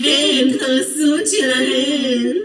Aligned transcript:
הם 0.00 0.48
חסות 0.60 1.26
שלהם. 1.26 2.36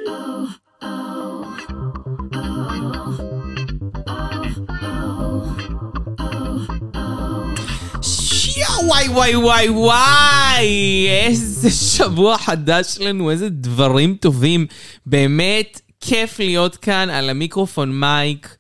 וואי 8.86 9.08
וואי 9.10 9.36
וואי 9.36 9.70
וואי, 9.70 11.08
איזה 11.10 11.70
שבוע 11.72 12.38
חדש 12.38 12.98
לנו, 13.00 13.32
איזה 13.32 13.50
דברים 13.50 14.16
טובים. 14.20 14.66
באמת, 15.06 15.82
כיף 16.02 16.40
להיות 16.40 16.76
כאן 16.76 17.10
על 17.10 17.30
המיקרופון 17.30 18.00
מייק, 18.00 18.56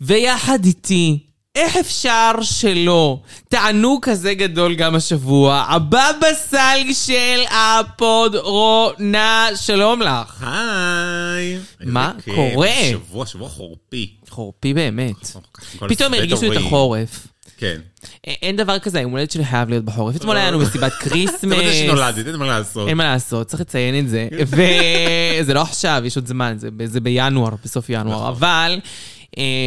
ויחד 0.00 0.64
איתי, 0.64 1.18
איך 1.54 1.76
אפשר 1.76 2.32
שלא? 2.42 3.18
תענוג 3.48 4.04
כזה 4.04 4.34
גדול 4.34 4.74
גם 4.74 4.94
השבוע. 4.94 5.64
הבבא 5.68 6.26
סאלג 6.34 6.92
של 6.92 7.40
הפוד 7.50 8.34
רונה, 8.36 9.48
שלום 9.56 10.02
לך. 10.02 10.42
היי. 10.46 11.58
מה 11.84 12.10
איזה 12.10 12.22
כיף. 12.22 12.34
קורה? 12.34 12.68
שבוע, 12.90 13.26
שבוע 13.26 13.48
חורפי. 13.48 14.10
חורפי 14.28 14.74
באמת. 14.74 15.14
כל 15.78 15.88
פתאום 15.88 16.14
הרגישו 16.14 16.52
את. 16.52 16.56
החורף. 16.56 17.26
כן. 17.56 17.76
א- 18.26 18.30
אין 18.42 18.56
דבר 18.56 18.78
כזה, 18.78 18.98
היום 18.98 19.10
הולדת 19.12 19.30
שלי 19.30 19.44
חייב 19.44 19.68
להיות 19.68 19.84
בחורף. 19.84 20.16
אתמול 20.16 20.36
היה 20.36 20.50
לנו 20.50 20.58
מסיבת 20.58 20.92
זה 21.04 21.10
כריסמס. 21.10 21.44
מתי 21.44 21.72
שנולדת, 21.86 22.26
אין 22.26 22.36
מה 22.36 22.46
לעשות. 22.46 22.88
אין 22.88 22.96
מה 22.96 23.04
לעשות, 23.04 23.46
צריך 23.46 23.60
לציין 23.60 23.98
את 24.04 24.08
זה. 24.08 24.28
וזה 25.40 25.54
לא 25.54 25.62
עכשיו, 25.62 26.02
יש 26.04 26.16
עוד 26.16 26.26
זמן, 26.26 26.54
זה, 26.58 26.68
ב- 26.76 26.86
זה 26.86 27.00
בינואר, 27.00 27.50
בסוף 27.64 27.84
ינואר. 27.88 28.16
נכון. 28.16 28.26
אבל 28.26 28.78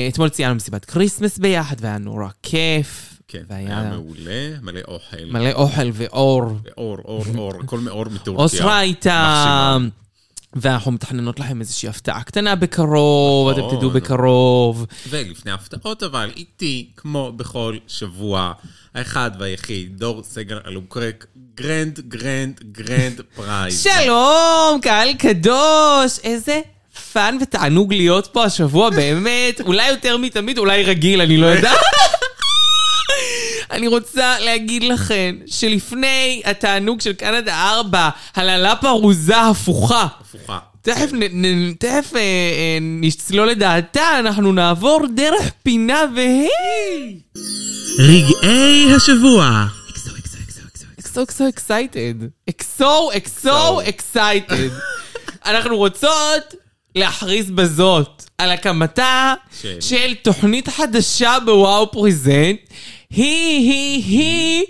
אתמול 0.10 0.30
ציינו 0.30 0.56
מסיבת 0.56 0.86
כריסמס 0.86 1.38
ביחד, 1.38 1.76
והיה 1.80 1.98
נורא 1.98 2.28
כיף. 2.44 3.14
כן, 3.28 3.44
והיה 3.50 3.80
היה 3.80 3.90
מעולה, 3.90 4.60
מלא 4.62 4.80
אוכל. 4.88 5.26
מלא 5.26 5.52
אוכל 5.52 5.90
ואור. 5.94 6.44
אור, 6.78 6.98
אור, 7.06 7.24
אור, 7.38 7.54
הכל 7.64 7.80
מאור 7.80 8.06
מטורקיה. 8.06 8.44
אוסרה 8.44 8.78
הייתה... 8.78 9.78
ואנחנו 10.54 10.92
מתכננות 10.92 11.40
לכם 11.40 11.60
איזושהי 11.60 11.90
הפתעה 11.90 12.24
קטנה 12.24 12.56
בקרוב, 12.56 13.50
אתם 13.50 13.60
נכון. 13.60 13.78
תדעו 13.78 13.90
בקרוב. 13.90 14.86
ולפני 15.10 15.52
הפתעות, 15.52 16.04
אבל 16.04 16.32
איתי, 16.36 16.90
כמו 16.98 17.32
בכל 17.36 17.78
שבוע, 17.88 18.54
האחד 18.94 19.32
והיחיד, 19.40 19.98
דור 20.00 20.24
סגל 20.24 20.60
אלוקרק, 20.68 21.26
גרנד, 21.56 22.00
גרנד, 22.00 22.64
גרנד 22.72 23.22
פרייז. 23.36 23.84
שלום, 23.84 24.80
קהל 24.82 25.14
קדוש, 25.14 26.20
איזה 26.24 26.62
fun 27.18 27.38
ותענוג 27.42 27.94
להיות 27.94 28.28
פה 28.28 28.44
השבוע, 28.44 28.90
באמת, 28.90 29.62
אולי 29.62 29.90
יותר 29.90 30.18
מתמיד, 30.18 30.58
אולי 30.58 30.84
רגיל, 30.84 31.22
אני 31.22 31.38
לא 31.38 31.46
יודעת. 31.46 31.78
אני 33.72 33.88
רוצה 33.88 34.40
להגיד 34.40 34.84
לכם 34.84 35.36
שלפני 35.46 36.42
התענוג 36.46 37.02
של 37.02 37.14
קנדה 37.14 37.70
4, 37.70 38.10
להלה 38.36 38.76
פרוזה 38.76 39.42
הפוכה. 39.42 40.08
הפוכה. 40.22 40.60
תכף, 40.82 41.14
נ, 41.14 41.46
נ, 41.46 41.74
תכף 41.74 42.16
אה, 42.16 42.20
אה, 42.20 42.78
נצלול 42.82 43.48
לדעתה, 43.48 44.20
אנחנו 44.20 44.52
נעבור 44.52 45.02
דרך 45.16 45.52
פינה 45.64 46.02
והיא... 46.16 47.20
רגעי 48.00 48.94
השבוע. 48.96 49.66
so 51.00 51.26
so 51.26 51.44
excited. 51.56 52.50
אקסו, 52.50 53.12
אקסו, 53.18 53.82
excited. 53.82 54.72
אנחנו 55.46 55.78
רוצות 55.78 56.56
להכריז 56.98 57.52
בזאת 57.52 58.24
על 58.38 58.52
הקמתה 58.52 59.34
של? 59.62 59.82
של 59.82 60.16
תוכנית 60.22 60.68
חדשה 60.70 61.38
בוואו 61.46 61.92
פריזנט. 61.92 62.60
היא, 63.10 63.72
היא, 63.72 64.04
היא, 64.04 64.66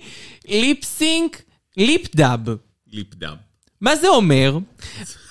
ליפסינק, 0.47 1.41
ליפ 1.77 2.15
דאב. 2.15 2.39
ליפ 2.93 3.15
דאב. 3.15 3.37
מה 3.81 3.95
זה 3.95 4.07
אומר? 4.07 4.57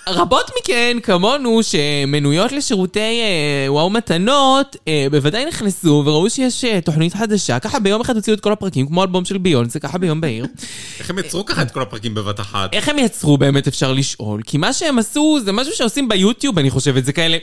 רבות 0.08 0.50
מכן, 0.60 0.96
כמונו, 1.02 1.60
שמנויות 1.62 2.52
לשירותי 2.52 3.00
אה, 3.00 3.72
וואו 3.72 3.90
מתנות, 3.90 4.76
אה, 4.88 5.06
בוודאי 5.10 5.44
נכנסו 5.44 6.02
וראו 6.06 6.30
שיש 6.30 6.64
אה, 6.64 6.80
תוכנית 6.80 7.14
חדשה. 7.14 7.58
ככה 7.58 7.78
ביום 7.78 8.00
אחד 8.00 8.16
הוציאו 8.16 8.36
את 8.36 8.40
כל 8.40 8.52
הפרקים, 8.52 8.86
כמו 8.86 9.02
אלבום 9.02 9.24
של 9.24 9.38
ביונסה, 9.38 9.78
ככה 9.78 9.98
ביום 9.98 10.20
בהיר. 10.20 10.46
איך 10.98 11.10
הם 11.10 11.18
יצרו 11.18 11.44
ככה 11.44 11.62
את 11.62 11.70
כל 11.70 11.82
הפרקים 11.82 12.14
בבת 12.14 12.40
אחת? 12.40 12.74
איך 12.74 12.88
הם 12.88 12.98
יצרו 12.98 13.38
באמת 13.38 13.66
אפשר 13.66 13.92
לשאול? 13.92 14.42
כי 14.42 14.58
מה 14.58 14.72
שהם 14.72 14.98
עשו 14.98 15.38
זה 15.44 15.52
משהו 15.52 15.72
שעושים 15.72 16.08
ביוטיוב, 16.08 16.58
אני 16.58 16.70
חושבת, 16.70 17.04
זה 17.04 17.12
כאלה... 17.12 17.36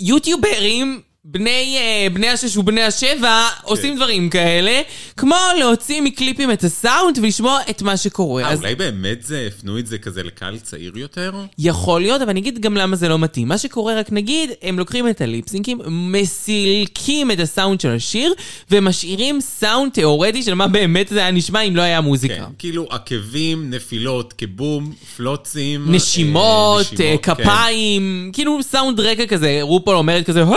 יוטיוברים... 0.00 1.00
בני, 1.24 1.76
אה, 1.78 2.06
בני 2.12 2.28
השש 2.28 2.56
ובני 2.56 2.82
השבע 2.82 3.48
עושים 3.62 3.96
דברים 3.96 4.30
כאלה, 4.30 4.80
כמו 5.16 5.36
להוציא 5.58 6.00
מקליפים 6.00 6.50
את 6.52 6.64
הסאונד 6.64 7.18
ולשמוע 7.18 7.58
את 7.70 7.82
מה 7.82 7.96
שקורה. 7.96 8.42
אה, 8.42 8.48
אז 8.48 8.58
אולי 8.58 8.74
באמת 8.74 9.22
זה, 9.22 9.48
הפנו 9.48 9.78
את 9.78 9.86
זה 9.86 9.98
כזה 9.98 10.22
לקהל 10.22 10.58
צעיר 10.58 10.98
יותר? 10.98 11.32
יכול 11.58 12.00
להיות, 12.00 12.22
אבל 12.22 12.30
אני 12.30 12.40
אגיד 12.40 12.58
גם 12.58 12.76
למה 12.76 12.96
זה 12.96 13.08
לא 13.08 13.18
מתאים. 13.18 13.48
מה 13.48 13.58
שקורה, 13.58 13.98
רק 13.98 14.12
נגיד, 14.12 14.50
הם 14.62 14.78
לוקחים 14.78 15.08
את 15.08 15.20
הליפסינקים, 15.20 15.78
מסילקים 15.86 17.30
את 17.30 17.40
הסאונד 17.40 17.80
של 17.80 17.90
השיר, 17.90 18.34
ומשאירים 18.70 19.40
סאונד 19.40 19.92
תיאורטי 19.92 20.42
של 20.42 20.54
מה 20.54 20.68
באמת 20.68 21.08
זה 21.08 21.18
היה 21.20 21.30
נשמע 21.30 21.60
אם 21.60 21.76
לא 21.76 21.82
היה 21.82 22.00
מוזיקה. 22.00 22.34
כן, 22.34 22.44
כאילו 22.58 22.86
עקבים, 22.90 23.70
נפילות, 23.70 24.34
כבום, 24.38 24.92
פלוצים. 25.16 25.92
נשימות, 25.94 27.00
אה, 27.00 27.06
אה, 27.06 27.14
נשימות, 27.14 27.24
כן. 27.24 27.34
כפיים, 27.34 28.30
כאילו 28.32 28.62
סאונד 28.62 29.00
רקע 29.00 29.26
כזה, 29.26 29.58
רופול 29.62 29.96
אומרת 29.96 30.26
כזה, 30.26 30.42
"אה!" 30.42 30.56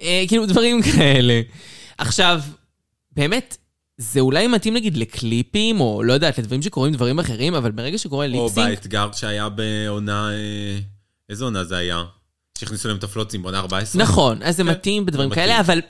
אה, 0.00 0.24
כאילו 0.28 0.46
דברים 0.46 0.82
כאלה. 0.82 1.40
עכשיו, 1.98 2.40
באמת, 3.12 3.56
זה 3.96 4.20
אולי 4.20 4.46
מתאים 4.46 4.74
נגיד 4.74 4.96
לקליפים, 4.96 5.80
או 5.80 6.02
לא 6.02 6.12
יודעת, 6.12 6.38
לדברים 6.38 6.62
שקורים 6.62 6.92
דברים 6.92 7.18
אחרים, 7.18 7.54
אבל 7.54 7.70
ברגע 7.70 7.98
שקורה 7.98 8.26
או 8.26 8.30
ליפסינק, 8.30 8.68
באתגר 8.68 9.12
שהיה 9.12 9.48
בעונה... 9.48 10.30
אה, 10.32 10.78
איזה 11.30 11.44
עונה 11.44 11.64
זה 11.64 11.76
היה? 11.76 12.04
שהכניסו 12.58 12.88
להם 12.88 12.96
את 12.96 13.04
הפלוצים 13.04 13.42
בעונה 13.42 13.58
14? 13.58 14.02
נכון, 14.02 14.42
אז 14.42 14.56
זה 14.56 14.62
כן, 14.62 14.68
מתאים 14.68 15.06
בדברים 15.06 15.30
כאלה. 15.30 15.60
אבל 15.60 15.80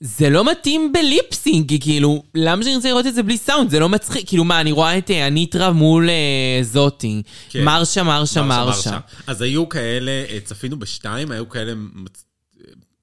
זה 0.00 0.30
לא 0.30 0.50
מתאים 0.50 0.92
בליפסינק, 0.92 1.68
כי 1.68 1.80
כאילו, 1.80 2.22
למה 2.34 2.62
שאני 2.62 2.76
רוצה 2.76 2.88
לראות 2.88 3.06
את 3.06 3.14
זה 3.14 3.22
בלי 3.22 3.36
סאונד? 3.36 3.70
זה 3.70 3.78
לא 3.78 3.88
מצחיק. 3.88 4.28
כאילו, 4.28 4.44
מה, 4.44 4.60
אני 4.60 4.72
רואה 4.72 4.98
את 4.98 5.10
אה, 5.10 5.26
אניטרה 5.26 5.72
מול 5.72 6.10
אה, 6.10 6.58
ג'וסי. 6.62 7.22
כן. 7.50 7.64
מרשה, 7.64 8.02
מרשה, 8.02 8.42
מרשה. 8.42 8.98
אז 9.26 9.42
היו 9.42 9.68
כאלה, 9.68 10.10
אה, 10.10 10.38
צפינו 10.44 10.78
בשתיים, 10.78 11.30
היו 11.30 11.48
כאלה... 11.48 11.72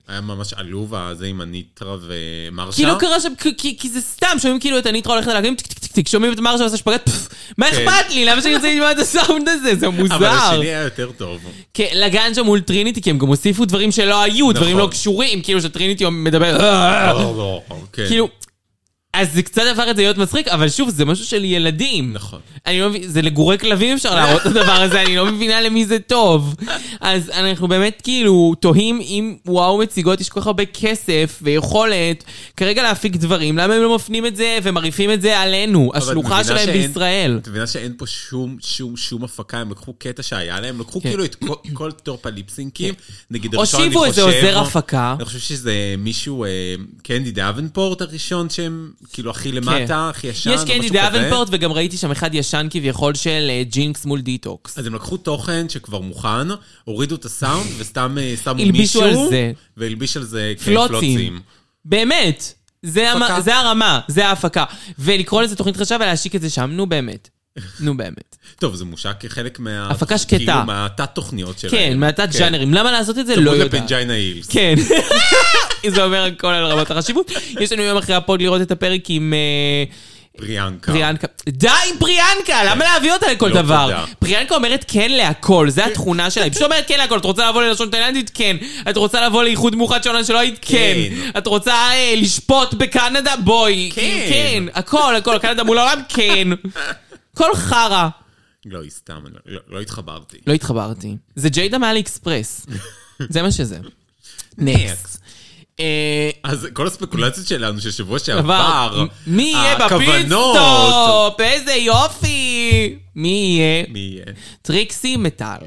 היה 0.08 0.22
ממש 0.22 0.53
עלוב 0.53 0.96
הזה 0.96 1.25
עם 1.25 1.41
אניטרה 1.41 1.97
ומרשה. 2.02 2.75
כי 2.78 2.86
לא 2.86 2.94
קרה 3.00 3.19
שם, 3.19 3.34
כי- 3.58 3.90
זה 3.90 4.02
סתם, 4.02 4.28
שומעים 4.41 4.59
כאילו 4.59 4.78
את 4.78 4.86
אניטרה 4.85 5.13
הולכת 5.14 5.28
להגים, 5.28 5.56
טיק 5.56 5.68
טיק 5.68 5.80
טיק 5.80 5.91
טיק, 5.91 6.08
שומעים 6.08 6.34
את 6.34 6.40
מרשה 6.40 6.64
עושה 6.64 6.78
שפגאט, 6.78 7.09
מה 7.58 7.66
כן. 7.72 7.88
אכפת 7.88 8.14
לי? 8.14 8.25
למה 8.25 8.41
שאני 8.41 8.56
רוצה 8.56 8.72
לשמוע 8.74 8.91
את 8.91 9.00
הסאונד 9.00 9.50
הזה? 9.50 9.75
זה 9.75 9.88
אבל 9.88 9.96
מוזר. 10.02 10.25
השני 10.30 10.66
היה 10.66 10.81
יותר 10.81 11.12
טוב. 11.18 11.41
כן, 11.74 11.88
לגן 11.94 12.31
שם 12.36 12.46
מול 12.46 12.59
טריניטי, 12.62 13.02
כי 13.02 13.09
הם 13.09 13.18
גם 13.18 13.28
הוסיפו 13.28 13.66
דברים 13.66 13.91
שלא 13.91 14.22
היו, 14.22 14.52
דברים 14.52 14.78
נכון. 14.78 14.88
לא 14.90 14.91
קשורים, 14.91 15.41
כאילו 15.41 15.62
שטריניטי 15.62 16.06
מדבר, 16.09 16.59
"אה". 16.59 17.14
לא, 17.14 17.34
לא, 17.38 17.62
כן. 17.94 18.08
כאילו, 18.08 18.30
אז 19.13 19.34
זה 19.34 19.41
קצת 19.44 19.62
הפך 19.74 19.84
את 19.90 19.96
זה 19.96 20.01
להיות 20.01 20.18
מצחיק, 20.18 20.47
אבל 20.47 20.69
שוב, 20.69 20.90
זה 20.90 21.06
משהו 21.06 21.25
של 21.25 21.44
ילדים. 21.46 22.13
נכון. 22.13 22.40
אני 22.66 22.79
לא 22.79 22.90
מבין, 22.90 23.07
זה 23.07 23.22
לגורי 23.22 23.57
כלבים 23.57 23.96
אפשר 23.96 24.16
להראות 24.16 24.41
את 24.41 24.46
הדבר 24.46 24.72
הזה, 24.72 25.01
אני 25.01 25.16
לא 25.16 25.25
מבינה 25.25 25.62
למי 25.62 25.85
זה 25.85 26.00
טוב. 26.00 26.56
אז 27.01 27.29
אנחנו 27.29 27.68
באמת 27.68 28.02
כאילו 28.03 28.53
תוהים 28.59 29.02
אם 29.02 29.35
וואו 29.46 29.78
מציגות 29.78 30.22
יש 30.22 30.29
כל 30.29 30.41
כך 30.41 30.47
הרבה 30.47 30.66
כסף 30.66 31.40
ויכולת 31.41 32.23
כרגע 32.57 32.84
להפיק 32.84 33.16
דברים, 33.16 33.57
למה 33.57 33.73
הם 33.73 33.81
לא 33.81 33.96
מפנים 33.96 34.25
את 34.25 34.35
זה 34.35 34.57
ומרעיפים 34.63 35.12
את 35.12 35.22
זה 35.22 35.40
עלינו, 35.40 35.91
השלוחה 35.96 36.44
שלהם 36.44 36.66
שאין- 36.66 36.88
בישראל. 36.88 37.40
את 37.41 37.47
מבינה 37.47 37.68
שאין 37.68 37.94
פה 37.97 38.07
שום, 38.07 38.57
שום, 38.62 38.97
שום 38.97 39.23
הפקה, 39.23 39.57
הם 39.57 39.72
לקחו 39.72 39.94
קטע 39.94 40.23
שהיה 40.23 40.59
להם, 40.59 40.79
לקחו 40.79 41.02
כן. 41.02 41.09
כאילו 41.09 41.25
את 41.25 41.35
כל, 41.35 41.56
כל 41.73 41.91
top 41.91 42.25
הליפסינקים, 42.25 42.94
נגיד 43.31 43.56
הראשון 43.56 43.79
אני 43.81 43.88
הושיבו 43.96 44.06
חושב... 44.09 44.28
איזה 44.28 44.47
עוזר 44.47 44.59
הפקה. 44.59 45.16
אני 45.18 45.25
חושב 45.25 45.40
שזה 45.40 45.73
מישהו, 45.97 46.44
אה, 46.46 46.50
קנדי 47.03 47.31
דאבנפורט 47.31 48.02
הראשון, 48.02 48.50
שהם 48.50 48.91
כאילו 49.14 49.31
הכי 49.31 49.50
כן. 49.52 49.56
למטה, 49.56 50.09
הכי 50.09 50.28
ישן, 50.28 50.52
יש 50.52 50.62
קנדי 50.62 50.90
כזה. 50.90 50.94
דאבנפורט 50.94 51.47
וגם 51.52 51.72
ראיתי 51.72 51.97
שם 51.97 52.12
אחד 52.12 52.36
ישן 52.36 52.68
כביכול 52.69 53.16
של 53.16 53.47
אה, 53.50 53.64
ג'ינקס 53.64 54.06
מול 54.06 54.22
דיטוקס. 54.22 54.78
אז 54.78 54.88
הם 54.88 54.96
לקחו 54.96 55.17
תוכן 55.17 55.70
שכבר 55.70 56.00
מוכן, 56.00 56.47
הורידו 56.84 57.16
את 57.16 57.26
הסאונד 57.26 57.67
וסתם 57.78 58.17
אה, 58.22 58.34
שמו 58.44 58.61
הלבישו 58.61 59.02
מישהו, 59.02 59.23
על 59.23 59.29
זה. 59.29 59.52
והלביש 59.78 60.17
על 60.17 60.23
זה 60.23 60.53
כן, 60.58 60.66
פלוצים. 60.66 61.40
באמת. 61.85 62.53
זה, 62.84 63.11
המ... 63.11 63.23
הפקה. 63.23 63.41
זה 63.41 63.55
הרמה, 63.55 64.00
זה 64.08 64.28
ההפקה. 64.28 64.64
ולקרוא 65.00 65.41
לזה 65.41 65.56
תוכנית 65.56 65.78
חדשה 65.78 65.96
ולהשיק 65.96 66.35
את 66.35 66.41
זה 66.41 66.49
שם, 66.49 66.72
נו 66.73 66.85
באמת. 66.85 67.29
נו 67.79 67.97
באמת. 67.97 68.35
טוב, 68.59 68.76
זה 68.76 68.85
מושק 68.85 69.14
כחלק 69.20 69.59
מה... 69.59 69.88
הפקה 69.90 70.17
שקטה. 70.17 70.38
כאילו 70.38 70.66
מהתת 70.66 71.09
תוכניות 71.14 71.59
שלהם. 71.59 71.72
כן, 71.72 72.00
מהתת 72.00 72.29
ג'אנרים. 72.40 72.73
למה 72.73 72.91
לעשות 72.91 73.17
את 73.17 73.28
זה? 73.28 73.35
לא 73.35 73.52
יודעת. 73.52 73.73
לפנג'יינה 73.73 74.14
הילס. 74.14 74.47
כן. 74.47 74.76
זה 75.96 76.03
אומר 76.03 76.23
הכל 76.23 76.47
על 76.47 76.66
רמת 76.66 76.91
החשיבות. 76.91 77.32
יש 77.59 77.72
לנו 77.72 77.82
יום 77.82 77.97
אחרי 77.97 78.16
הפוד 78.16 78.41
לראות 78.41 78.61
את 78.61 78.72
הפרק 78.72 79.02
עם 79.09 79.34
אה, 79.34 79.84
פריאנקה. 80.38 80.91
פריאנקה. 80.91 81.28
די 81.50 81.67
עם 81.67 81.97
פריאנקה! 82.00 82.64
למה 82.64 82.85
להביא 82.85 83.14
אותה 83.14 83.32
לכל 83.32 83.47
לא, 83.47 83.61
דבר? 83.61 83.85
תודה. 83.85 84.06
פריאנקה 84.20 84.56
אומרת 84.56 84.85
כן 84.88 85.11
להכל, 85.11 85.70
זה 85.70 85.85
התכונה 85.85 86.29
שלה. 86.29 86.44
היא 86.44 86.52
פשוט 86.52 86.64
אומרת 86.64 86.88
כן 86.88 86.97
להכל. 86.97 87.17
את 87.17 87.26
רוצה 87.26 87.49
לבוא 87.49 87.64
ללשון 87.64 87.90
תאילנדית? 87.90 88.32
כן. 88.34 88.58
את 88.90 88.97
רוצה 88.97 89.26
לבוא 89.26 89.44
לאיחוד 89.44 89.76
מאוחד 89.76 90.03
של 90.03 90.09
עונה 90.09 90.23
שלא 90.23 90.40
היית? 90.40 90.59
כן. 90.61 90.78
כן. 90.78 91.38
את 91.38 91.47
רוצה 91.47 91.73
אה, 91.73 92.14
לשפוט 92.17 92.73
בקנדה? 92.73 93.35
בואי. 93.44 93.91
כן. 93.96 94.02
כאילו, 94.02 94.29
כן. 94.29 94.79
הכל, 94.79 95.16
הכל. 95.16 95.38
קנדה 95.41 95.64
מול 95.64 95.78
העולם? 95.78 96.02
כן. 96.09 96.47
כל 97.38 97.56
חרא. 97.56 98.09
לא, 98.66 98.82
היא 98.82 98.91
סתם, 98.91 99.24
לא- 99.46 99.62
לא 99.68 99.82
התחברתי. 99.82 100.38
לא 100.47 100.53
התחברתי. 100.53 101.18
זה 101.35 101.50
ג'יידה 101.50 101.78
מעלי 101.78 101.99
אקספרס. 102.00 102.66
זה 103.30 103.41
מה 103.41 103.52
שזה. 103.52 103.80
next. 104.58 105.22
אה, 105.80 106.30
אז 106.44 106.68
כל 106.74 106.88
הספקולציות 106.88 107.47
שלנו 107.47 107.82
של 107.82 107.91
שבוע 107.91 108.18
עבר. 108.18 108.26
שעבר, 108.90 109.06
מי 109.28 109.44
יהיה 109.44 109.76
ב 109.75 109.94
pit 109.94 110.48
stop? 110.48 111.40
איזה 111.40 111.72
יופי! 111.74 113.00
מי 113.16 113.30
יהיה? 113.58 113.85
מי 113.90 114.00
יהיה? 114.00 114.26
טריקסי 114.62 115.18
מטל. 115.18 115.58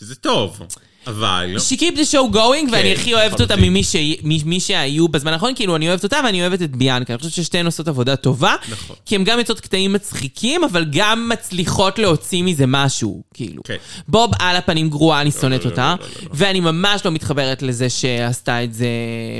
שזה 0.00 0.14
טוב, 0.14 0.60
אבל... 1.06 1.56
She 1.56 1.76
keep 1.80 1.94
the 1.96 2.12
show 2.12 2.34
going, 2.34 2.72
ואני 2.72 2.92
הכי 2.92 3.14
אוהבת 3.14 3.40
אותה. 3.40 3.56
ממי 3.56 3.84
ש- 3.84 3.96
ממי 4.24 4.60
שהיו 4.60 5.08
בזמן 5.08 5.32
האחרון, 5.32 5.54
כאילו 5.54 5.76
אני 5.76 5.88
אוהבת 5.88 6.04
אותה 6.04 6.20
ואני 6.24 6.40
אוהבת 6.40 6.62
את 6.62 6.76
ביאנקה. 6.76 7.12
אני 7.12 7.18
חושבת 7.18 7.32
ששתיהן 7.32 7.66
עושות 7.66 7.88
עבודה 7.88 8.16
טובה. 8.16 8.54
נכון. 8.68 8.96
כי 9.06 9.14
הן 9.14 9.24
גם 9.24 9.38
יוצאות 9.38 9.60
קטעים 9.60 9.92
מצחיקים, 9.92 10.64
אבל 10.64 10.84
גם 10.90 11.28
מצליחות 11.28 11.98
להוציא 11.98 12.42
מזה 12.42 12.64
משהו, 12.66 13.22
כאילו. 13.34 13.62
כן. 13.62 13.76
בוב 14.08 14.30
על 14.38 14.56
הפנים 14.56 14.90
גרועה, 14.90 15.20
אני 15.20 15.30
שונאת 15.30 15.64
לא, 15.64 15.70
אותה. 15.70 15.94
לא, 16.00 16.06
לא, 16.06 16.12
לא, 16.16 16.22
לא. 16.22 16.30
ואני 16.34 16.60
ממש 16.60 17.04
לא 17.04 17.10
מתחברת 17.10 17.62
לזה 17.62 17.90
שעשתה 17.90 18.64
את 18.64 18.74
זה 18.74 18.86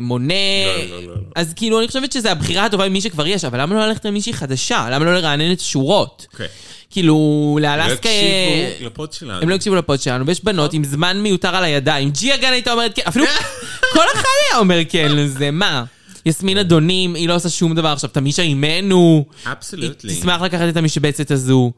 מונה. 0.02 0.34
לא, 0.66 0.96
לא, 0.96 1.02
לא, 1.02 1.08
לא. 1.08 1.20
אז 1.36 1.52
כאילו, 1.56 1.78
אני 1.78 1.86
חושבת 1.86 2.12
שזו 2.12 2.28
הבחירה 2.28 2.64
הטובה 2.64 2.88
ממי 2.88 3.00
שכבר 3.00 3.26
יש, 3.26 3.44
אבל 3.44 3.60
למה 3.60 3.74
לא 3.74 3.86
ללכת 3.86 4.04
למישהי 4.04 4.32
חדשה? 4.32 4.86
למה 4.90 5.04
לא 5.04 5.14
לרענן 5.14 5.52
את 5.52 5.60
השורות? 5.60 6.26
אוקיי. 6.32 6.46
כאילו, 6.94 7.58
לא 7.60 7.76
לאלסקה... 7.76 8.08
יקשיבו 8.08 8.86
לפוד 8.86 9.12
שלנו. 9.12 9.42
הם 9.42 9.48
לא 9.48 9.54
הקשיבו 9.54 9.76
לפוד 9.76 10.00
שלנו, 10.00 10.26
ויש 10.26 10.44
בנות 10.44 10.72
עם 10.72 10.84
זמן 10.84 11.20
מיותר 11.20 11.56
על 11.56 11.64
הידיים. 11.64 12.10
ג'יה 12.10 12.36
גן 12.36 12.52
הייתה 12.52 12.72
אומרת 12.72 12.96
כן, 12.96 13.02
אפילו 13.08 13.24
כל 13.94 14.04
אחד 14.14 14.28
היה 14.50 14.58
אומר 14.58 14.78
כן 14.88 15.12
לזה, 15.12 15.50
מה? 15.50 15.84
יסמין 16.26 16.58
אדונים, 16.58 17.14
היא 17.14 17.28
לא 17.28 17.34
עושה 17.34 17.48
שום 17.48 17.74
דבר 17.74 17.88
עכשיו, 17.88 18.10
תמישה 18.10 18.42
אימנו. 18.42 19.24
היא 19.44 19.52
אבסולוטלי. 19.52 20.14
תשמח 20.14 20.40
לקחת 20.40 20.68
את 20.68 20.76
המשבצת 20.76 21.30
הזו. 21.30 21.72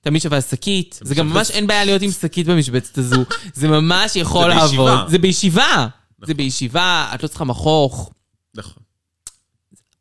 תמישה 0.00 0.28
והשקית. 0.32 1.00
זה 1.02 1.14
גם 1.14 1.28
ממש 1.28 1.50
אין 1.50 1.66
בעיה 1.66 1.84
להיות 1.84 2.02
עם 2.02 2.10
שקית 2.10 2.46
במשבצת 2.46 2.98
הזו. 2.98 3.24
זה 3.54 3.68
ממש 3.68 4.16
יכול 4.16 4.48
לעבוד. 4.48 5.08
זה 5.08 5.18
בישיבה. 5.18 5.86
זה 6.24 6.34
בישיבה, 6.34 7.10
את 7.14 7.22
לא 7.22 7.28
צריכה 7.28 7.44
מכוך. 7.44 8.10
נכון. 8.56 8.82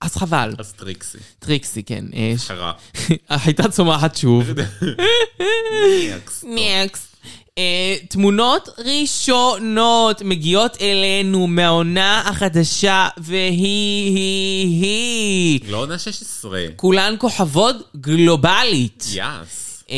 אז 0.01 0.15
חבל. 0.15 0.53
אז 0.57 0.73
טריקסי. 0.73 1.17
טריקסי, 1.39 1.83
כן. 1.83 2.05
אה, 2.13 2.33
חרא. 2.37 2.73
הייתה 3.45 3.69
צומחת 3.69 4.15
שוב. 4.15 4.49
next. 6.43 7.07
Uh, 7.57 7.59
תמונות 8.09 8.69
ראשונות 8.77 10.21
מגיעות 10.21 10.77
אלינו 10.81 11.47
מהעונה 11.47 12.21
החדשה, 12.25 13.07
והיא, 13.17 14.15
היא, 14.15 14.81
היא. 14.83 15.71
לא 15.71 15.77
עונה 15.77 15.99
16. 15.99 16.59
כולן 16.75 17.15
כוכבות 17.17 17.75
גלובלית. 17.95 19.05
yes. 19.11 19.66
Uh, 19.87 19.89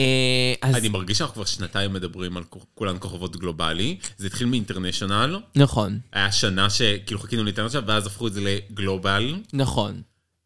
אז 0.62 0.76
אני 0.76 0.90
מרגיש 0.90 1.18
שאנחנו 1.18 1.34
כבר 1.34 1.46
שנתיים 1.46 1.94
מדברים 1.94 2.38
על 2.38 2.44
כולן 2.74 2.96
כוכבות 3.00 3.38
גלובלי. 3.38 3.98
זה 4.18 4.28
התחיל 4.28 4.48
מ 4.48 4.54
international. 4.54 5.40
נכון, 5.56 6.00
היה 6.14 6.32
שנה 6.32 6.70
שכאילו 6.70 7.20
חיכינו 7.20 7.44
ל 7.44 7.47
international, 7.47 7.90
ואז 7.90 8.08
הפכו 8.08 8.28
את 8.28 8.34
זה 8.34 8.42
ל 8.42 8.53
global. 8.54 9.36
נכון. 9.54 10.02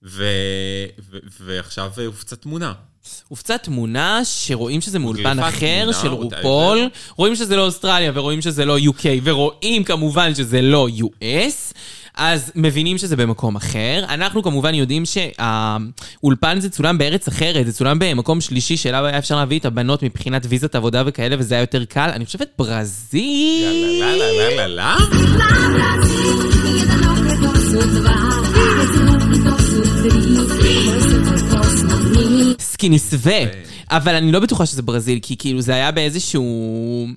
ו... 0.05 0.25
ו... 1.11 1.17
ועכשיו 1.39 1.91
אה, 1.97 2.05
הופצה 2.05 2.35
תמונה. 2.35 2.73
הופצה 3.27 3.57
תמונה 3.57 4.21
שרואים 4.23 4.81
שזה 4.81 4.99
מאולפן 4.99 5.39
אחר 5.39 5.81
תמונה, 5.81 5.93
של 6.01 6.07
whatever. 6.07 6.35
רופול, 6.37 6.89
רואים 7.15 7.35
שזה 7.35 7.55
לא 7.55 7.65
אוסטרליה 7.65 8.11
ורואים 8.15 8.41
שזה 8.41 8.65
לא 8.65 8.77
UK, 8.77 9.05
ורואים 9.23 9.83
כמובן 9.83 10.35
שזה 10.35 10.61
לא 10.61 10.87
US, 10.99 11.73
אז 12.17 12.51
מבינים 12.55 12.97
שזה 12.97 13.15
במקום 13.15 13.55
אחר. 13.55 14.05
אנחנו 14.09 14.43
כמובן 14.43 14.73
יודעים 14.73 15.03
שהאולפן 15.05 16.59
זה 16.59 16.69
צולם 16.69 16.97
בארץ 16.97 17.27
אחרת, 17.27 17.65
זה 17.65 17.73
צולם 17.73 17.99
במקום 17.99 18.41
שלישי 18.41 18.77
שאליו 18.77 19.05
היה 19.05 19.17
אפשר 19.17 19.35
להביא 19.35 19.59
את 19.59 19.65
הבנות 19.65 20.03
מבחינת 20.03 20.45
ויזת 20.49 20.75
עבודה 20.75 21.03
וכאלה, 21.05 21.35
וזה 21.39 21.55
היה 21.55 21.61
יותר 21.61 21.85
קל. 21.85 22.09
אני 22.13 22.25
חושבת 22.25 22.47
ברזיל. 22.57 23.99
יאללה, 23.99 24.15
לא, 24.15 24.27
לא, 24.27 24.55
לא, 24.57 24.67
לא, 24.67 24.75
לא. 24.75 25.13
סקיני 32.59 32.99
סווה. 32.99 33.39
אבל 33.91 34.15
אני 34.15 34.31
לא 34.31 34.39
בטוחה 34.39 34.65
שזה 34.65 34.81
ברזיל, 34.81 35.19
כי 35.21 35.37
כאילו 35.37 35.61
זה 35.61 35.73
היה 35.73 35.91
באיזשהו... 35.91 37.07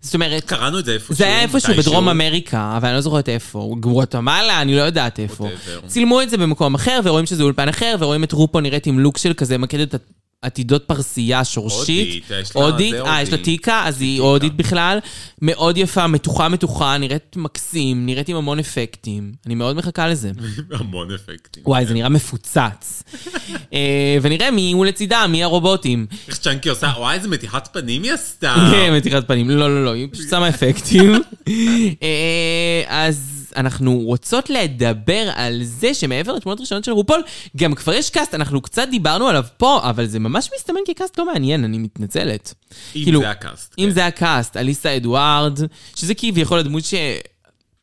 זאת 0.00 0.14
אומרת... 0.14 0.44
קראנו 0.44 0.78
את 0.78 0.84
זה 0.84 0.92
איפשהו. 0.92 1.14
זה 1.14 1.24
היה 1.24 1.40
איפשהו. 1.42 1.74
בדרום 1.74 2.08
אמריקה, 2.08 2.74
אבל 2.76 2.88
אני 2.88 2.94
לא 2.94 3.00
זוכרת 3.00 3.28
איפה. 3.28 3.74
גואטמלה, 3.80 4.62
אני 4.62 4.76
לא 4.76 4.80
יודעת 4.80 5.18
איפה. 5.18 5.48
Whatever. 5.48 5.86
צילמו 5.86 6.22
את 6.22 6.30
זה 6.30 6.36
במקום 6.36 6.74
אחר, 6.74 7.00
ורואים 7.04 7.26
שזה 7.26 7.42
אולפן 7.42 7.68
אחר, 7.68 7.96
ורואים 7.98 8.24
את 8.24 8.32
רופו 8.32 8.60
נראית 8.60 8.86
עם 8.86 8.98
לוק 8.98 9.18
של 9.18 9.32
כזה 9.32 9.58
מקדת 9.58 9.94
עתידות 10.42 10.84
פרסייה 10.86 11.44
שורשית. 11.44 12.08
הודית, 12.08 12.24
יש 12.42 12.56
לה- 12.56 13.06
אה, 13.06 13.22
יש 13.22 13.28
לה 13.28 13.36
הודית. 13.36 13.44
טיקה, 13.44 13.82
אז 13.86 14.00
היא 14.00 14.20
הודית 14.20 14.54
בכלל. 14.56 14.98
מאוד 15.42 15.76
יפה, 15.78 16.06
מתוחה 16.06 16.48
מתוחה, 16.48 16.98
נראית 16.98 17.36
מקסים, 17.36 18.06
נראית 18.06 18.28
עם 18.28 18.36
המון 18.36 18.58
אפקטים. 18.58 19.32
אני 19.46 19.54
מאוד 19.54 19.76
מחכה 19.76 20.08
לזה. 20.08 20.30
המון 20.80 21.08
אפקטים. 21.14 21.62
וואי, 21.66 21.86
זה 21.86 21.94
נראה 21.94 22.08
מפוצץ. 22.08 23.02
אה, 23.72 23.78
ונראה 24.22 24.50
מי 24.50 24.72
הוא 24.72 24.86
לצידה, 24.86 25.26
מי 25.26 25.42
הרובוטים. 25.44 26.06
איך 26.28 26.36
צ'אקי 26.38 26.68
עושה, 26.68 26.92
וואי, 26.98 27.16
איזה 27.16 27.28
מתיחת 27.28 27.68
פנים 27.72 28.02
היא 28.02 28.12
עשתה. 28.12 28.54
כן, 28.72 28.94
מתיחת 28.96 29.28
פנים. 29.28 29.50
לא, 29.50 29.74
לא, 29.74 29.84
לא, 29.84 29.92
היא 29.94 30.08
פשוט 30.12 30.28
שמה 30.30 30.48
אפקטים. 30.48 31.12
אה, 32.02 32.82
אז 32.88 33.39
אנחנו 33.56 33.98
רוצות 33.98 34.50
לדבר 34.50 35.30
על 35.34 35.60
זה 35.62 35.94
שמעבר 35.94 36.32
לתמונות 36.32 36.60
ראשונות 36.60 36.84
של 36.84 36.92
רופול, 36.92 37.22
גם 37.56 37.74
כבר 37.74 37.92
יש 37.92 38.10
cast, 38.10 38.34
אנחנו 38.34 38.60
קצת 38.60 38.88
דיברנו 38.90 39.28
עליו 39.28 39.44
פה, 39.56 39.80
אבל 39.82 40.06
זה 40.06 40.18
ממש 40.18 40.50
מסתמן 40.56 40.80
כ 40.86 40.97
cast 40.97 41.18
לא 41.18 41.26
מעניין, 41.26 41.64
אני 41.64 41.78
מתנצלת. 41.78 42.54
אם 42.96 43.04
כאילו, 43.04 43.20
זה 43.20 43.30
ה 43.30 43.37
cast. 43.37 43.74
אם 43.78 43.84
כן. 43.84 43.90
זה 43.90 44.06
ה 44.06 44.14
cast, 44.14 44.56
אליסה 44.56 44.96
אדוארדס, 44.96 45.60
שזה 45.96 46.14
כביכול 46.14 46.58
הדמות 46.58 46.82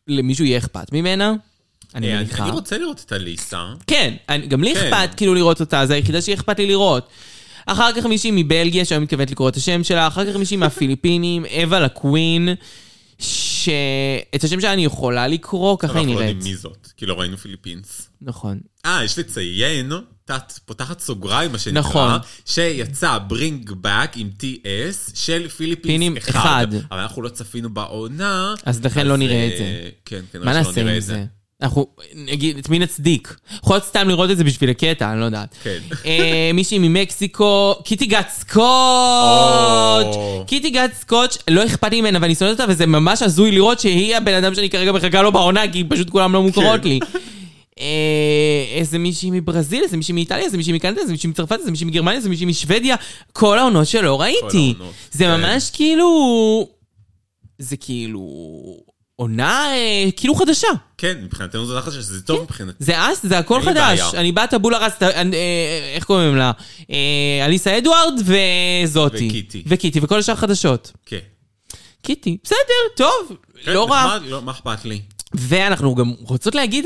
שלמישהו 0.09 0.45
יהיה 0.45 0.57
אכפת 0.57 0.93
ממנה. 0.93 1.33
אני 1.95 2.13
אה, 2.13 2.17
מניחה. 2.17 2.43
אני 2.43 2.51
רוצה 2.51 2.77
לראות 2.77 3.03
את 3.05 3.13
אליסה. 3.13 3.63
כן, 3.87 4.13
אני, 4.29 4.47
גם 4.47 4.63
לי 4.63 4.75
כן. 4.75 4.93
אכפת 4.93 5.15
כאילו 5.15 5.33
לראות 5.33 5.59
אותה, 5.59 5.85
זה 5.85 5.93
היחידה 5.93 6.21
שאכפת 6.21 6.59
לי 6.59 6.67
לראות. 6.67 7.09
אחר 7.65 7.93
כך 7.93 8.05
מישהי 8.05 8.31
מבלגיה, 8.33 8.85
שהיום 8.85 9.03
מתכוונת 9.03 9.31
לקרוא 9.31 9.49
את 9.49 9.55
השם 9.55 9.83
שלה, 9.83 10.07
אחר 10.07 10.31
כך 10.31 10.37
מישהי 10.37 10.57
מהפיליפינים, 10.57 11.45
אווה 11.63 11.79
לקווין, 11.79 12.49
שאת 13.67 14.43
השם 14.43 14.61
שלה 14.61 14.73
אני 14.73 14.85
יכולה 14.85 15.27
לקרוא, 15.27 15.77
ככה 15.79 15.93
היא 15.93 15.99
אנחנו 15.99 16.13
לא 16.13 16.19
נראית. 16.19 16.35
יודעים 16.35 16.53
מי 16.53 16.57
זאת, 16.57 16.87
כי 16.97 17.05
לא 17.05 17.19
ראינו 17.19 17.37
פיליפינס. 17.37 18.09
נכון. 18.21 18.59
אה, 18.85 19.03
יש 19.03 19.19
לציין, 19.19 19.91
תת, 20.25 20.53
פותחת 20.65 20.99
סוגריים, 20.99 21.51
מה 21.51 21.57
שנקרא, 21.57 21.79
נכון. 21.79 22.11
שיצא 22.45 23.17
ברינג 23.17 23.71
בק 23.71 24.11
עם 24.15 24.29
TS 24.39 25.11
של 25.13 25.47
פיליפינס 25.49 26.17
אחד. 26.17 26.29
אחד. 26.29 26.67
אבל 26.91 26.99
אנחנו 26.99 27.21
לא 27.21 27.29
צפינו 27.29 27.69
בעונה. 27.69 28.53
אז 28.65 28.85
לכן 28.85 29.07
לא 29.07 29.17
נראה 29.17 29.47
את 29.47 29.51
אה, 29.51 29.57
זה. 29.57 29.89
כן, 30.05 30.21
כן, 30.31 30.39
מה 30.39 30.53
נעשה 30.53 30.71
נראה 30.81 30.91
עם 30.91 30.97
את 30.97 31.03
זה? 31.03 31.25
אנחנו, 31.61 31.87
נגיד, 32.15 32.57
את 32.57 32.69
מי 32.69 32.79
נצדיק? 32.79 33.35
יכולות 33.63 33.83
סתם 33.83 34.09
לראות 34.09 34.31
את 34.31 34.37
זה 34.37 34.43
בשביל 34.43 34.69
הקטע, 34.69 35.11
אני 35.11 35.19
לא 35.19 35.25
יודעת. 35.25 35.55
כן. 35.63 35.77
אה, 36.05 36.51
מישהי 36.53 36.79
ממקסיקו, 36.79 37.75
קיטי 37.85 38.09
סקוץ'! 38.29 38.55
או. 40.15 40.43
קיטי 40.47 40.69
גת 40.69 40.93
סקוץ', 40.93 41.37
לא 41.49 41.65
אכפת 41.65 41.91
לי 41.91 42.01
ממנה 42.01 42.19
ואני 42.21 42.35
שונאת 42.35 42.59
אותה, 42.59 42.71
וזה 42.71 42.85
ממש 42.85 43.21
הזוי 43.21 43.51
לראות 43.51 43.79
שהיא 43.79 44.15
הבן 44.15 44.33
אדם 44.33 44.55
שאני 44.55 44.69
כרגע 44.69 44.91
מחכה 44.91 45.21
לו 45.21 45.31
בעונה, 45.31 45.71
כי 45.71 45.83
פשוט 45.83 46.09
כולם 46.09 46.33
לא 46.33 46.43
מוכרות 46.43 46.81
כן. 46.81 46.89
לי. 46.89 46.99
אה, 47.79 48.65
איזה 48.79 48.97
מישהי 48.97 49.31
מברזיל, 49.31 49.83
איזה 49.83 49.97
מישהי 49.97 50.13
מאיטליה, 50.13 50.45
איזה 50.45 50.57
מישהי 50.57 50.73
מקנדה, 50.73 51.01
איזה 51.01 51.11
מישהי 51.11 51.29
מצרפת, 51.29 51.59
איזה 51.59 51.71
מישהי 51.71 51.85
מגרמניה, 51.87 52.17
איזה 52.17 52.29
מישהי 52.29 52.45
משוודיה, 52.45 52.95
כל 53.33 53.59
העונות 53.59 53.87
שלא 53.87 54.21
ראיתי. 54.21 54.73
זה 55.11 55.23
כן. 55.23 55.41
ממש 55.41 55.69
כאילו... 55.73 56.67
זה 57.59 57.77
כאילו... 57.77 58.21
עונה 59.21 59.71
אה, 59.73 60.11
כאילו 60.15 60.35
חדשה. 60.35 60.67
כן, 60.97 61.17
מבחינתנו 61.23 61.65
זה 61.65 61.79
אחלה 61.79 61.93
שזה 61.93 62.21
טוב 62.21 62.41
מבחינתי. 62.41 62.77
yes, 62.79 63.11
זה 63.11 63.37
הכל 63.37 63.55
אין 63.55 63.63
לי 63.65 63.73
חדש. 63.73 63.99
בעיה. 63.99 64.21
אני 64.21 64.31
באה 64.31 64.47
טאבולה 64.47 64.77
ראסה, 64.77 64.93
אה, 65.01 65.07
אה, 65.09 65.93
איך 65.95 66.03
קוראים 66.03 66.35
לה? 66.35 66.51
אה, 66.91 67.45
אליסה 67.45 67.77
אדוארדס 67.77 68.13
וזאתי. 68.25 69.27
וקיטי. 69.27 69.63
וקיטי, 69.67 69.99
וכל 70.03 70.19
השאר 70.19 70.35
חדשות. 70.35 70.91
כן. 71.05 71.17
קיטי, 72.01 72.37
בסדר, 72.43 72.57
טוב, 72.95 73.37
כן, 73.63 73.73
לא 73.73 73.91
רע. 73.91 74.05
נחמד, 74.05 74.29
לא, 74.29 74.41
מה 74.41 74.51
אכפת 74.51 74.85
לי? 74.85 75.01
ואנחנו 75.33 75.95
גם 75.95 76.13
רוצות 76.21 76.55
להגיד 76.55 76.85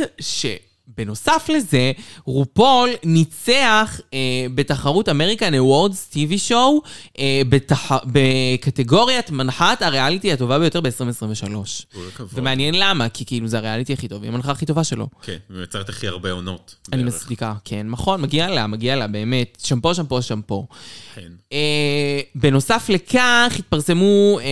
שבנוסף 0.89 1.49
לזה, 1.53 1.91
רופול 2.25 2.89
ניצח 3.03 3.99
אה, 4.13 4.19
בתחרות 4.55 5.09
American 5.09 5.55
Awards 5.55 6.05
TV 6.05 6.37
show 6.37 6.81
אה, 7.19 7.41
בתח... 7.49 7.91
בקטגוריית 8.05 9.31
מנחת 9.31 9.81
הריאליטי 9.81 10.33
הטובה 10.33 10.59
ביותר 10.59 10.81
ב-2023. 10.81 11.45
כל 11.93 11.99
הכבוד. 12.13 12.29
ומעניין 12.33 12.75
למה, 12.77 13.09
כי 13.09 13.25
כאילו 13.25 13.47
זה 13.47 13.57
הריאליטי 13.57 13.93
הכי 13.93 14.07
טוב, 14.07 14.23
היא 14.23 14.31
המנחה 14.31 14.51
הכי 14.51 14.65
טובה 14.65 14.83
שלו. 14.83 15.07
כן, 15.21 15.37
ומייצרת 15.49 15.89
הכי 15.89 16.07
הרבה 16.07 16.31
עונות. 16.31 16.75
אני 16.93 17.03
בערך. 17.03 17.15
מצדיקה, 17.15 17.53
כן, 17.65 17.87
נכון, 17.89 18.21
מגיע 18.21 18.49
לה, 18.49 18.67
מגיע 18.67 18.95
לה, 18.95 19.07
באמת. 19.07 19.57
שמפו, 19.63 19.95
שמפו, 19.95 20.21
שמפו. 20.21 20.67
כן. 21.15 21.31
אה, 21.53 22.19
ובנוסף 22.35 22.89
לכך, 22.89 23.55
התפרסמו, 23.59 24.39
אה, 24.39 24.45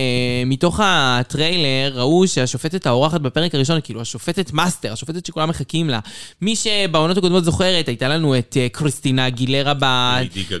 מתוך 0.46 0.80
הטריילר, 0.82 1.92
ראו 1.94 2.26
שהשופטת 2.26 2.86
האורחת 2.86 3.20
בפרק 3.20 3.54
הראשון, 3.54 3.80
כאילו 3.80 4.00
השופטת 4.00 4.52
master, 4.52 4.92
השופטת 4.92 5.26
שכולם 5.26 5.48
מחכים 5.48 5.90
לה. 5.90 6.00
מי 6.42 6.56
שבעונות 6.56 7.16
הקודמות 7.16 7.44
זוכרת, 7.44 7.88
הייתה 7.88 8.08
לנו 8.08 8.38
את 8.38 8.56
אה, 8.60 8.68
כריסטינה 8.68 9.30
אגילרה 9.30 9.74
ב... 9.80 9.84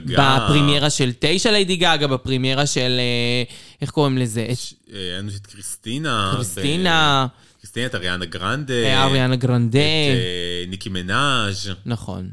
בפרימיירה 0.06 0.90
של 0.90 1.10
תשע 1.18 1.50
ליידי 1.50 1.76
גגה, 1.76 2.06
בפרימיירה 2.06 2.66
של... 2.66 2.96
אה, 2.98 3.42
איך 3.82 3.90
קוראים 3.90 4.18
לזה? 4.18 4.46
את 4.52 4.94
אה, 4.94 4.98
היה 4.98 5.18
לנו 5.18 5.30
את 5.36 5.46
קריסטינה. 5.46 6.32
קריסטינה, 6.34 7.26
ב- 7.26 7.58
קריסטינה, 7.60 7.86
את 7.86 7.94
אריאנה 7.94 8.24
גרנדה. 8.24 9.02
אריאנה 9.04 9.36
גרנדה. 9.36 9.78
את 9.78 10.68
ניקי 10.68 10.88
מנאז'. 10.88 11.70
נכון. 11.86 12.30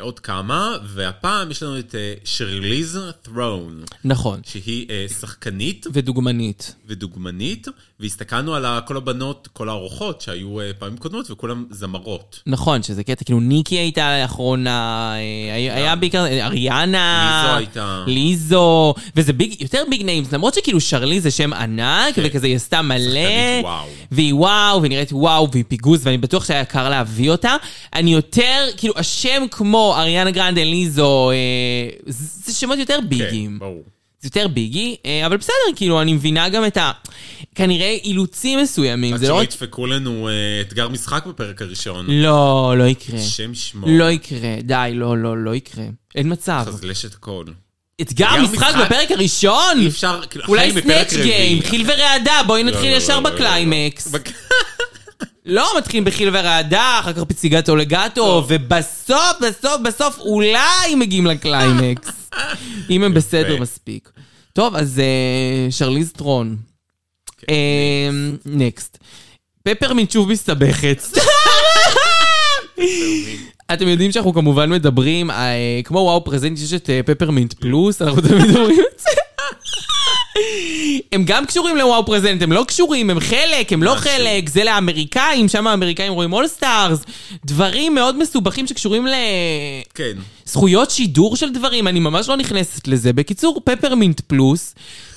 עוד 0.00 0.20
כמה, 0.20 0.76
והפעם 0.86 1.50
יש 1.50 1.62
לנו 1.62 1.78
את 1.78 1.94
שרליז 2.24 2.98
ת'רון, 3.22 3.84
נכון. 4.04 4.40
שהיא 4.44 4.86
שחקנית 5.20 5.86
ודוגמנית. 5.92 6.74
ודוגמנית, 6.86 7.66
והסתכלנו 8.00 8.54
על 8.54 8.66
כל 8.86 8.96
הבנות, 8.96 9.48
כל 9.52 9.68
האורחות 9.68 10.20
שהיו 10.20 10.60
אה, 10.60 10.70
פעמים 10.78 10.96
קודמות, 10.96 11.30
וכולם 11.30 11.64
זמרות. 11.70 12.42
נכון, 12.46 12.82
שזה 12.82 13.04
קטע, 13.04 13.24
כאילו 13.24 13.40
ניקי 13.40 13.74
הייתה 13.74 14.20
לאחרונה, 14.22 15.12
אה, 15.14 15.54
היה, 15.54 15.96
בעיקר 15.96 16.26
אריאנה, 16.26 17.42
ליזו 17.44 17.56
הייתה. 17.56 18.04
ליזו, 18.06 18.94
וזה 19.16 19.32
big, 19.32 19.62
יותר 19.62 19.82
big 19.90 20.02
names, 20.02 20.32
למרות 20.32 20.54
שכאילו 20.54 20.80
שרליז 20.80 21.20
זה 21.20 21.30
שם 21.30 21.52
ענק, 21.52 22.14
כן. 22.14 22.22
וכזה 22.24 22.46
היא 22.46 22.56
עשתה 22.56 22.82
מלא, 22.82 23.60
וואו. 23.62 23.86
והיא 24.10 24.34
וואו, 24.34 24.80
והיא 24.80 24.90
נראית 24.90 25.12
וואו, 25.12 25.50
והיא 25.52 25.64
פיגוז, 25.68 26.06
ואני 26.06 26.18
בטוח 26.18 26.44
שהיה 26.44 26.64
יקר 26.64 26.88
להביא 26.88 27.30
אותה. 27.30 27.56
אני 27.94 28.12
יותר, 28.12 28.66
כאילו, 28.76 28.94
השם 28.96 29.42
כמו 29.50 29.94
אריאנה 29.96 30.30
גרנדה, 30.30 30.64
ליזו, 30.64 31.30
אה, 31.30 31.36
זה 32.06 32.40
זה 32.44 32.58
שמות 32.58 32.78
יותר 32.78 32.98
big 33.08 33.29
ים. 33.29 33.50
כן, 33.50 33.58
ברור. 33.58 33.82
זה 34.20 34.26
יותר 34.26 34.48
big 34.48 34.77
י, 34.77 34.96
אה, 35.06 35.26
אבל 35.26 35.36
בסדר, 35.36 35.54
כאילו, 35.76 36.02
אני 36.02 36.12
מבינה 36.12 36.48
גם 36.48 36.66
את 36.66 36.76
ה... 36.76 36.92
כנראה 37.54 37.96
אילוצים 38.04 38.58
מסוימים, 38.58 39.14
עד 39.14 39.20
זה 39.20 39.26
לא 39.28 39.34
שלא 39.34 39.40
רק... 39.40 39.48
ידפקו 39.48 39.86
לנו 39.86 40.28
אה, 40.28 40.32
אתגר 40.60 40.88
משחק 40.88 41.26
בפרק 41.26 41.62
הראשון. 41.62 42.06
לא, 42.08 42.74
לא 42.78 42.84
יקרה. 42.84 43.20
שם 43.20 43.54
שמו. 43.54 43.86
לא 43.90 44.10
יקרה, 44.10 44.56
די, 44.62 44.90
לא, 44.94 45.18
לא, 45.18 45.44
לא 45.44 45.54
יקרה. 45.54 45.84
אין 46.14 46.32
מצב. 46.32 46.64
חזלש 46.66 47.04
את 47.04 47.14
הכל. 47.14 47.44
אתגר 48.00 48.42
משחק? 48.42 48.74
בפרק 48.84 49.10
הראשון? 49.10 49.78
אי 49.80 49.86
אפשר, 49.88 50.20
כאילו, 50.30 50.44
אולי 50.48 50.72
סנאצ' 50.72 51.14
גיים. 51.14 51.62
חיל 51.62 51.84
ורעדה, 51.86 52.40
בואי 52.46 52.64
לא, 52.64 52.70
נתחיל 52.70 52.90
לא, 52.92 52.96
ישר 52.96 53.20
לא. 53.20 53.30
בקליימקס. 53.30 54.06
בק- 54.12 54.30
לא, 55.46 55.72
מתחילים 55.78 56.04
בחיל 56.04 56.28
ורעדה, 56.32 56.96
אחר 57.00 57.12
כך 57.12 57.22
פציגטו 57.22 57.76
לגטו, 57.76 58.44
ובסוף, 58.48 59.36
בסוף, 59.42 59.80
בסוף, 59.84 60.18
אולי 60.18 60.94
מגיעים 60.96 61.26
לקליימקס. 61.26 62.10
אם 62.90 63.02
הם 63.02 63.14
בסדר 63.14 63.60
מספיק. 63.60 64.10
טוב, 64.52 64.76
אז 64.76 64.98
אה, 64.98 65.70
שרליז 65.70 66.12
ת'רון. 66.12 66.56
next. 68.46 68.98
פפרמינט 69.62 70.10
שוב 70.10 70.28
מסתבכת. 70.28 71.02
אתם 73.72 73.88
יודעים 73.88 74.12
שאנחנו 74.12 74.34
כמובן 74.34 74.70
מדברים, 74.70 75.30
אה, 75.30 75.80
כמו 75.84 75.98
WOW 75.98 76.24
Presents, 76.24 76.58
יש 76.58 76.72
את 76.72 76.90
אה, 76.90 77.00
פפרמינט 77.06 77.54
פלוס, 77.54 78.02
אנחנו 78.02 78.20
תמיד 78.20 78.56
אומרים 78.56 78.80
את 78.94 79.00
זה. 79.00 79.10
הם 81.12 81.24
גם 81.24 81.46
קשורים 81.46 81.76
ל 81.76 82.06
WOW 82.06 82.15
Presents, 82.15 82.42
הם 82.42 82.52
לא 82.52 82.64
קשורים, 82.68 83.10
הם 83.10 83.20
חלק, 83.20 83.72
הם 83.72 83.82
לא 83.82 83.92
משהו. 83.94 84.04
חלק, 84.04 84.48
זה 84.48 84.64
לאמריקאים, 84.64 85.48
שם 85.48 85.66
האמריקאים 85.66 86.12
רואים 86.12 86.32
All 86.32 86.46
Stars, 86.46 86.98
דברים 87.44 87.94
מאוד 87.94 88.18
מסובכים 88.18 88.66
שקשורים 88.66 89.06
כן. 89.94 90.12
לזכויות 90.46 90.90
שידור 90.90 91.36
של 91.36 91.52
דברים, 91.52 91.88
אני 91.88 92.00
ממש 92.00 92.28
לא 92.28 92.36
נכנסת 92.36 92.88
לזה. 92.88 93.12
בקיצור, 93.12 93.60
פפרמינט 93.64 94.20
פלוס, 94.20 94.74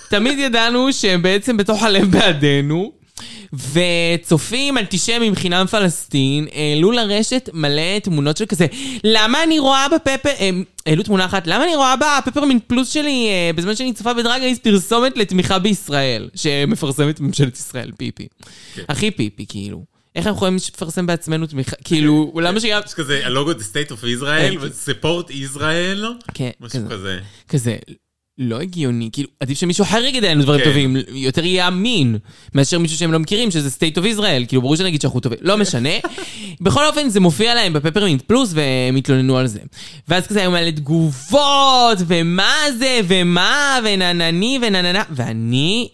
תמיד 0.09 0.39
ידענו 0.39 0.93
שהם 0.93 1.21
בעצם 1.21 1.57
בתוך 1.57 1.83
הלב 1.83 2.11
בעדינו. 2.11 3.02
וצופים 3.53 4.77
אנטישמים 4.77 5.35
חינם 5.35 5.65
פלסטין 5.65 6.47
העלו 6.53 6.91
לרשת 6.91 7.49
מלא 7.53 7.99
תמונות 8.03 8.37
של 8.37 8.45
כזה 8.45 8.67
למה 9.03 9.43
אני 9.43 9.59
רואה 9.59 9.87
בפפר... 9.89 10.29
הם 10.39 10.63
העלו 10.85 11.03
תמונה 11.03 11.25
אחת 11.25 11.47
למה 11.47 11.63
אני 11.63 11.75
רואה 11.75 11.95
בפפרמינט 11.95 12.63
פלוס 12.67 12.89
שלי 12.89 13.27
אה, 13.29 13.51
בזמן 13.55 13.75
שאני 13.75 13.93
צופה 13.93 14.13
בדרג 14.13 14.41
רייס 14.41 14.59
פרסומת 14.59 15.17
לתמיכה 15.17 15.59
בישראל 15.59 16.29
שמפרסמת 16.35 17.19
ממשלת 17.19 17.57
ישראל 17.57 17.91
פיפי. 17.97 18.27
הכי 18.89 19.11
פיפי 19.11 19.45
כאילו. 19.49 19.83
איך 20.15 20.27
אנחנו 20.27 20.37
יכולים 20.37 20.55
לפרסם 20.55 21.05
בעצמנו 21.05 21.47
תמיכה 21.47 21.75
כאילו 21.83 22.33
למה 22.43 22.59
שגם 22.59 22.81
יש 22.85 22.93
כזה 22.93 23.25
הלוגו 23.25 23.51
The 23.51 23.55
State 23.55 23.91
of 23.91 24.21
Israel, 24.21 24.57
ו-Support 24.61 25.29
Israel, 25.29 26.29
כן, 26.33 26.49
משהו 26.59 26.79
כזה. 26.89 27.19
כזה. 27.49 27.77
לא 28.37 28.61
הגיוני, 28.61 29.09
כאילו, 29.11 29.29
עדיף 29.39 29.59
שמישהו 29.59 29.83
אחר 29.83 30.03
יגיד 30.03 30.25
עלינו 30.25 30.43
דברים 30.43 30.59
כן. 30.59 30.65
טובים, 30.65 30.97
יותר 31.07 31.45
יהיה 31.45 31.67
אמין, 31.67 32.17
מאשר 32.55 32.79
מישהו 32.79 32.97
שהם 32.97 33.11
לא 33.11 33.19
מכירים, 33.19 33.51
שזה 33.51 33.69
state 33.69 33.97
of 33.97 34.17
Israel, 34.17 34.47
כאילו, 34.47 34.61
ברור 34.61 34.75
שנגיד 34.75 35.01
שאנחנו 35.01 35.19
טובים, 35.19 35.39
לא 35.41 35.57
משנה. 35.57 35.89
בכל 36.61 36.85
אופן, 36.85 37.09
זה 37.09 37.19
מופיע 37.19 37.55
להם 37.55 37.73
בפפרמינט 37.73 38.21
פלוס, 38.21 38.51
והם 38.53 38.95
התלוננו 38.95 39.37
על 39.37 39.47
זה. 39.47 39.59
ואז 40.07 40.27
כזה 40.27 40.41
היו 40.41 40.51
מלא 40.51 40.71
תגובות, 40.71 41.97
ומה 42.07 42.55
זה, 42.77 42.99
ומה, 43.07 43.79
וננני, 43.83 44.59
ונננה, 44.61 45.03
ואני 45.09 45.89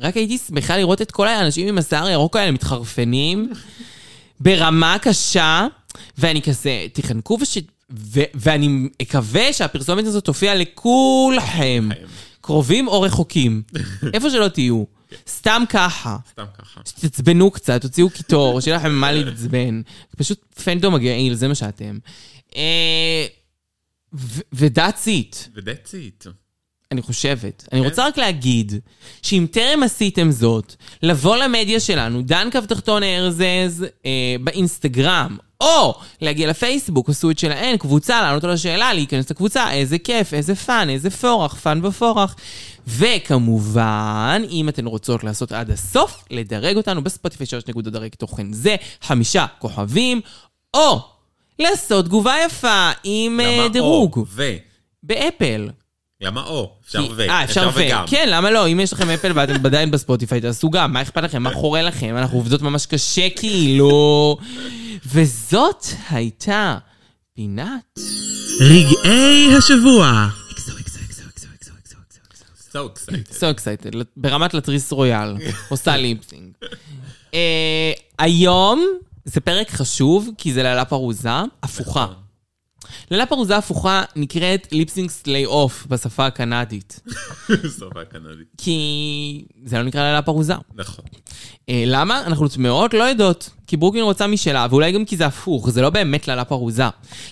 רק 0.00 0.16
הייתי 0.16 0.38
שמחה 0.38 0.76
לראות 0.76 1.02
את 1.02 1.10
כל 1.10 1.28
האנשים 1.28 1.68
עם 1.68 1.78
השיער 1.78 2.06
הירוק 2.06 2.36
האלה 2.36 2.50
מתחרפנים, 2.50 3.52
ברמה 4.40 4.96
קשה, 5.02 5.66
ואני 6.18 6.42
כזה, 6.42 6.86
תחנקו 6.92 7.38
וש... 7.40 7.58
ו- 7.96 8.30
ואני 8.34 8.68
מקווה 9.02 9.52
שהפרסומת 9.52 10.04
הזאת 10.04 10.24
תופיע 10.24 10.54
לכולכם, 10.54 11.88
קרובים 12.40 12.88
או 12.88 13.00
רחוקים, 13.00 13.62
איפה 14.14 14.30
שלא 14.30 14.48
תהיו, 14.48 14.84
סתם 15.28 15.62
ככה. 15.68 16.16
סתם 16.30 16.44
ככה. 16.58 16.80
תתעצבנו 16.82 17.50
קצת, 17.50 17.80
תוציאו 17.82 18.10
קיטור, 18.10 18.60
שיהיה 18.60 18.76
לכם 18.76 18.92
מה 18.92 19.12
להתעצבן. 19.12 19.82
פשוט 20.16 20.44
פנדום 20.64 20.94
מגעיל, 20.94 21.34
זה 21.34 21.48
מה 21.48 21.54
שאתם. 21.54 21.98
אה, 22.56 23.26
ו-that's 24.52 25.06
it. 25.06 25.36
ו-that's 25.54 25.90
it. 25.90 26.28
אני 26.92 27.02
חושבת. 27.02 27.68
אני 27.72 27.80
רוצה 27.80 28.06
רק 28.06 28.18
להגיד, 28.18 28.72
שאם 29.22 29.46
טרם 29.50 29.82
עשיתם 29.82 30.30
זאת, 30.30 30.74
לבוא 31.02 31.36
למדיה 31.36 31.80
שלנו, 31.80 32.22
דן 32.22 32.48
קו 32.52 32.60
תחתון 32.60 33.02
ארזז 33.02 33.84
אה, 34.06 34.36
באינסטגרם, 34.40 35.36
או 35.64 35.94
להגיע 36.20 36.48
לפייסבוק, 36.48 37.10
עשו 37.10 37.30
את 37.30 37.38
שלהן, 37.38 37.76
קבוצה, 37.76 38.22
לענות 38.22 38.44
על 38.44 38.50
השאלה, 38.50 38.92
להיכנס 38.92 39.30
לקבוצה, 39.30 39.72
איזה 39.72 39.98
כיף, 39.98 40.34
איזה 40.34 40.54
פאן, 40.54 40.90
איזה 40.90 41.10
פורח, 41.10 41.54
פאן 41.54 41.84
ופורח. 41.84 42.36
וכמובן, 42.86 44.42
אם 44.50 44.68
אתן 44.68 44.86
רוצות 44.86 45.24
לעשות 45.24 45.52
עד 45.52 45.70
הסוף, 45.70 46.24
לדרג 46.30 46.76
אותנו 46.76 47.04
בספוטיפיי 47.04 47.46
שלוש 47.46 47.64
נקודות 47.68 47.92
דרג 47.92 48.10
תוכן 48.18 48.52
זה, 48.52 48.76
חמישה 49.02 49.46
כוכבים, 49.58 50.20
או 50.74 51.00
לעשות 51.58 52.04
תגובה 52.04 52.34
יפה 52.46 52.90
עם 53.04 53.40
אה, 53.40 53.56
למה 53.56 53.68
דירוג 53.68 54.16
או? 54.16 54.24
ו. 54.28 54.52
באפל. 55.02 55.68
למה 56.20 56.42
או? 56.42 56.70
אפשר 56.84 57.06
ו. 57.16 57.28
אה, 57.28 57.44
אפשר 57.44 57.70
ו. 57.74 57.78
וגם. 57.78 58.04
כן, 58.06 58.28
למה 58.28 58.50
לא? 58.50 58.68
אם 58.68 58.80
יש 58.80 58.92
לכם 58.92 59.10
אפל 59.10 59.32
ואתם 59.34 59.66
עדיין 59.66 59.90
בספוטיפיי, 59.90 60.40
תעשו 60.40 60.70
גם. 60.70 60.92
מה 60.92 61.02
אכפת 61.02 61.22
לכם? 61.22 61.42
מה 61.42 61.50
חורה 61.60 61.82
לכם? 61.82 62.16
אנחנו 62.16 62.38
עובדות 62.38 62.62
ממש 62.62 62.86
קשה, 62.86 63.30
כאילו. 63.30 64.36
וזאת 65.06 65.84
הייתה 66.10 66.78
פינת... 67.34 68.00
רגעי 68.60 69.56
השבוע. 69.58 70.28
So 72.72 72.76
excited. 72.76 73.32
So 73.32 73.46
excited, 73.56 73.96
ברמת 74.16 74.54
לטריס 74.54 74.92
רויאל, 74.92 75.36
עושה 75.68 75.96
ליפסינג. 75.96 76.52
אה, 77.34 77.92
היום 78.18 78.84
זה 79.24 79.40
פרק 79.40 79.70
חשוב, 79.70 80.30
כי 80.38 80.52
זה 80.52 80.62
לילה 80.62 80.84
פרוזה, 80.84 81.30
הפוכה. 81.62 82.06
לילה 83.10 83.26
פרוזה 83.26 83.56
הפוכה 83.56 84.02
נקראת 84.16 84.68
Lip 84.72 84.88
Sync 84.88 85.10
Slay 85.10 85.46
Off 85.46 85.86
בשפה 85.88 86.26
הקנדית. 86.26 87.00
שפה 87.78 88.04
קנדית. 88.10 88.46
כי 88.58 88.78
זה 89.64 89.76
לא 89.76 89.82
נקרא 89.82 90.02
לילה 90.02 90.22
פרוזה. 90.22 90.54
נכון. 90.74 91.04
אה, 91.68 91.84
למה? 91.86 92.22
אנחנו 92.26 92.48
תמהות 92.48 92.94
לא 92.94 93.04
יודעות. 93.04 93.50
כי 93.66 93.76
ברוקלין 93.76 94.04
רוצה 94.04 94.26
משלה, 94.26 94.66
ואולי 94.70 94.92
גם 94.92 95.04
כי 95.04 95.16
זה 95.16 95.26
הפוך, 95.26 95.70
זה 95.70 95.82
לא 95.82 95.90
באמת 95.90 96.28
לילה 96.28 96.44
פרוזה. 96.44 96.84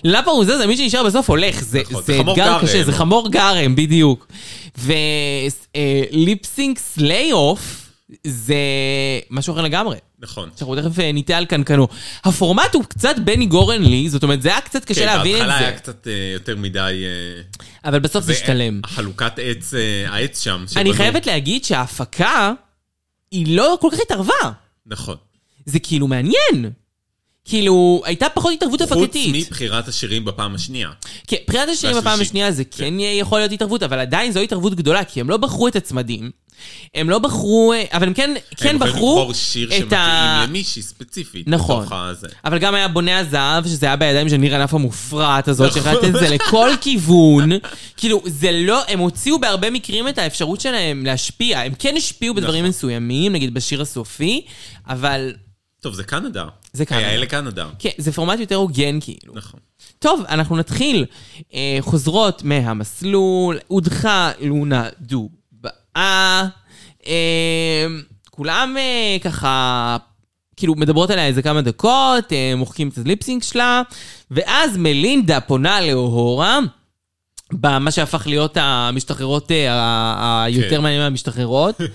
לילה 0.03 0.23
פרוזה 0.23 0.57
זה 0.57 0.67
מי 0.67 0.77
שנשאר 0.77 1.03
בסוף 1.03 1.29
הולך, 1.29 1.63
זה, 1.63 1.81
נכון, 1.81 2.03
זה 2.03 2.13
זה 2.13 2.19
חמור 2.19 2.33
אתגר 2.33 2.45
גרם. 2.45 2.61
קשה, 2.61 2.83
זה 2.83 2.91
חמור 2.91 3.29
גרם, 3.29 3.75
בדיוק. 3.75 4.27
ו 4.77 5.02
Lip 5.02 5.77
Sync 5.77 6.77
Slay 6.77 7.31
Off 7.31 7.89
זה 8.27 8.55
משהו 9.29 9.53
אחר 9.53 9.61
לגמרי. 9.61 9.97
נכון. 10.23 10.49
שאנחנו 10.55 10.75
תכף 10.75 10.99
אה, 10.99 11.11
ניטה 11.11 11.37
על 11.37 11.45
קנקנו. 11.45 11.87
הפורמט 12.23 12.73
הוא 12.75 12.83
קצת 12.83 13.15
בני 13.23 13.45
גורן 13.45 13.81
לי, 13.81 14.09
זאת 14.09 14.23
אומרת, 14.23 14.41
זה 14.41 14.49
היה 14.49 14.61
קצת 14.61 14.85
קשה 14.85 15.01
כן, 15.01 15.05
להבין 15.05 15.35
את 15.35 15.39
בהתחלה 15.41 15.59
זה. 15.59 15.65
היה 15.67 15.77
קצת 15.77 16.07
אה, 16.07 16.31
יותר 16.33 16.55
מדי... 16.55 17.03
אה, 17.05 17.41
אבל 17.89 17.99
בסוף 17.99 18.23
זה 18.23 18.33
השתלם. 18.33 18.81
החלוקת 18.83 19.33
עץ, 19.37 19.73
אה, 19.73 20.05
העץ 20.09 20.43
שם. 20.43 20.65
אני 20.75 20.89
שבנו. 20.89 20.93
חייבת 20.93 21.25
להגיד 21.25 21.63
שההפקה, 21.65 22.51
היא 23.31 23.57
לא 23.57 23.77
כל 23.81 23.87
כך 23.91 23.99
התערבה. 24.01 24.51
נכון. 24.85 25.15
זה 25.65 25.79
כאילו 25.79 26.07
מעניין. 26.07 26.71
כאילו, 27.45 28.01
הייתה 28.05 28.29
פחות 28.29 28.53
התערבות 28.53 28.81
חוץ 28.81 28.91
הפקתית. 28.91 29.47
מבחירת 29.47 29.87
השירים 29.87 30.25
בפעם 30.25 30.55
השנייה. 30.55 30.89
כן, 31.27 31.37
בחירת 31.47 31.69
השירים 31.69 31.97
בפעם. 31.97 32.21
השנייה 32.21 32.51
זה 32.51 32.63
כן 32.63 32.93
יכול 32.99 33.39
להיות 33.39 33.51
התערבות, 33.51 33.83
אבל 33.83 33.99
עדיין 33.99 34.31
זו 34.31 34.39
התערבות 34.39 34.75
גדולה, 34.75 35.03
כי 35.03 35.21
הם 35.21 35.29
לא 35.29 35.37
בחרו 35.37 35.67
את 35.67 35.75
הצמדים. 35.75 36.31
הם 36.95 37.09
לא 37.09 37.19
בחרו, 37.19 37.73
אבל 37.91 38.07
הם 38.07 38.13
כן, 38.13 38.33
כן 38.57 38.69
הם 38.69 38.75
יכולים 38.75 38.79
בחרו 38.79 39.17
לבחור 39.17 39.33
שיר 39.33 39.67
את 39.67 39.73
שמתאים 39.73 39.99
ה... 39.99 40.45
למישהי 40.47 40.81
ספציפית. 40.81 41.47
נכון. 41.47 41.87
אבל 42.45 42.57
גם 42.57 42.75
היה 42.75 42.87
בונה 42.87 43.19
הזהב, 43.19 43.67
שזה 43.67 43.85
היה 43.85 43.95
בידיים 43.95 44.29
של 44.29 44.37
ניר 44.37 44.55
ענף 44.55 44.73
המופרעת 44.73 45.47
הזאת, 45.47 45.77
נכון. 45.77 45.95
לתת 45.95 46.03
את 46.03 46.13
זה 46.13 46.29
לכל 46.29 46.69
כיוון. 46.81 47.49
כאילו, 47.97 48.21
זה 48.25 48.51
לא, 48.51 48.83
הם 48.87 48.99
הוציאו 48.99 49.39
בהרבה 49.39 49.69
מקרים 49.69 50.07
את 50.07 50.17
האפשרות 50.17 50.61
שלהם 50.61 51.05
להשפיע. 51.05 51.59
הם 51.61 51.73
כן 51.79 51.95
השפיעו 51.97 52.35
בדברים 52.35 52.59
נכון. 52.59 52.69
מסוימים, 52.69 53.33
נגיד 53.33 53.53
בשיר 53.53 53.81
הסופי, 53.81 54.45
אבל 54.87 55.33
טוב, 55.81 55.93
זה 55.93 56.03
קנדה. 56.03 56.45
זה 56.73 56.85
קנדה. 56.85 57.07
היה 57.07 57.17
לקנדה. 57.17 57.69
כן, 57.79 57.89
זה 57.97 58.11
פורמט 58.11 58.39
יותר 58.39 58.55
הוגן 58.55 58.99
כאילו. 59.01 59.33
נכון. 59.35 59.59
טוב, 59.99 60.23
אנחנו 60.29 60.57
נתחיל. 60.57 61.05
אה, 61.53 61.77
חוזרות 61.81 62.43
מהמסלול, 62.43 63.59
הודחה 63.67 64.31
לונה 64.41 64.89
דובאה. 65.01 66.47
אה, 67.07 67.85
כולם 68.29 68.75
אה, 68.77 69.17
ככה, 69.23 69.97
כאילו, 70.55 70.75
מדברות 70.75 71.09
עליה 71.09 71.25
איזה 71.25 71.41
כמה 71.41 71.61
דקות, 71.61 72.33
אה, 72.33 72.53
מוחקים 72.55 72.89
את 72.89 72.97
הליפסינג 72.97 73.43
שלה, 73.43 73.81
ואז 74.31 74.77
מלינדה 74.77 75.39
פונה 75.41 75.81
לאוהורה. 75.81 76.59
במה 77.51 77.91
שהפך 77.91 78.27
להיות 78.27 78.57
המשתחררות, 78.59 79.51
היותר 79.51 80.69
כן. 80.69 80.81
מעניינים 80.81 81.01
מהמשתחררות. 81.01 81.81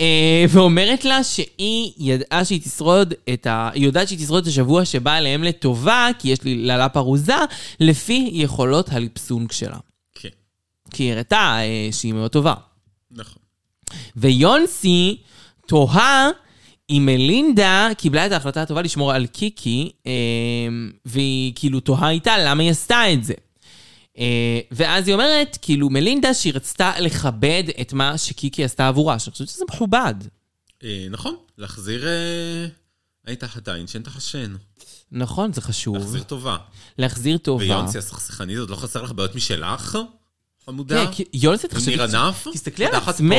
אה, 0.00 0.44
ואומרת 0.48 1.04
לה 1.04 1.24
שהיא 1.24 1.92
ידעה 1.98 2.44
שהיא 2.44 2.60
תשרוד 2.60 3.14
את 3.34 3.46
ה... 3.46 3.70
היא 3.74 3.84
יודעת 3.84 4.08
שהיא 4.08 4.18
תשרוד 4.18 4.42
את 4.42 4.48
השבוע 4.48 4.84
שבא 4.84 5.14
עליהם 5.14 5.44
לטובה, 5.44 6.08
כי 6.18 6.28
יש 6.28 6.42
לי 6.42 6.54
ללה 6.54 6.88
פרוזה, 6.88 7.34
לפי 7.80 8.30
יכולות 8.32 8.88
הליפסונג 8.92 9.52
שלה. 9.52 9.78
כן. 10.14 10.28
כי 10.90 11.02
היא 11.02 11.12
הראתה 11.12 11.56
אה, 11.60 11.88
שהיא 11.92 12.12
מאוד 12.12 12.30
טובה. 12.30 12.54
נכון. 13.10 13.42
ויונסי 14.16 15.16
תוהה 15.66 16.30
אם 16.90 17.02
מלינדה 17.06 17.88
קיבלה 17.98 18.26
את 18.26 18.32
ההחלטה 18.32 18.62
הטובה 18.62 18.82
לשמור 18.82 19.12
על 19.12 19.26
קיקי, 19.26 19.90
אה, 20.06 20.12
והיא 21.04 21.52
כאילו 21.54 21.80
תוהה 21.80 22.10
איתה 22.10 22.34
למה 22.38 22.62
היא 22.62 22.70
עשתה 22.70 23.12
את 23.12 23.24
זה. 23.24 23.34
אה, 24.18 24.60
ואז 24.70 25.08
היא 25.08 25.14
אומרת, 25.14 25.58
כאילו, 25.62 25.90
מלינדה 25.90 26.34
שהיא 26.34 26.52
רצתה 26.52 26.92
לכבד 27.00 27.64
את 27.80 27.92
מה 27.92 28.18
שקיקי 28.18 28.64
עשתה 28.64 28.88
עבורה, 28.88 29.18
שאני 29.18 29.32
חושבת 29.32 29.48
שזה 29.48 29.64
מכובד. 29.68 30.14
אה, 30.84 31.06
נכון, 31.10 31.36
להחזיר... 31.58 32.08
אה, 32.08 32.66
היית 33.26 33.44
עדיין 33.56 33.86
שאין 33.86 34.02
תחשן. 34.02 34.54
נכון, 35.12 35.52
זה 35.52 35.60
חשוב. 35.60 35.96
להחזיר 35.96 36.22
טובה. 36.22 36.56
להחזיר 36.98 37.38
טובה. 37.38 37.64
ויונסי 37.64 37.98
הסכסכנית, 37.98 38.58
עוד 38.58 38.70
לא 38.70 38.76
חסר 38.76 39.02
לך 39.02 39.12
בעיות 39.12 39.34
משלך? 39.34 39.98
חמודה? 40.64 41.06
כן, 41.06 41.12
כי 41.12 41.24
יונסי, 41.32 41.68
תחשבי... 41.68 41.90
ניר 41.90 42.02
ענף? 42.02 42.46
תסתכלי 42.52 42.86
על 42.86 42.94
עצמך. 42.94 43.36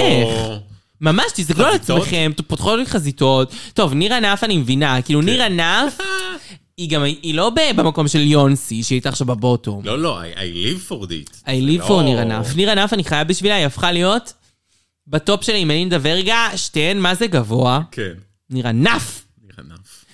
ממש, 1.01 1.25
תסתכלו 1.35 1.65
על? 1.65 1.75
עצמכם, 1.75 2.31
פותחו 2.47 2.75
לי 2.75 2.85
חזיתות. 2.85 3.51
טוב, 3.73 3.93
ניר 3.93 4.13
ענף 4.13 4.43
אני 4.43 4.57
מבינה, 4.57 5.01
כאילו 5.01 5.21
ניר 5.21 5.43
ענף, 5.43 5.97
היא 6.77 6.89
גם, 6.89 7.03
היא 7.03 7.35
לא 7.35 7.51
במקום 7.75 8.07
של 8.07 8.19
יונסי, 8.21 8.83
שהיא 8.83 8.95
הייתה 8.95 9.09
עכשיו 9.09 9.27
בבוטום. 9.27 9.85
לא, 9.85 9.99
לא, 9.99 10.21
I 10.21 10.25
I 10.35 10.37
live 10.37 10.91
for 10.91 11.05
it. 11.05 11.35
I 11.45 11.49
live 11.49 11.79
לא- 11.79 11.87
for 11.99 12.03
ניר 12.03 12.19
ענף. 12.19 12.55
ניר 12.55 12.71
ענף, 12.71 12.93
אני 12.93 13.03
חייב 13.03 13.27
בשבילה, 13.27 13.55
היא 13.55 13.65
הפכה 13.65 13.91
להיות 13.91 14.33
בטופ 15.07 15.43
שלי 15.43 15.59
עם 15.59 15.67
מלינדה 15.67 15.97
ורגה, 16.01 16.49
שתיהן, 16.55 16.99
מה 16.99 17.15
זה 17.15 17.27
גבוה? 17.27 17.81
כן, 17.91 18.11
ניר 18.49 18.67
ענף. 18.67 19.25
ניר 19.43 19.53
ענף. 19.59 20.05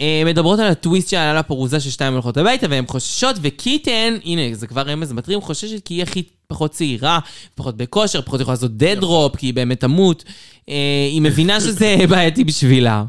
אה, 0.00 0.22
מדברות 0.26 0.58
על 0.58 0.66
הטוויסט 0.66 1.08
שעלה 1.08 1.38
לפרוזה 1.38 1.80
של 1.80 1.90
שתיים 1.90 2.12
הולכות 2.12 2.36
הביתה, 2.36 2.66
והן 2.70 2.84
חוששות, 2.86 3.36
וקיטן, 3.42 4.16
הנה, 4.24 4.42
זה 4.54 4.66
כבר 4.66 4.82
רמז 4.82 5.12
מטרים, 5.12 5.40
חוששת 5.40 5.84
כי 5.84 5.94
היא 5.94 6.02
הכי 6.02 6.22
פחות 6.46 6.70
צעירה, 6.70 7.18
פחות 7.54 7.76
בכושר, 7.76 8.22
פחות 8.22 8.40
יכולה 8.40 8.54
לעשות 8.54 8.70
dead 8.78 9.02
drop, 9.02 9.36
כי 9.36 9.46
היא 9.46 9.54
באמת 9.54 9.80
תמות. 9.80 10.24
אה, 10.68 10.74
היא 11.10 11.22
מבינה 11.22 11.60
שזה 11.60 11.96
בעייתי 12.10 12.44
בשבילה. 12.44 13.04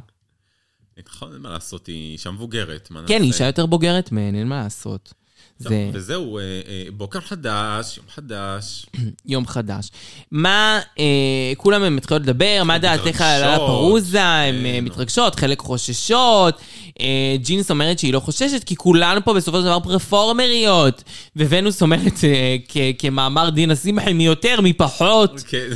נכון, 1.07 1.33
אין 1.33 1.41
מה 1.41 1.50
לעשות, 1.50 1.88
היא 1.88 2.13
אישה 2.13 2.31
מבוגרת. 2.31 2.89
כן, 3.07 3.21
היא? 3.21 3.27
אישה 3.27 3.45
יותר 3.45 3.65
בוגרת 3.65 4.12
מהן, 4.12 4.35
אין 4.35 4.47
מה 4.47 4.63
לעשות. 4.63 5.13
זה 5.59 5.89
וזהו, 5.93 6.38
אה, 6.38 6.43
אה, 6.43 6.83
בוקר 6.93 7.21
חדש, 7.21 7.97
יום 7.97 8.05
חדש. 8.15 8.85
יום 9.25 9.47
חדש. 9.47 9.89
מה, 10.31 10.79
אה, 11.00 11.53
כולם 11.57 11.83
הם 11.83 11.95
מתחילות 11.95 12.21
לדבר, 12.21 12.62
מה 12.65 12.77
דעתך 12.77 13.21
על 13.21 13.43
הפרוזה, 13.43 14.23
הן 14.23 14.65
אה, 14.65 14.71
כן. 14.73 14.84
מתרגשות, 14.86 15.36
חלק 15.36 15.60
חוששות. 15.60 16.62
אה, 16.99 17.36
ג'ינס 17.38 17.71
אומרת 17.71 17.99
שהיא 17.99 18.13
לא 18.13 18.19
חוששת, 18.19 18.63
כי 18.63 18.75
כולנו 18.75 19.25
פה 19.25 19.34
בסופו 19.34 19.58
של 19.58 19.63
דבר 19.63 19.79
פרפורמריות. 19.79 21.03
וונוס 21.36 21.82
אומרת, 21.82 22.23
אה, 22.23 22.56
כמאמר 22.99 23.49
דינה 23.49 23.75
שמחי, 23.75 24.13
מי 24.13 24.25
יותר, 24.25 24.62
מי 24.62 24.73
פחות. 24.73 25.43
כן. 25.47 25.69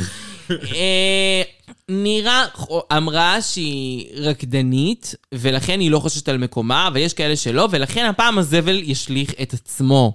אה, 1.70 1.74
נירה 1.90 2.46
אמרה 2.98 3.42
שהיא 3.42 4.10
רקדנית, 4.16 5.16
ולכן 5.34 5.80
היא 5.80 5.92
לא 5.92 6.00
חוששת 6.00 6.30
על 6.30 6.38
מקומה, 6.38 6.88
אבל 6.88 6.98
יש 6.98 7.14
כאלה 7.14 7.36
שלא, 7.36 7.68
ולכן 7.72 8.06
הפעם 8.06 8.38
הזבל 8.38 8.82
ישליך 8.84 9.32
את 9.42 9.54
עצמו. 9.54 10.14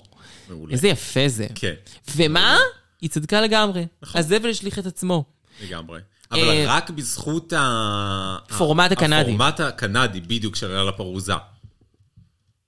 מעולה. 0.48 0.72
איזה 0.72 0.88
יפה 0.88 1.28
זה. 1.28 1.46
כן, 1.54 1.74
ומה? 2.16 2.58
היא 3.00 3.10
צדקה 3.10 3.40
לגמרי. 3.40 3.86
נכון. 4.02 4.20
הזבל 4.20 4.50
השליך 4.50 4.78
את 4.78 4.86
עצמו. 4.86 5.24
לגמרי. 5.62 6.00
אה, 6.32 6.42
אבל 6.42 6.64
רק 6.66 6.90
בזכות 6.90 7.52
ה... 7.52 8.36
פורמט 8.58 8.92
הקנדי. 8.92 9.20
הפורמט 9.20 9.60
הקנדי, 9.60 10.20
בדיוק, 10.20 10.56
שעלה 10.56 10.84
לפרוזה. 10.84 11.32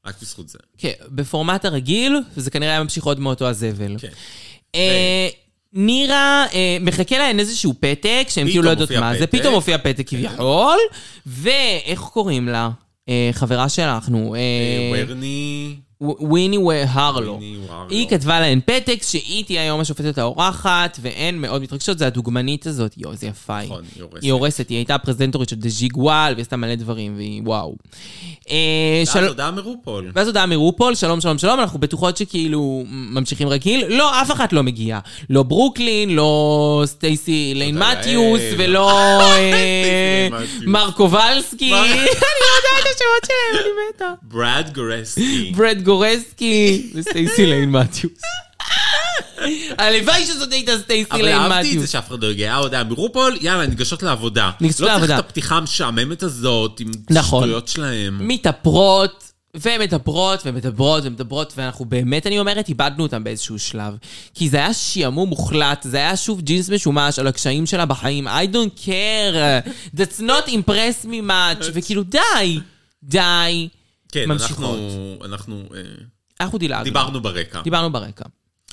רק 0.07 0.15
בזכות 0.23 0.49
זה. 0.49 0.59
כן, 0.79 0.93
בפורמט 1.09 1.65
הרגיל, 1.65 2.17
וזה 2.37 2.51
כנראה 2.51 2.73
היה 2.73 2.83
ממשיך 2.83 3.05
עוד 3.05 3.21
מאותו 3.21 3.49
הזבל. 3.49 3.97
כן. 3.99 4.09
נירה, 5.75 6.47
אה, 6.55 6.77
מחכה 6.81 7.19
להן 7.19 7.41
איזשהו 7.41 7.75
פתק, 7.81 8.27
שהן 8.29 8.47
כאילו 8.47 8.63
לא 8.63 8.71
יודעות 8.71 8.91
מה 8.91 9.19
זה. 9.19 9.27
פתאום 9.27 9.55
מופיע 9.55 9.79
פתק 9.79 10.09
כביכול, 10.09 10.79
ואיך 11.27 12.01
קוראים 12.01 12.49
לה? 12.49 12.71
אה, 13.09 13.31
חברה 13.33 13.69
שלנו, 13.69 14.35
אה, 14.35 15.05
וויני... 15.07 15.75
וויני 16.21 16.59
הארלו. 16.59 17.33
וויני 17.33 17.57
הארלו. 17.69 17.91
היא 17.91 18.09
כתבה 18.09 18.41
להן 18.41 18.61
פתק 18.67 19.03
שהיא 19.03 19.45
תהיה 19.45 19.63
היום 19.63 19.81
השופטת 19.81 20.19
האורחת, 20.19 20.99
והן 21.03 21.39
מאוד 21.39 21.63
מתרגשות, 21.63 21.99
זה 21.99 22.07
הדוגמנית 22.07 22.67
הזאת, 22.67 22.95
יואו, 22.97 23.13
איזה 23.13 23.27
יפה 23.27 23.57
היא. 23.57 23.71
נכון, 23.71 23.83
היא 23.95 24.03
הורסת. 24.03 24.23
היא 24.23 24.33
הורסת, 24.33 24.69
היא 24.69 24.77
הייתה 24.77 24.95
הפרזנטורית 24.95 25.49
של 25.49 25.57
Desigual, 25.57 26.33
והיא 26.33 26.43
עשתה 26.43 26.57
מלא 26.57 26.75
דברים, 26.75 27.17
והיא 27.17 27.43
וואו. 27.45 27.77
אה, 28.51 29.03
ואז 29.15 29.25
הודעה 29.25 29.51
מרופול. 29.51 30.13
ואז 30.15 30.27
הודעה 30.27 30.47
מרופול, 30.47 30.95
שלום, 30.95 31.21
שלום, 31.21 31.39
שלום, 31.39 31.61
אנחנו 31.61 31.79
בטוחות 31.79 32.17
שכאילו 32.17 32.85
ממשיכים 32.89 33.49
רגיל. 33.49 33.85
לא, 33.89 34.23
אף 34.23 34.33
אחת 34.33 34.53
לא 34.53 34.63
מגיעה. 34.63 35.01
לא 35.31 35.43
ברוקלין, 35.43 36.11
לא 36.11 36.83
סטייסי 36.87 37.53
ליין 37.55 37.79
מתיוס. 37.79 38.41
ולא 38.59 38.91
אה, 38.91 39.37
סטייסי 39.37 39.91
ליין 39.91 40.33
מתיוס. 40.35 40.67
מר 40.67 40.91
קובלסקי. 40.91 41.71
מה? 41.71 41.85
אני 41.87 41.95
לא 41.95 42.01
יודעת 42.01 42.81
את 42.81 42.87
השמות 42.95 43.25
שלהם, 43.25 43.65
אני 43.65 43.71
מתה. 43.95 44.13
ברד 44.23 44.71
גורסקי. 44.75 45.53
ברד 45.57 45.83
גורסקי 45.83 45.94
וסטייסי 46.95 47.47
ליין 47.51 47.71
מתיוס. 47.71 48.21
הלוואי 49.79 50.27
שזאת 50.27 50.53
הייתה 50.53 50.79
סטייסי 50.79 51.11
אבל 51.11 51.23
ליין 51.23 51.37
אהבתי 51.37 51.59
את 51.59 51.65
זה 51.65 51.71
מתיוס. 51.71 51.91
שאף 51.91 52.09
אחד 52.09 52.23
לא 52.23 52.31
הגיע, 52.31 52.53
ההודעה 52.53 52.85
מרופול, 52.85 53.39
יאללה, 53.41 53.67
ניגשות 53.67 54.03
לעבודה. 54.03 54.51
ניגשות 54.61 54.81
לא 54.81 54.87
לעבודה. 54.87 55.07
צריך 55.07 55.21
את 55.21 55.25
הפתיחה 55.25 55.57
המשעממת 55.57 56.23
הזאת, 56.23 56.81
עם 56.81 56.91
נכון. 57.11 57.43
שטויות 57.43 57.69
שלהם. 57.69 58.29
מתאפרות. 58.29 59.35
ומדברות 59.55 60.43
ומדברות 60.47 61.05
ומדברות, 61.05 61.53
ואנחנו 61.57 61.85
באמת, 61.85 62.27
אני 62.27 62.39
אומרת, 62.39 62.69
איבדנו 62.69 63.03
אותם 63.03 63.25
באיזשהו 63.25 63.59
שלב. 63.59 63.97
כי 64.35 64.49
זה 64.49 64.57
היה 64.57 64.75
שעמום 64.75 65.29
מוחלט, 65.29 65.83
זה 65.83 65.97
היה 65.97 66.17
שוב 66.17 66.41
ג'ינס 66.41 66.71
משומש 66.71 67.19
על 67.19 67.27
הקשיים 67.27 67.67
שלה 67.67 67.87
בחיים. 67.87 68.29
I 68.29 68.47
don't 68.53 68.87
care, 68.87 69.69
that's 69.97 70.21
not 70.21 70.49
impress 70.49 71.05
me 71.05 71.29
much, 71.29 71.65
וכאילו 71.75 72.03
די, 72.03 72.61
די. 73.03 73.69
כן, 74.15 74.29
ממשיכות. 74.29 74.79
אנחנו, 74.79 75.19
אנחנו 75.25 75.65
אה, 75.75 75.81
אנחנו 76.41 76.59
דילגנו. 76.59 76.85
דיברנו 76.85 77.21
ברקע. 77.21 77.63
דיברנו 77.63 77.93
ברקע. 77.93 78.25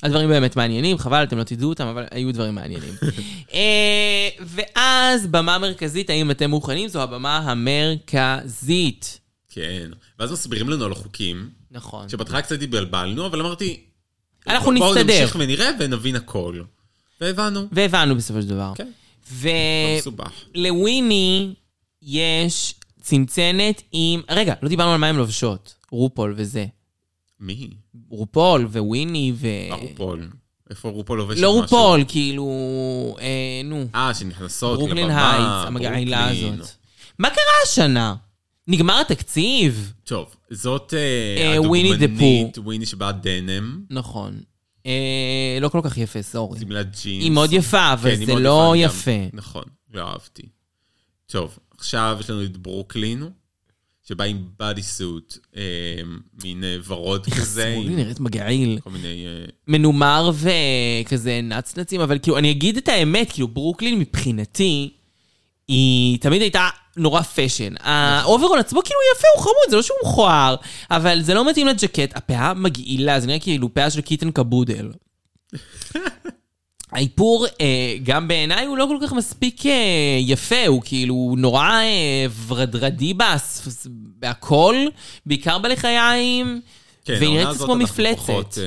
הדברים 0.02 0.28
באמת 0.28 0.56
מעניינים, 0.56 0.98
חבל, 0.98 1.22
אתם 1.22 1.38
לא 1.38 1.42
תדעו 1.42 1.68
אותם, 1.68 1.86
אבל 1.86 2.04
היו 2.10 2.32
דברים 2.32 2.54
מעניינים. 2.54 2.94
אה, 3.54 4.28
ואז, 4.40 5.26
במה 5.26 5.58
מרכזית, 5.58 6.10
האם 6.10 6.30
אתם 6.30 6.50
מוכנים? 6.50 6.88
זו 6.88 7.02
הבמה 7.02 7.38
המרכזית. 7.38 9.20
כן. 9.48 9.90
ואז 10.18 10.32
מסבירים 10.32 10.68
לנו 10.68 10.84
על 10.84 10.92
החוקים, 10.92 11.50
נכון. 11.70 12.08
שבהתחלה 12.08 12.42
קצת 12.42 12.62
התבלבלנו, 12.62 13.26
אבל 13.26 13.40
אמרתי... 13.40 13.80
אנחנו 14.46 14.74
בואו 14.74 14.94
נסתדר. 14.94 15.20
נמשיך 15.20 15.36
ונראה 15.40 15.70
ונבין 15.78 16.16
הכל. 16.16 16.62
והבנו. 17.20 17.68
והבנו 17.72 18.16
בסופו 18.16 18.42
של 18.42 18.48
דבר. 18.48 18.72
כן. 18.74 18.90
ו... 19.30 19.48
לא 19.48 19.98
מסובך. 19.98 20.32
לוויני 20.54 21.54
יש 22.02 22.74
צנצנת 23.02 23.82
עם... 23.92 24.20
רגע, 24.30 24.54
לא 24.62 24.68
דיברנו 24.68 24.92
על 24.92 24.98
מה 24.98 25.06
הן 25.06 25.16
לובשות. 25.16 25.74
רופול 25.90 26.34
וזה. 26.36 26.66
מי? 27.40 27.70
רופול 28.08 28.66
וויני 28.66 29.32
ו... 29.34 29.46
מה 29.70 29.76
רופול? 29.76 30.30
איפה 30.70 30.88
רופול 30.88 31.18
לובש 31.18 31.38
לא 31.38 31.50
משהו? 31.50 31.62
רופול, 31.62 32.04
כאילו... 32.08 32.46
אה, 33.20 33.60
נו. 33.64 33.84
אה, 33.94 34.14
שנכנסות 34.14 34.78
ברוקלין 34.78 35.06
לבמה, 35.06 35.32
הייטס, 35.32 35.66
המגעילה 35.68 36.26
ברוקלין. 36.26 36.60
הזאת. 36.60 36.72
מה 37.18 37.30
קרה 37.30 37.44
השנה? 37.64 38.14
נגמר 38.68 39.00
התקציב. 39.00 39.92
טוב, 40.04 40.36
זאת 40.50 40.94
אה, 40.96 41.42
אה, 41.42 41.52
הדוגמנית, 41.52 42.58
וויני 42.58 42.86
שבאה 42.86 43.12
denim, 43.12 43.80
נכון. 43.90 44.40
אה, 44.86 45.58
לא 45.60 45.68
כל 45.68 45.80
כך 45.84 45.98
יפה, 45.98 46.22
sorry. 46.22 46.60
שמלת 46.60 46.86
ג'ינס. 47.02 47.24
היא 47.24 47.30
מאוד 47.30 47.52
יפה, 47.52 47.92
אבל 47.92 48.16
כן, 48.16 48.24
זה 48.24 48.34
לא 48.34 48.74
יפה. 48.76 49.10
נכון, 49.32 49.64
לא 49.94 50.08
אהבתי. 50.08 50.42
טוב, 51.32 51.58
עכשיו 51.78 52.16
יש 52.20 52.30
לנו 52.30 52.44
את 52.44 52.56
ברוקלין, 52.56 53.22
שבא 54.08 54.24
עם 54.24 54.44
bodysuit, 54.58 55.38
אה, 55.56 55.62
מין 56.44 56.64
אה, 56.64 56.76
ורוד 56.86 57.26
כזה, 57.26 57.66
היא 57.66 57.90
עם 57.90 57.96
נראית 57.96 58.20
מגעיל. 58.20 58.78
כל 58.84 58.90
מיני... 58.90 59.26
אה, 59.26 59.44
מנומר 59.68 60.30
וכזה 60.34 61.40
נצנצים, 61.42 62.00
אבל 62.00 62.18
כאילו, 62.18 62.38
אני 62.38 62.50
אגיד 62.50 62.76
את 62.76 62.88
האמת, 62.88 63.32
כאילו, 63.32 63.48
ברוקלין 63.48 63.98
מבחינתי, 63.98 64.90
היא 65.68 66.18
תמיד 66.18 66.42
הייתה 66.42 66.68
נורא 66.96 67.22
fashion. 67.22 67.74
האוברול 67.80 68.58
עצמו 68.58 68.80
כאילו 68.84 69.00
יפה, 69.16 69.28
הוא 69.36 69.42
חמוד, 69.42 69.70
זה 69.70 69.76
לא 69.76 69.82
שהוא 69.82 69.98
מכוער, 70.04 70.56
אבל 70.90 71.22
זה 71.22 71.34
לא 71.34 71.50
מתאים 71.50 71.66
לג'קט, 71.66 72.16
הפאה 72.16 72.54
מגעילה, 72.54 73.20
זה 73.20 73.26
נראה 73.26 73.38
כאילו 73.38 73.74
פאה 73.74 73.90
של 73.90 74.00
Kitten 74.00 74.30
Kaboodle. 74.30 74.90
האיפור, 76.92 77.46
אה, 77.60 77.96
גם 78.02 78.28
בעיניי, 78.28 78.66
הוא 78.66 78.78
לא 78.78 78.86
כל 78.88 79.06
כך 79.06 79.12
מספיק 79.12 79.66
אה, 79.66 80.18
יפה, 80.20 80.66
הוא 80.66 80.82
כאילו 80.84 81.34
נורא 81.38 81.68
אה, 81.68 82.26
ורדרדי 82.46 83.14
באס, 83.14 83.86
בהכל, 84.18 84.76
בעיקר 85.26 85.58
בלחיים, 85.58 86.60
כן, 87.04 87.16
והיא 87.20 87.38
נראית 87.38 87.56
כמו 87.56 87.74
מפלצת. 87.74 88.18
פחות, 88.18 88.58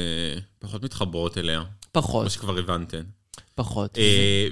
פחות 0.60 0.84
מתחברות 0.84 1.38
אליה, 1.38 1.64
פחות, 1.92 2.22
כמו 2.22 2.30
שכבר 2.30 2.58
הבנתם. 2.58 3.02
פחות. 3.56 3.98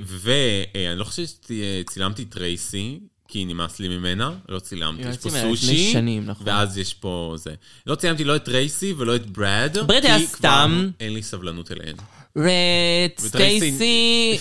ואני 0.07 0.99
לא 0.99 1.03
חושב 1.03 1.23
שצילמתי 1.25 2.25
טרייסי, 2.25 2.99
כי 3.27 3.45
נמאס 3.45 3.79
לי 3.79 3.87
ממנה, 3.87 4.31
לא 4.49 4.59
צילמתי. 4.59 5.09
יש 5.09 5.17
פה 5.17 5.29
סושי, 5.29 5.91
שנים, 5.91 6.25
נכון. 6.25 6.47
ואז 6.47 6.77
יש 6.77 6.93
פה 6.93 7.33
זה. 7.37 7.53
לא 7.87 7.95
צילמתי 7.95 8.23
לא 8.23 8.35
את 8.35 8.45
טרייסי 8.45 8.93
ולא 8.93 9.15
את 9.15 9.25
ברד, 9.25 9.77
ברד 9.87 10.05
היה 10.05 10.19
סתם. 10.19 10.89
אין 10.99 11.13
לי 11.13 11.23
סבלנות 11.23 11.71
אליהן. 11.71 11.95
וטרייסי- 12.37 13.19
סטייסי. 13.27 14.37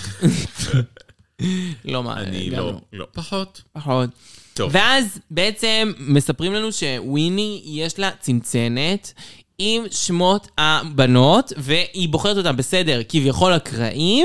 לא 1.85 2.02
מה, 2.02 2.20
אני 2.20 2.48
גם 2.50 2.59
לא, 2.59 2.72
לא, 2.92 3.07
פחות. 3.12 3.62
פחות. 3.72 4.11
טוב. 4.55 4.70
ואז 4.74 5.18
בעצם 5.31 5.92
מספרים 5.98 6.52
לנו 6.52 6.72
שוויני 6.72 7.62
יש 7.64 7.98
לה 7.98 8.11
צנצנת 8.20 9.12
עם 9.59 9.83
שמות 9.90 10.48
הבנות, 10.59 11.52
והיא 11.57 12.09
בוחרת 12.09 12.37
אותן 12.37 12.57
בסדר 12.57 13.00
כביכול 13.09 13.57
אקראי, 13.57 14.22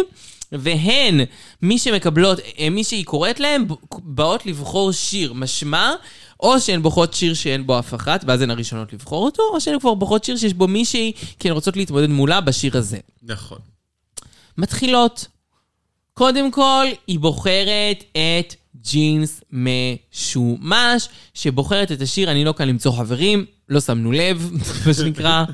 והן, 0.52 1.20
מי 1.62 1.80
שמקבלות, 1.80 2.40
אה, 2.60 2.70
מי 2.70 2.84
שהיא 2.84 3.06
קוראת 3.06 3.40
להן, 3.40 3.66
באות 4.04 4.46
לבחור 4.46 4.92
שיר, 4.92 5.34
משמע, 5.34 5.92
או 6.40 6.60
שהן 6.60 6.82
בוחרות 6.82 7.14
שיר 7.14 7.34
שאין 7.34 7.68
בו 7.68 7.80
אף 7.80 7.94
אחת, 7.94 8.24
ואז 8.28 8.42
הן 8.42 8.50
הראשונות 8.50 8.94
לבחור 8.94 9.26
אותו, 9.26 9.44
או 9.54 9.62
שהן 9.62 9.80
כבר 9.80 9.94
בוחרות 9.94 10.24
שיר 10.24 10.38
שיש 10.38 10.54
בו 10.54 10.68
מישהי, 10.68 11.12
כי 11.40 11.48
הן 11.48 11.54
רוצות 11.54 11.78
להתמודד 11.78 12.10
מולה 12.10 12.42
בשיר 12.42 12.78
הזה. 12.78 12.98
נכון. 13.24 13.60
מתחילות. 14.58 15.26
קודם 16.14 16.52
כל, 16.52 16.86
היא 17.08 17.20
בוחרת 17.20 18.04
את 18.12 18.56
ג'ינס 18.92 19.42
משומש, 19.52 21.10
שבוחרת 21.34 21.92
את 21.92 22.02
השיר 22.02 22.32
"אני 22.32 22.46
לא 22.46 22.54
כאן 22.58 22.68
למצוא 22.68 22.92
חברים", 22.92 23.46
לא 23.70 23.80
שמנו 23.80 24.12
לב, 24.12 24.52
מה 24.88 24.94
שנקרא, 24.94 25.46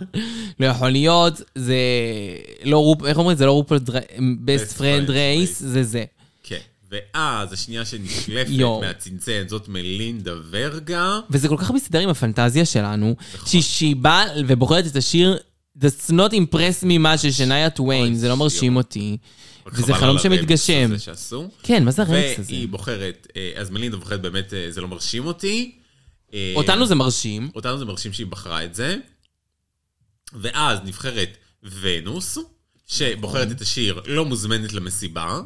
לא 0.60 0.66
יכול 0.66 0.90
להיות, 0.90 1.42
זה 1.56 1.76
לא 2.64 2.78
רופ... 2.78 3.06
איך 3.06 3.18
אומרים? 3.18 3.38
זה 3.38 3.46
לא 3.46 3.52
רופול 3.52 3.78
best 3.78 4.78
friend 4.78 5.08
friends 5.08 5.10
race, 5.10 5.60
race. 5.60 5.66
זה 5.66 5.84
זה. 5.84 6.04
כן. 6.94 7.18
ואז 7.18 7.54
השנייה 7.54 7.86
שנשלפת 7.86 8.50
יואו. 8.50 8.82
מהצנצנת 8.82 9.50
זאת 9.50 9.68
מלינדה 9.68 10.34
ורגה. 10.50 11.20
וזה 11.30 11.48
כל 11.48 11.58
כך 11.58 11.72
מסתדר 11.72 12.00
עם 12.00 12.10
הפנטזיה 12.10 12.66
שלנו, 12.66 13.16
שהיא- 13.46 13.62
שהיא 13.62 13.96
באה 13.96 14.24
ובוחרת 14.48 14.88
את 14.88 14.96
השיר 14.96 15.38
That's 15.80 16.12
not 16.12 16.32
impress 16.32 16.84
me 16.84 17.04
much 17.06 17.18
של 17.18 17.32
שניה 17.32 17.70
טוויין, 17.70 18.16
זה 18.16 18.30
לא 18.30 18.38
מרשים. 18.38 18.76
אותי. 18.76 19.18
וזה 19.74 19.84
חבל 19.94 19.94
חלום 20.02 20.20
שמתגשם. 20.20 20.92
כן, 21.64 21.84
מה 21.86 21.92
זה 21.92 22.02
הרמקס 22.02 22.40
הזה? 22.40 22.54
והיא 22.54 22.68
בוחרת, 22.68 23.28
אה, 23.38 23.52
אז 23.56 23.70
מלינדה 23.70 23.98
בוחרת 23.98 24.22
באמת, 24.22 24.54
אה, 24.54 24.66
זה 24.72 24.82
לא 24.82 24.88
מרשים 24.88 25.26
אותי. 25.26 25.72
אה, 26.34 26.54
אותנו 26.56 26.86
זה 26.86 26.96
מרשים. 26.96 27.50
אותנו 27.56 27.78
זה 27.78 27.86
מרשים 27.86 28.14
שהיא 28.14 28.28
בחרה 28.28 28.64
את 28.64 28.76
זה. 28.76 28.96
ואז 30.34 30.80
נבחרת 30.86 31.38
ונוס, 31.82 32.38
שבוחרת 32.88 33.52
את 33.52 33.62
השיר 33.62 34.02
לא 34.06 34.26
מוזמנת 34.26 34.74
למסיבה. 34.74 35.42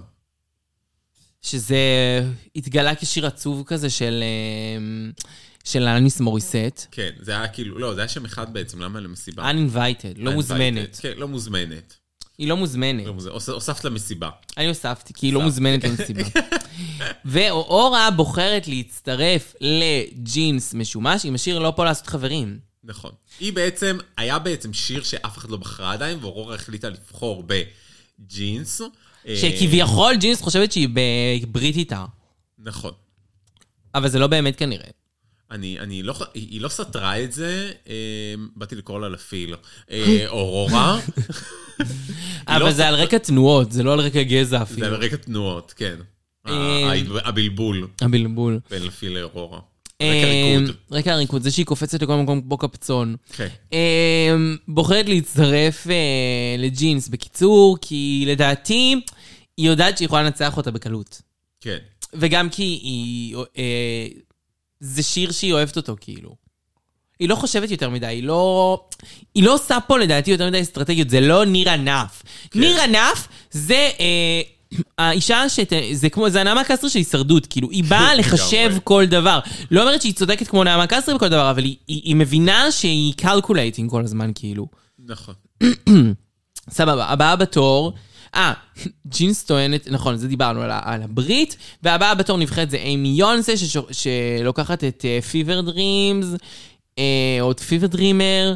שזה 1.47 1.77
התגלה 2.55 2.95
כשיר 2.95 3.25
עצוב 3.27 3.63
כזה 3.65 3.89
של, 3.89 4.23
אה, 4.23 5.11
של 5.63 5.83
אלניס 5.87 6.19
מוריסט. 6.19 6.85
כן, 6.91 7.09
זה 7.19 7.31
היה 7.31 7.47
כאילו, 7.47 7.79
לא, 7.79 7.93
זה 7.93 8.01
היה 8.01 8.07
שם 8.07 8.25
אחד 8.25 8.53
בעצם, 8.53 8.81
למה 8.81 8.99
למסיבה? 8.99 9.51
uninvited, 9.51 10.13
לא 10.17 10.31
מוזמנת. 10.31 10.99
כן, 11.01 11.11
לא 11.17 11.27
מוזמנת. 11.27 11.97
היא 12.37 12.47
לא 12.47 12.57
מוזמנת. 12.57 13.05
לא 13.05 13.13
מוזמנת. 13.13 13.33
הוס- 13.33 13.49
הוספת 13.49 13.83
למסיבה. 13.85 14.29
אני 14.57 14.67
הוספתי, 14.67 15.13
כי 15.13 15.25
היא 15.25 15.33
לא 15.33 15.41
מוזמנת 15.41 15.83
למסיבה. 15.83 16.23
ואורה 17.25 18.11
בוחרת 18.11 18.67
להצטרף 18.67 19.55
לג'ינס 19.61 20.73
משומש 20.73 21.25
עם 21.25 21.35
השיר 21.35 21.59
לא 21.59 21.73
פה 21.75 21.85
לעשות 21.85 22.07
חברים. 22.07 22.59
נכון. 22.83 23.11
היא 23.39 23.53
בעצם, 23.53 23.97
היה 24.17 24.39
בעצם 24.39 24.73
שיר 24.73 25.03
שאף 25.03 25.37
אחד 25.37 25.49
לא 25.49 25.57
בחרה 25.57 25.93
עדיין, 25.93 26.17
ואורורה 26.21 26.55
החליטה 26.55 26.89
לבחור 26.89 27.43
בג'ינס. 27.47 28.81
שכביכול 29.35 30.15
ג'ינס 30.15 30.41
חושבת 30.41 30.71
שהיא 30.71 30.89
בברית 30.93 31.75
איתה. 31.75 32.05
נכון. 32.59 32.91
אבל 33.95 34.09
זה 34.09 34.19
לא 34.19 34.27
באמת 34.27 34.55
כנראה. 34.55 34.89
אני, 35.51 35.79
אני 35.79 36.03
לא, 36.03 36.13
היא 36.33 36.47
היא 36.51 36.61
לא 36.61 36.69
סתרה 36.69 37.23
את 37.23 37.33
זה, 37.33 37.71
אה, 37.89 37.93
באתי 38.55 38.75
לקרוא 38.75 38.99
לה 38.99 39.09
לפיל. 39.09 39.55
אה, 39.91 40.23
אורורה, 40.27 40.99
אבל 42.47 42.59
לא 42.59 42.71
זה 42.71 42.87
על 42.87 42.95
רקע 42.95 43.17
תנועות, 43.17 43.71
זה 43.71 43.83
לא 43.83 43.93
על 43.93 43.99
רקע 43.99 44.23
גזע 44.23 44.43
זה 44.43 44.61
אפילו. 44.61 44.87
על 44.87 44.95
רקע 44.95 45.15
תנועות, 45.15 45.73
כן. 45.77 45.95
אה, 46.47 46.93
הבלבול 47.25 47.87
הבלבול. 48.01 48.59
בין 48.69 48.83
לפיל 48.83 49.17
לאורורה. 49.17 49.59
אה, 50.01 50.07
רקע 50.07 50.27
ריקוד. 50.27 50.75
רקע 50.91 51.13
הריקוד, 51.13 51.41
זה 51.41 51.51
שהיא 51.51 51.65
קופצת 51.65 52.01
לכל 52.01 52.15
מקום 52.15 52.41
כמו 52.41 52.57
קפצון. 52.57 53.15
כן. 53.33 53.47
אה, 53.73 54.35
בוחרת 54.67 55.09
להצטרף 55.09 55.87
לג'ינס 56.57 57.07
בקיצור, 57.07 57.77
כי 57.81 58.23
לדעתי 58.27 59.01
היא 59.57 59.69
יודעת 59.69 59.97
שהיא 59.97 60.05
יכולה 60.05 60.23
לנצח 60.23 60.57
אותה 60.57 60.71
בקלות. 60.71 61.21
כן. 61.61 61.77
וגם 62.13 62.49
כי 62.49 62.63
היא... 62.63 63.35
אה, 63.57 64.07
זה 64.79 65.03
שיר 65.03 65.31
שהיא 65.31 65.53
אוהבת 65.53 65.77
אותו, 65.77 65.95
כאילו. 66.01 66.35
היא 67.19 67.29
לא 67.29 67.35
חושבת 67.35 67.71
יותר 67.71 67.89
מדי, 67.89 68.05
היא 68.05 68.23
לא... 68.23 68.81
היא 69.35 69.43
לא 69.43 69.53
עושה 69.53 69.77
פה 69.87 69.97
לדעתי 69.99 70.31
יותר 70.31 70.47
מדי 70.47 70.61
אסטרטגיות, 70.61 71.09
זה 71.09 71.21
לא 71.21 71.45
ניר 71.45 71.69
ענף. 71.69 72.23
כן. 72.51 72.59
ניר 72.59 72.81
ענף 72.81 73.27
זה... 73.51 73.89
אה, 73.99 74.41
האישה 74.97 75.49
שת... 75.49 75.73
זה 75.93 76.09
כמו, 76.09 76.29
זה 76.29 76.41
הנעמה 76.41 76.63
קסטרי 76.63 76.89
של 76.89 76.99
הישרדות, 76.99 77.45
כאילו, 77.45 77.71
היא 77.71 77.83
באה 77.83 78.15
לחשב. 78.19 78.75
כל 78.83 79.05
דבר. 79.05 79.39
לא 79.71 79.81
אומרת 79.81 80.01
שהיא 80.01 80.13
צודקת 80.13 80.47
כמו 80.47 80.63
נעמה 80.63 80.87
קסטרי 80.87 81.15
בכל 81.15 81.29
דבר, 81.29 81.51
אבל 81.51 81.63
היא, 81.63 81.75
היא, 81.87 82.01
היא 82.03 82.15
מבינה 82.15 82.71
שהיא 82.71 83.13
calculating 83.13 83.91
כל 83.91 84.03
הזמן, 84.03 84.31
כאילו. 84.35 84.67
נכון. 84.99 85.35
סבבה, 86.69 87.05
הבאה 87.05 87.35
בתור, 87.35 87.93
אה, 88.35 88.53
ג'ינס 89.07 89.43
טוענת, 89.43 89.87
נכון, 89.91 90.17
זה 90.17 90.27
דיברנו 90.27 90.61
על, 90.61 90.71
על 90.83 91.03
הברית, 91.03 91.57
והבאה 91.83 92.15
בתור 92.15 92.37
נבחרת 92.37 92.69
זה 92.69 92.77
אימי 92.77 93.09
יונסה, 93.09 93.57
ששו- 93.57 93.87
שלוקחת 93.91 94.83
את 94.83 95.05
Fever 95.31 95.61
Dreams, 95.61 96.27
או 97.41 97.51
את 97.51 97.59
Fever 97.59 97.87
Dreamer, 97.87 98.53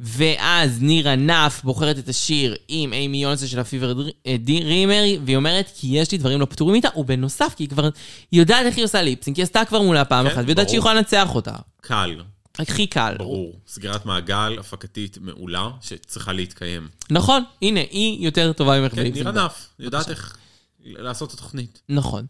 ואז 0.00 0.82
נירה 0.82 1.16
נף 1.16 1.60
בוחרת 1.64 1.98
את 1.98 2.08
השיר 2.08 2.54
עם 2.68 2.92
אימי 2.92 3.22
יונסה 3.22 3.46
של 3.46 3.58
ה 3.58 3.64
Fever 3.64 3.94
Dreamer, 4.38 5.02
והיא 5.24 5.36
אומרת, 5.36 5.70
כי 5.74 5.86
יש 5.90 6.12
לי 6.12 6.18
דברים 6.18 6.40
לא 6.40 6.44
פתורים 6.44 6.74
איתה, 6.74 6.88
ובנוסף, 6.96 7.54
כי 7.56 7.62
היא 7.62 7.68
כבר 7.68 7.88
היא 8.32 8.40
יודעת 8.40 8.66
איך 8.66 8.76
היא 8.76 8.84
עושה 8.84 9.02
ליפסינג, 9.02 9.36
כי 9.36 9.40
היא 9.40 9.44
עשתה 9.44 9.64
כבר 9.64 9.82
מולה 9.82 10.04
פעם 10.04 10.26
כן, 10.26 10.32
אחת, 10.32 10.38
והיא 10.38 10.50
יודעת. 10.50 10.68
שהיא 10.68 10.78
יכולה 10.78 10.94
לנצח 10.94 11.34
אותה. 11.34 11.54
קל, 11.80 12.16
הכי 12.58 12.86
קל. 12.86 13.14
ברור. 13.18 13.60
סגירת 13.66 14.06
מעגל 14.06 14.56
הפקתית 14.58 15.18
מעולה, 15.20 15.70
שצריכה 15.80 16.32
להתקיים. 16.32 16.88
נכון, 17.10 17.42
הנה, 17.62 17.80
היא 17.80 18.24
יותר 18.24 18.52
טובה 18.52 18.80
ממך 18.80 18.94
כן. 18.94 19.02
נירה 19.02 19.32
נף, 19.32 19.68
יודעת 19.78 20.08
איך 20.10 20.36
לעשות 20.84 21.28
את 21.28 21.34
התוכנית. 21.34 21.82
נכון. 21.88 22.26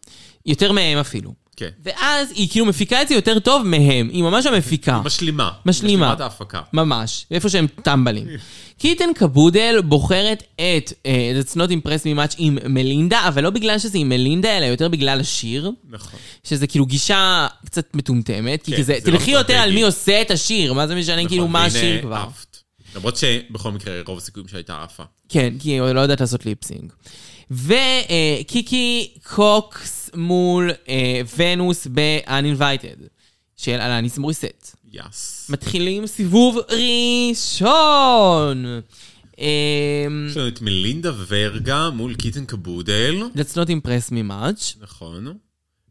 יותר 0.46 0.72
מהם 0.72 0.98
אפילו. 0.98 1.34
כן. 1.56 1.68
ואז 1.84 2.30
היא 2.34 2.48
כאילו 2.50 2.66
מפיקה 2.66 3.02
את 3.02 3.08
זה 3.08 3.14
יותר 3.14 3.38
טוב 3.38 3.62
מהם. 3.66 4.08
היא 4.12 4.22
ממש 4.22 4.46
המפיקה. 4.46 5.00
משלימה. 5.04 5.50
משלימה. 5.66 6.06
משלימת 6.06 6.20
ההפקה. 6.20 6.60
ממש. 6.72 7.26
איפה 7.30 7.48
שהם 7.48 7.66
טמבלים. 7.82 8.26
קיטן 8.78 9.12
קבודל 9.14 9.80
בוחרת 9.84 10.42
את 10.54 10.92
uh, 10.92 11.06
That's 11.46 11.54
Not 11.54 11.70
Impressed 11.70 12.04
Me 12.04 12.16
Much 12.16 12.34
עם 12.38 12.58
מלינדה, 12.68 13.28
אבל 13.28 13.42
לא 13.42 13.50
בגלל 13.50 13.78
שזה 13.78 13.98
עם 13.98 14.08
מלינדה, 14.08 14.58
אלא 14.58 14.64
יותר 14.64 14.88
בגלל 14.88 15.20
השיר. 15.20 15.70
נכון. 15.90 16.20
שזה 16.44 16.66
כאילו 16.66 16.86
גישה 16.86 17.46
קצת 17.66 17.86
מטומטמת. 17.94 18.62
כי 18.62 18.70
כן, 18.70 18.78
כזה, 18.78 18.98
זה 19.04 19.10
לא 19.10 19.18
תלכי 19.18 19.30
יותר 19.30 19.54
על. 19.54 19.72
מי 19.72 19.82
עושה 19.82 20.22
את 20.22 20.30
השיר. 20.30 20.72
מה 20.72 20.86
זה 20.86 20.94
משנה 20.94 21.28
כאילו 21.28 21.42
נכון, 21.42 21.52
מה 21.52 21.58
והנה 21.58 21.78
השיר 21.78 22.02
כבר. 22.02 22.16
עפת. 22.16 22.56
למרות 22.96 23.16
שבכל 23.16 23.72
מקרה 23.72 23.94
רוב 24.06 24.18
הסיכויים 24.18 24.48
שהייתה 24.48 24.82
עפה. 24.82 25.02
כן, 25.28 25.54
כי 25.58 25.70
היא 25.70 25.80
לא 25.80 26.00
יודעת 26.00 26.20
לעשות 26.20 26.46
lip 26.46 26.63
sync. 26.64 26.92
וקיקי 27.50 29.10
קוקס 29.22 30.01
מול 30.14 30.70
אה, 30.88 31.20
ונוס 31.36 31.86
ב-Uninvited. 31.86 33.08
של 33.56 33.80
אלניס 33.80 34.18
מוריסט. 34.18 34.76
יס. 34.92 35.46
מתחילים 35.50 36.06
סיבוב 36.06 36.58
ראשון. 37.50 38.64
אמ, 39.38 40.26
יש 40.30 40.36
לנו 40.36 40.48
את 40.48 40.60
מלינדה 40.62 41.12
ורגה 41.28 41.90
מול 41.90 42.14
קיטן 42.14 42.44
קבודל. 42.44 43.22
Let's 43.34 43.54
not 43.54 43.68
impress 43.68 44.10
me 44.10 44.30
much. 44.30 44.82
נכון. 44.82 45.26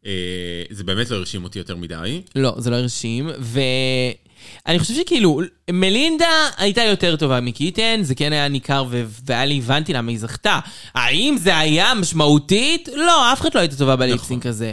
אה, 0.05 0.63
זה 0.69 0.83
באמת 0.83 1.09
לא 1.09 1.15
הרשים 1.15 1.43
אותי 1.43 1.59
יותר 1.59 1.75
מדי. 1.75 2.21
לא, 2.35 2.55
זה 2.57 2.69
לא 2.69 2.75
הרשים, 2.75 3.29
ואני 3.39 4.79
חושב 4.79 4.93
שכאילו, 4.93 5.41
מלינדה 5.71 6.49
הייתה 6.57 6.83
יותר 6.83 7.15
טובה 7.15 7.41
מקיטן, 7.41 7.99
זה 8.03 8.15
כן 8.15 8.33
היה 8.33 8.47
ניכר 8.47 8.85
ו... 8.89 9.03
והיה 9.25 9.45
לי, 9.45 9.57
הבנתי 9.57 9.93
למה 9.93 10.11
היא 10.11 10.19
זכתה. 10.19 10.59
האם 10.93 11.35
זה 11.39 11.57
היה 11.57 11.93
משמעותית? 11.93 12.89
לא, 12.95 13.33
אף 13.33 13.41
אחד 13.41 13.55
לא 13.55 13.59
הייתה 13.59 13.75
טובה 13.75 13.95
בליפסינק 13.95 14.45
הזה. 14.45 14.71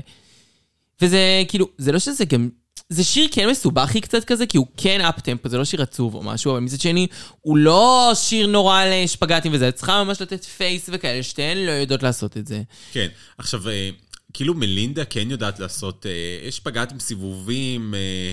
וזה 1.02 1.42
כאילו, 1.48 1.68
זה 1.78 1.92
לא 1.92 1.98
שזה 1.98 2.24
גם... 2.24 2.48
זה 2.88 3.04
שיר 3.04 3.28
כן 3.32 3.48
מסובכי 3.50 4.00
קצת 4.00 4.24
כזה, 4.24 4.46
כי 4.46 4.58
הוא 4.58 4.66
כן 4.76 5.00
אפ-טמפו, 5.00 5.48
זה 5.48 5.58
לא 5.58 5.64
שיר 5.64 5.82
עצוב 5.82 6.14
או 6.14 6.22
משהו, 6.22 6.52
אבל 6.52 6.60
מצד 6.60 6.80
שני, 6.80 7.06
הוא 7.40 7.56
לא 7.56 8.12
שיר 8.14 8.46
נורא 8.46 8.84
לשפגטים 8.84 9.52
וזה, 9.54 9.72
צריכה 9.72 10.04
ממש 10.04 10.22
לתת 10.22 10.44
פייס 10.44 10.90
וכאלה, 10.92 11.22
שתיהן 11.22 11.58
לא 11.58 11.70
יודעות 11.70 12.02
לעשות 12.02 12.36
את 12.36 12.46
זה. 12.46 12.62
כן. 12.92 13.08
עכשיו, 13.38 13.68
אה, 13.68 13.90
כאילו 14.32 14.54
מלינדה 14.54 15.04
כן 15.04 15.30
יודעת 15.30 15.60
לעשות, 15.60 16.06
אה, 16.06 16.48
יש 16.48 16.60
פגעת 16.60 16.92
עם 16.92 17.00
סיבובים, 17.00 17.94
אה, 17.94 18.32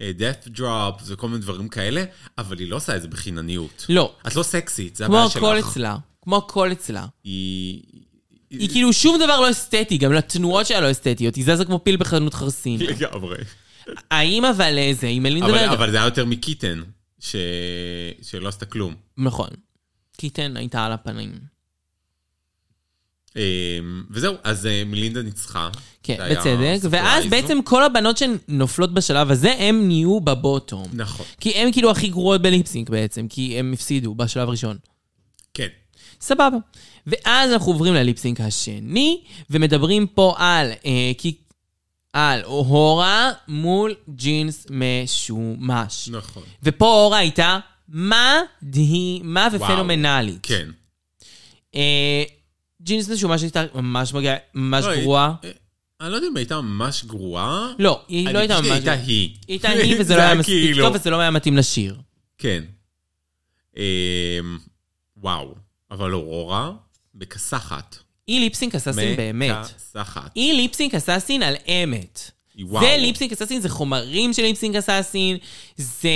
אה, 0.00 0.12
death 0.18 0.58
drop 0.58 1.02
וכל 1.06 1.28
מיני 1.28 1.40
דברים 1.40 1.68
כאלה, 1.68 2.04
אבל 2.38 2.58
היא 2.58 2.70
לא 2.70 2.76
עושה 2.76 2.96
את 2.96 3.02
זה 3.02 3.08
בחינניות. 3.08 3.86
לא. 3.88 4.14
את 4.26 4.36
לא 4.36 4.42
סקסית, 4.42 4.96
זה 4.96 5.06
כמו 5.06 5.16
הבעיה 5.16 5.30
שלך. 5.30 5.42
הכל 5.42 5.58
אצלה. 5.58 5.96
כמו 6.22 6.36
הכל 6.36 6.72
אצלה. 6.72 7.06
היא... 7.24 7.82
היא 8.50 8.68
כאילו 8.68 8.92
שום 8.92 9.16
דבר 9.16 9.40
לא 9.40 9.50
אסתטי, 9.50 9.98
גם 9.98 10.12
לתנועות 10.12 10.66
שלה 10.66 10.80
לא 10.80 10.90
אסתטיות, 10.90 11.34
היא 11.34 11.44
זזה 11.44 11.64
כמו 11.64 11.84
פיל 11.84 11.96
בחנות 11.96 12.34
חרסין. 12.34 12.80
לגמרי. 12.90 13.36
האם 14.10 14.44
אבל 14.44 14.78
זה, 14.92 15.06
היא 15.06 15.20
מלינדה 15.20 15.66
אבל. 15.66 15.74
אבל 15.74 15.90
זה 15.90 15.96
היה 15.96 16.04
יותר 16.04 16.24
מקיטן, 16.24 16.82
ש... 17.20 17.36
שלא 18.22 18.48
עשתה 18.48 18.66
כלום. 18.66 18.94
נכון. 19.18 19.48
קיטן 20.16 20.56
הייתה 20.56 20.86
על 20.86 20.92
הפנים. 20.92 21.53
אה, 23.36 23.42
וזהו, 24.10 24.34
אז 24.44 24.66
אה, 24.66 24.82
מלינדה 24.86 25.22
ניצחה. 25.22 25.68
כן, 26.02 26.16
בצדק. 26.30 26.88
ואז 26.90 27.26
בעצם 27.26 27.62
כל 27.64 27.82
הבנות 27.82 28.16
שנופלות 28.16 28.94
בשלב 28.94 29.30
הזה, 29.30 29.52
הן 29.58 29.86
נהיו 29.86 30.20
בבוטום. 30.20 30.86
נכון. 30.92 31.26
כי 31.40 31.50
הן 31.50 31.72
כאילו 31.72 31.90
הכי 31.90 32.08
גרועות 32.08 32.42
בליפסינק 32.42 32.90
בעצם, 32.90 33.28
כי 33.28 33.58
הן 33.58 33.72
הפסידו 33.72 34.14
בשלב 34.14 34.48
הראשון. 34.48 34.76
כן. 35.54 35.68
סבבה. 36.20 36.56
ואז 37.06 37.52
אנחנו 37.52 37.72
עוברים 37.72 37.94
לליפסינק 37.94 38.40
השני, 38.40 39.20
ומדברים 39.50 40.06
פה 40.06 40.34
על, 40.38 40.72
אה, 40.86 41.12
כי, 41.18 41.36
על 42.12 42.42
הורה 42.44 43.32
מול 43.48 43.94
ג'ינס 44.08 44.66
משומש. 44.70 46.08
נכון. 46.08 46.42
ופה 46.62 46.86
אורה 46.86 47.18
הייתה 47.18 47.58
מדהימה 47.88 49.48
ופנומנלית. 49.52 50.38
כן. 50.42 50.68
אה, 51.74 52.24
ג'ינס 52.84 53.08
משומש 53.08 53.42
הייתה 53.42 53.64
ממש 53.74 54.14
מגיעה, 54.14 54.36
ממש 54.54 54.84
לא, 54.84 54.96
גרועה. 54.96 55.32
אה, 55.44 55.50
אני 56.00 56.10
לא 56.10 56.16
יודע 56.16 56.28
אם 56.28 56.36
הייתה 56.36 56.60
ממש 56.60 57.04
גרועה. 57.04 57.72
לא, 57.78 58.02
היא 58.08 58.28
לא 58.28 58.38
הייתה 58.38 58.60
ממש... 58.60 58.70
הייתה 58.70 58.92
היא. 58.92 59.28
היא 59.28 59.36
הייתה 59.48 59.68
היא, 59.68 59.96
וזה 60.00 60.16
לא 60.16 60.22
היה 60.22 60.34
מספיק 60.34 60.54
כאילו- 60.64 60.86
טוב, 60.86 60.94
וזה 60.94 61.10
לא 61.10 61.20
היה 61.20 61.30
מתאים 61.30 61.56
לשיר. 61.56 61.96
כן. 62.38 62.64
אמ, 63.76 63.82
וואו. 65.16 65.54
אבל 65.90 66.12
אורורה, 66.12 66.72
בכסחת. 67.14 67.96
היא 68.26 68.40
ליפסינק 68.40 68.74
אסאסין 68.74 69.16
באמת. 69.16 69.56
מכסחת. 69.60 70.30
היא 70.34 70.52
ליפסינק 70.54 70.94
אסאסין 70.94 71.42
על 71.42 71.54
אמת. 71.68 72.30
וואו. 72.60 72.84
זה 72.84 72.96
ליפסינק 72.98 73.32
אסאסין, 73.32 73.60
זה 73.60 73.68
חומרים 73.68 74.32
של 74.32 74.42
ליפסינק 74.42 74.76
אסאסין, 74.76 75.36
זה... 75.76 76.08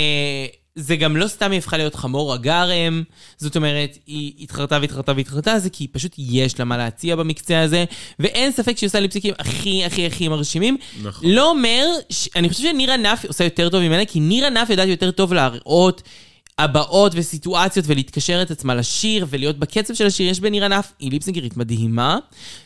זה 0.81 0.97
גם 0.97 1.17
לא 1.17 1.27
סתם 1.27 1.51
היא 1.51 1.59
הפכה 1.59 1.77
להיות 1.77 1.95
חמור 1.95 2.33
הגרם, 2.35 3.03
זאת 3.37 3.57
אומרת, 3.57 3.99
היא 4.07 4.33
התחרתה 4.41 4.79
והתחרתה 4.81 5.13
והתחרתה, 5.17 5.59
זה 5.59 5.71
כי 5.71 5.89
פשוט 5.89 6.15
יש 6.19 6.59
לה 6.59 6.65
מה 6.65 6.77
להציע 6.77 7.17
במקצה 7.17 7.61
הזה, 7.61 7.85
ואין 8.19 8.53
ספק 8.53 8.79
שהיא 8.79 8.89
עושה 8.89 9.01
ליפסינקים 9.01 9.35
הכי 9.39 9.85
הכי 9.85 10.07
הכי 10.07 10.29
מרשימים. 10.29 10.77
נכון. 11.03 11.31
לא 11.31 11.51
אומר, 11.51 11.87
ש... 12.11 12.29
אני 12.37 12.49
חושב 12.49 12.63
שנירה 12.63 12.97
נף 12.97 13.25
עושה 13.25 13.45
יותר 13.45 13.69
טוב 13.69 13.83
ממנה, 13.83 14.05
כי 14.05 14.21
נירה 14.21 14.51
נף 14.51 14.71
יודעת 14.71 14.89
יותר 14.89 15.11
טוב 15.11 15.35
להראות 15.35 16.03
הבעות 16.59 17.13
וסיטואציות 17.15 17.87
ולהתקשר 17.89 18.43
את 18.43 18.51
עצמה 18.51 18.75
לשיר 18.75 19.27
ולהיות 19.31 19.59
בקצב 19.59 19.95
של 19.95 20.07
השיר. 20.07 20.31
יש 20.31 20.41
בנירה 20.41 20.69
נף, 20.69 20.93
היא 20.99 21.11
ליפסינגרית 21.11 21.57
מדהימה, 21.57 22.19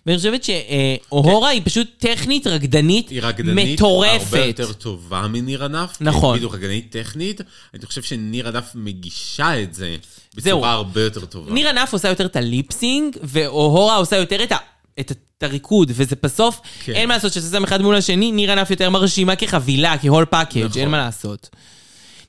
ואני 0.07 0.17
חושבת 0.17 0.45
שאוהורה 0.45 1.49
היא 1.49 1.63
פשוט 1.65 1.89
טכנית, 1.99 2.47
רקדנית, 2.47 3.09
היא 3.09 3.23
רקדנית 3.23 3.79
מטורפת. 3.81 4.33
הרבה 4.35 4.45
יותר 4.47 4.73
טובה 4.73 5.27
מנירה 5.29 5.65
נף. 5.65 5.97
נכון. 6.01 6.35
כן, 6.35 6.37
בדיוק 6.39 6.55
רקדנית 6.55 6.91
טכנית. 6.97 7.41
אני 7.75 7.87
חושב 7.87 8.03
שנירה 8.03 8.49
נף 8.49 8.65
מגישה 8.75 9.63
את 9.63 9.75
זה. 9.75 9.97
בצורה 10.35 10.73
הרבה 10.73 11.01
יותר 11.03 11.25
טובה. 11.25 11.53
נירה 11.53 11.73
נף 11.73 11.93
עושה 11.93 12.09
יותר 12.09 12.27
את 12.27 12.37
ה 12.37 12.46
lip 12.46 12.73
sync, 12.73 13.17
ואוהורה 13.23 13.97
עושה 13.97 14.17
יותר 14.17 14.43
את 14.43 14.53
ה... 14.53 14.57
את 15.01 15.13
הריקוד, 15.41 15.93
וזה 15.95 16.17
בסוף, 16.23 16.61
כן. 16.85 16.93
אין 16.93 17.09
מה 17.09 17.15
לעשות 17.15 17.33
שזה 17.33 17.57
שם 17.57 17.65
אחד 17.65 17.83
מול 17.83 17.97
השני, 17.97 18.33
נירה 18.33 18.55
נף 18.55 18.71
יותר 18.71 18.91
מרשימה 18.91 19.37
כחבילה, 19.37 19.99
כ 19.99 20.06
whole 20.06 20.25
package, 20.25 20.59
נכון. 20.65 20.81
אין 20.81 20.89
מה 20.91 20.99
לעשות. 20.99 21.49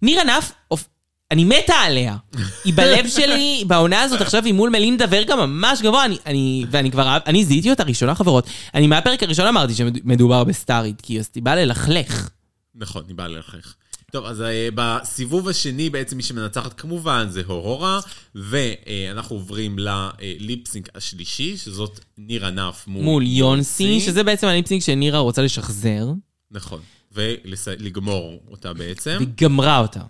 נירה 0.02 0.24
נף, 0.24 0.52
אופ- 0.72 0.88
אני 1.32 1.44
מתה 1.44 1.76
עליה. 1.76 2.18
היא 2.64 2.74
בלב 2.74 3.08
שלי, 3.08 3.64
בעונה 3.68 4.02
הזאת 4.02 4.22
עכשיו 4.22 4.46
היא 4.46 4.54
מול 4.54 4.70
מלינדה 4.70 5.06
ורגה 5.10 5.36
ממש 5.36 5.82
גבוה, 5.82 6.06
אני, 6.06 6.18
אני, 6.26 6.66
ואני 6.72 6.92
כבר, 6.92 7.18
אני 7.26 7.46
זיהיתי 7.46 7.70
אותה 7.70 7.84
ראשונה 7.84 8.16
חברות. 8.16 8.48
אני 8.74 8.88
מהפרק 8.88 9.24
הראשון 9.24 9.46
אמרתי 9.46 9.74
שמדובר 9.76 10.44
בסטארית, 10.44 11.02
כי 11.02 11.20
היא 11.36 11.44
באה 11.44 11.56
ללכלך. 11.56 12.30
נכון, 12.76 13.04
היא 13.08 13.16
באה 13.16 13.28
ללכלך. 13.28 13.74
טוב, 14.12 14.26
אז 14.26 14.42
אה, 14.42 14.70
בסיבוב 14.76 15.50
השני 15.50 15.90
בעצם 15.90 16.18
מי 16.18 16.24
שמנצחת 16.24 16.74
כמובן 16.74 17.28
זה 17.30 17.42
הורורה, 17.46 18.00
ואנחנו 18.36 19.36
עוברים 19.36 19.76
לליפסינק 19.80 20.90
השלישי, 20.96 21.58
שזאת 21.58 22.00
נירה 22.18 22.50
נף 22.50 22.88
מול, 22.88 23.04
מול 23.04 23.24
יונסי, 23.28 24.00
שזה 24.00 24.24
בעצם 24.24 24.48
הליפסינג 24.48 24.82
שנירה 24.82 25.20
רוצה 25.20 25.42
לשחזר, 25.42 26.08
נכון, 26.52 26.82
ולגמור 27.12 28.40
אותה 28.52 28.74
בעצם. 28.74 29.18
וגמרה 29.22 29.80
אותה. 29.80 30.02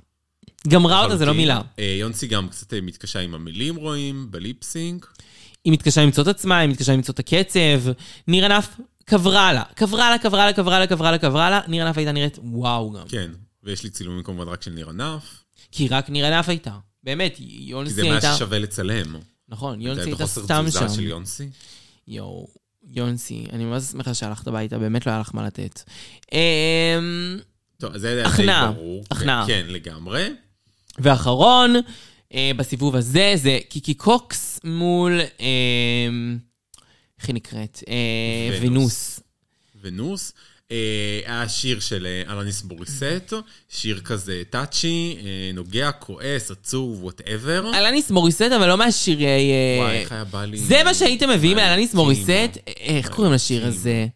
גמרה 0.68 1.04
אותה 1.04 1.18
זה 1.18 1.26
לא. 1.26 1.34
מילה. 1.34 1.62
אה, 1.80 1.96
יונסי 2.00 2.28
גם 2.28 2.50
קצת 2.50 2.74
אה, 2.74 2.82
מתקשה 2.82 3.20
עם 3.20 3.36
המילים 3.36 3.76
רואים, 3.76 4.28
בליפסינק. 4.32 5.14
היא 5.64 5.74
מתקשה 5.74 6.02
למצוא 6.02 6.24
את 6.24 6.28
עצמה, 6.28 6.60
היא 6.60 6.70
מתקשה 6.70 6.94
למצוא 6.94 7.14
את 7.14 7.20
הקצב. 7.20 7.92
נירה 8.28 8.58
נף 8.58 8.80
קברה 9.06 9.54
לה, 9.54 9.64
קברה 9.76 10.10
לה, 10.10 10.18
קברה 10.18 10.46
לה, 10.46 10.54
קברה 10.54 10.80
לה, 10.80 10.88
קברה 10.88 11.12
לה, 11.12 11.18
קברה 11.18 11.50
לה. 11.50 11.60
נירה 11.68 11.90
נף 11.90 11.98
הייתה 11.98 12.12
נראית 12.12 12.40
וואו 12.44 12.92
גם. 12.92 13.08
כן, 13.08 13.32
ויש 13.64 13.84
לי 13.84 13.90
צילומים 13.90 14.24
כמובן 14.24 14.48
רק 14.48 14.62
של 14.62 14.72
נירה 14.72 14.94
נף, 14.94 15.44
כי 15.72 15.88
רק 15.88 16.10
נירה 16.10 16.40
נף 16.40 16.50
הייתה. 16.50 16.78
באמת, 17.04 17.36
כי 17.36 17.58
יונסי 17.60 17.94
זה 17.94 18.04
מה 18.04 18.12
הייתה... 18.12 18.34
ששווה 18.36 18.60
לצלם. 18.60 19.16
נכון, 19.50 19.80
זה 19.80 19.88
יונסי 19.88 20.02
הייתה 20.02 20.24
בחוסר 20.24 20.44
סתם 20.44 20.64
תזוזה 20.68 20.90
שם. 20.90 20.96
של 20.96 21.04
יונסי. 21.04 21.50
יואו, 22.08 22.48
יונסי, 22.88 23.46
אני 23.54 23.66
ממש 23.66 23.84
שמחה 23.84 24.14
שהלכת 24.14 24.48
הביתה, 24.48 24.78
באמת 24.78 25.06
לא 25.06 25.12
היה 25.12 25.22
לך 25.22 25.30
מה 25.34 25.46
לתת. 25.46 25.82
אמ, 26.34 27.40
טוב, 27.78 27.98
זה 27.98 28.08
היה 28.08 28.30
די 28.38 28.76
ברור. 28.76 29.04
הכנעה. 29.12 29.48
כן, 29.48 29.64
כן, 29.68 29.74
לגמרי. 29.74 30.30
ואחרון, 31.00 31.76
אה, 32.34 32.52
בסיבוב 32.58 32.96
הזה, 32.96 33.34
זה 33.36 33.60
קיקי 33.70 33.94
קוקס 33.94 34.60
מול... 34.64 35.20
אה, 35.42 36.10
איך 37.20 37.28
היא 37.28 37.36
נקראת? 37.36 37.84
אה, 37.88 38.58
ונוס. 38.62 38.70
ונוס. 38.70 39.20
ונוס. 39.82 40.34
אה, 40.72 41.20
היה 41.26 41.50
שיר 41.50 41.80
של 41.80 42.06
אה, 42.06 42.34
אלניס 42.34 42.62
מוריסט, 42.62 43.34
שיר 43.70 44.00
כזה 44.04 44.42
touchy, 44.50 45.18
אה, 45.20 45.52
נוגע, 45.54 45.92
כועס, 45.92 46.52
עצוב, 46.52 47.04
ו 47.04 47.10
whatever. 47.10 47.72
אלניס 47.76 48.12
מוריסט, 48.12 48.42
אבל 48.42 48.68
לא 48.68 48.78
מהשירי... 48.78 49.52
וואי, 49.80 49.98
איך 49.98 50.12
היה 50.12 50.24
בא 50.24 50.46
לי... 50.46 50.58
זה 50.58 50.84
מה 50.84 50.94
שהייתם 50.94 51.30
מביאים 51.30 51.58
מאלניס 51.58 51.94
מוריסט? 51.94 52.58
איך 52.68 53.10
קוראים 53.10 53.34
לשיר 53.34 53.68
הזה? 53.68 54.08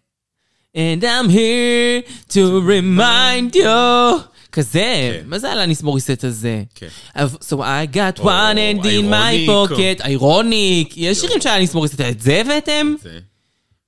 And 0.75 1.03
I'm 1.03 1.29
here 1.29 2.01
to 2.29 2.61
remind 2.67 3.55
you. 3.55 4.36
כזה, 4.57 5.19
כן. 5.21 5.29
מה 5.29 5.39
זה 5.39 5.51
אלניס 5.51 5.83
מוריסט 5.83 6.23
הזה? 6.23 6.63
כן. 6.75 6.87
So 7.17 7.53
I 7.53 7.95
got 7.95 8.19
one 8.19 8.57
and 8.57 8.83
in 8.83 9.11
my 9.11 9.47
pocket, 9.47 10.03
איירוניק, 10.05 10.93
יש 10.97 11.17
שירים 11.17 11.41
של 11.41 11.49
אלניס 11.49 11.73
מוריסט, 11.73 12.01
את 12.01 12.21
זה 12.21 12.41
הבאתם? 12.41 12.95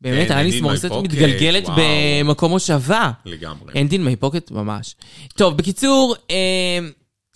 באמת, 0.01 0.31
in 0.31 0.33
my 0.33 0.61
מוריסט 0.61 0.85
pocket, 0.85 1.01
מתגלגלת. 1.03 1.63
במקום 1.77 2.51
מושבה. 2.51 3.11
לגמרי. 3.25 3.73
אין 3.75 3.87
דין 3.87 4.03
מי 4.05 4.15
פוקט 4.15 4.51
ממש. 4.51 4.95
טוב, 5.35 5.57
בקיצור, 5.57 6.15
אה, 6.31 6.79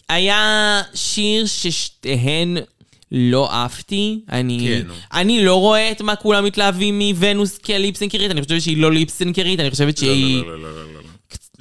היה 0.10 0.82
שיר 0.94 1.46
ששתיהן 1.46 2.58
לא 3.12 3.64
עפתי. 3.64 4.20
אני, 4.32 4.60
כן. 4.68 4.88
אני 5.14 5.46
לא 5.46 5.60
רואה 5.60 5.92
את 5.92 6.02
מה 6.02 6.16
כולם 6.16 6.46
מתלהבים 6.46 7.00
מוונוס 7.00 7.58
כליפסנקרית, 7.58 8.32
אני 8.32 8.42
חושבת 8.42 8.62
שהיא 8.62 8.78
לא 8.78 8.92
ליפסנקרית, 8.92 9.60
אני 9.60 9.72
חושבת 9.72 9.98
שהיא... 9.98 10.42
לא, 10.42 10.48
לא, 10.48 10.62
לא, 10.62 10.74
לא, 10.74 10.94
לא, 10.94 11.00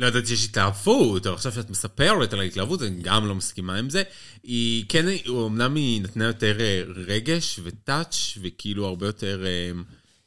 לא. 0.03 0.09
ידעתי 0.09 0.27
שיש 0.27 0.45
התלהבות, 0.45 1.27
אבל 1.27 1.35
עכשיו 1.35 1.53
שאת 1.53 1.71
מספרת 1.71 2.33
על 2.33 2.41
ההתלהבות, 2.41 2.83
אני 2.83 3.03
גם 3.03 3.27
לא 3.27 3.35
מסכימה 3.35 3.79
עם 3.79 3.91
זה. 3.91 4.03
היא 4.43 4.85
כן, 4.89 5.07
אמנם 5.29 5.75
היא 5.75 6.03
נתנה 6.03 6.25
יותר 6.25 6.61
אה, 6.61 6.83
רגש 7.07 7.61
וטאץ', 7.65 8.39
וכאילו 8.43 8.87
הרבה 8.87 9.07
יותר... 9.07 9.45
אה, 9.45 9.81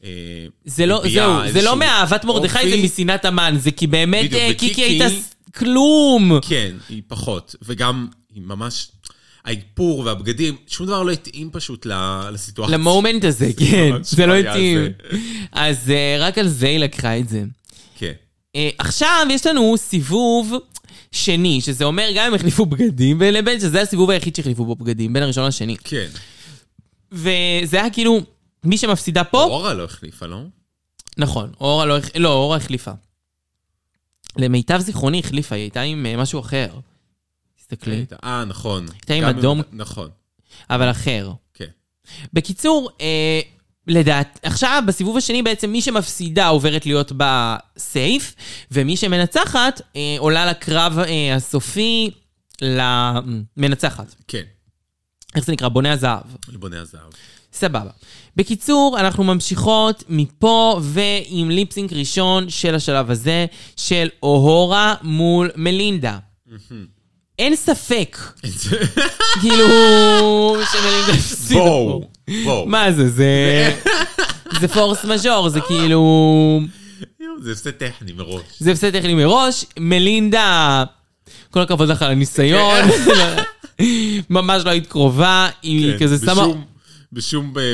אה, 0.04 0.46
זה 0.66 0.86
לא, 0.86 1.04
זהו, 1.14 1.52
זה 1.52 1.62
לא 1.62 1.76
מאהבת 1.76 2.26
מרדכי. 2.26 2.70
זה 2.70 2.84
משנאת 2.84 3.26
המן, 3.26 3.56
זה 3.60 3.72
כי 3.72 3.88
באמת 3.88 4.30
קיקי 4.58 4.84
הייתה 4.84 5.06
כלום. 5.56 6.40
כן, 6.42 6.76
היא 6.90 7.02
פחות. 7.08 7.56
וגם, 7.62 8.08
היא 8.34 8.42
ממש... 8.46 8.88
האיפור 9.46 10.00
והבגדים, 10.00 10.56
שום 10.68 10.88
דבר 10.88 11.04
לא 11.04 11.12
התאים 11.12 11.50
פשוט 11.52 11.88
לסיטואציה. 12.32 12.78
למומנט 12.78 13.26
הזה, 13.26 13.50
כן, 13.70 13.92
זה 14.02 14.26
לא 14.26 14.34
התאים. 14.34 14.80
אז 15.52 15.92
רק 16.20 16.38
על 16.38 16.48
זה 16.48 16.68
היא 16.68 16.80
לקחה 16.80 17.20
את 17.20 17.30
זה. 17.30 17.44
כן. 17.98 18.12
אה, 18.56 18.70
עכשיו 18.78 19.28
יש 19.32 19.46
לנו 19.46 19.74
סיבוב 19.78 20.54
שני, 21.12 21.62
שזה 21.62 21.84
אומר 21.86 22.10
גם 22.16 22.28
אם 22.28 22.34
החליפו 22.34 22.66
בגדים 22.66 23.20
בין 23.20 23.34
לבין, 23.34 23.60
שזה 23.60 23.82
הסיבוב 23.82 24.10
היחיד 24.10 24.36
שהחליפו 24.36 24.66
בו 24.66 24.76
בגדים, 24.76 25.14
בין 25.14 25.24
הראשון 25.24 25.48
לשני. 25.48 25.78
כן. 25.84 26.08
וזה 27.12 27.82
היה 27.82 27.90
כאילו, 27.90 28.20
מי 28.64 28.78
שמפסידה 28.78 29.24
פה, 29.24 29.44
אורה 29.44 29.74
לא 29.74 29.84
החליפה, 29.84 30.26
לא? 30.26 30.42
נכון, 31.18 31.52
אורה 31.62 31.86
לא, 31.86 31.98
הח- 31.98 32.16
לא, 32.16 32.34
אורה 32.34 32.58
החליפה. 32.58 32.92
למיטב 34.38 34.80
זיכרוני 34.80 35.20
החליפה, 35.20 35.56
היא 35.56 35.62
הייתה 35.64 35.82
עם 35.82 36.06
אה, 36.06 36.18
משהו 36.18 36.40
אחר. 36.40 36.68
תסתכלי. 37.58 38.06
אה, 38.24 38.46
נכון. 38.46 38.86
הייתה 38.94 39.14
עם 39.14 39.24
אדום. 39.24 39.62
נכון, 39.74 40.10
אבל 40.70 40.92
אחר. 40.92 41.32
כן. 41.54 41.66
בקיצור, 42.34 42.90
אה, 43.02 43.42
לדעת, 43.88 44.40
עכשיו 44.44 44.84
בסיבוב 44.88 45.18
השני 45.18 45.44
בעצם 45.44 45.72
מי 45.72 45.82
שמפסידה 45.82 46.48
עוברת 46.48 46.86
להיות 46.86 47.12
בסייף, 47.18 48.36
ומי 48.72 48.98
שמנצחת 48.98 49.82
אה, 49.96 50.16
עולה 50.18 50.46
לקרב 50.46 51.00
אה, 51.00 51.36
הסופי 51.36 52.12
למנצחת. 52.62 54.16
כן. 54.28 54.42
איך 55.36 55.46
זה 55.46 55.52
נקרא? 55.52 55.68
בוני 55.68 55.90
הזהב. 55.90 56.24
לבוני 56.54 56.78
הזהב. 56.78 57.12
סבבה. 57.54 57.92
בקיצור, 58.36 58.98
אנחנו 59.00 59.24
ממשיכות 59.24 60.04
מפה 60.10 60.80
ועם 60.84 61.50
ליפסינק 61.50 61.94
ראשון 61.94 62.50
של 62.50 62.76
השלב 62.76 63.12
הזה, 63.12 63.46
של 63.76 64.10
אוהורה 64.24 64.96
מול 65.02 65.52
מלינדה. 65.56 66.18
אין 67.40 67.56
ספק, 67.56 68.18
כאילו, 69.42 69.68
שמלינדה 70.72 71.14
הפסידה 71.14 71.60
פה. 71.60 71.66
בואו. 71.66 72.15
מה 72.66 72.92
זה, 72.92 73.10
זה... 73.10 73.74
זה 74.62 74.68
פורס 74.68 75.06
מז'ור, 75.06 75.50
זה 75.50 75.62
כאילו... 75.62 76.62
זה 77.42 77.52
הפסד 77.52 77.72
טכני 77.72 78.12
מראש. 78.14 78.42
זה 78.60 78.72
הפסד 78.72 79.00
טכני 79.00 79.14
מראש. 79.14 79.66
מלינדה, 79.80 80.84
כל 81.52 81.62
הכבוד 81.62 81.90
לך 81.90 82.02
על 82.02 82.12
הניסיון. 82.12 82.82
ממש 84.30 84.62
לא 84.66 84.70
היית 84.70 84.88
קרובה, 84.88 85.50
היא 85.62 85.92
כן, 85.92 86.00
כזה 86.00 86.26
שמה... 86.26 86.46
בשום, 87.14 87.54
ב- 87.54 87.74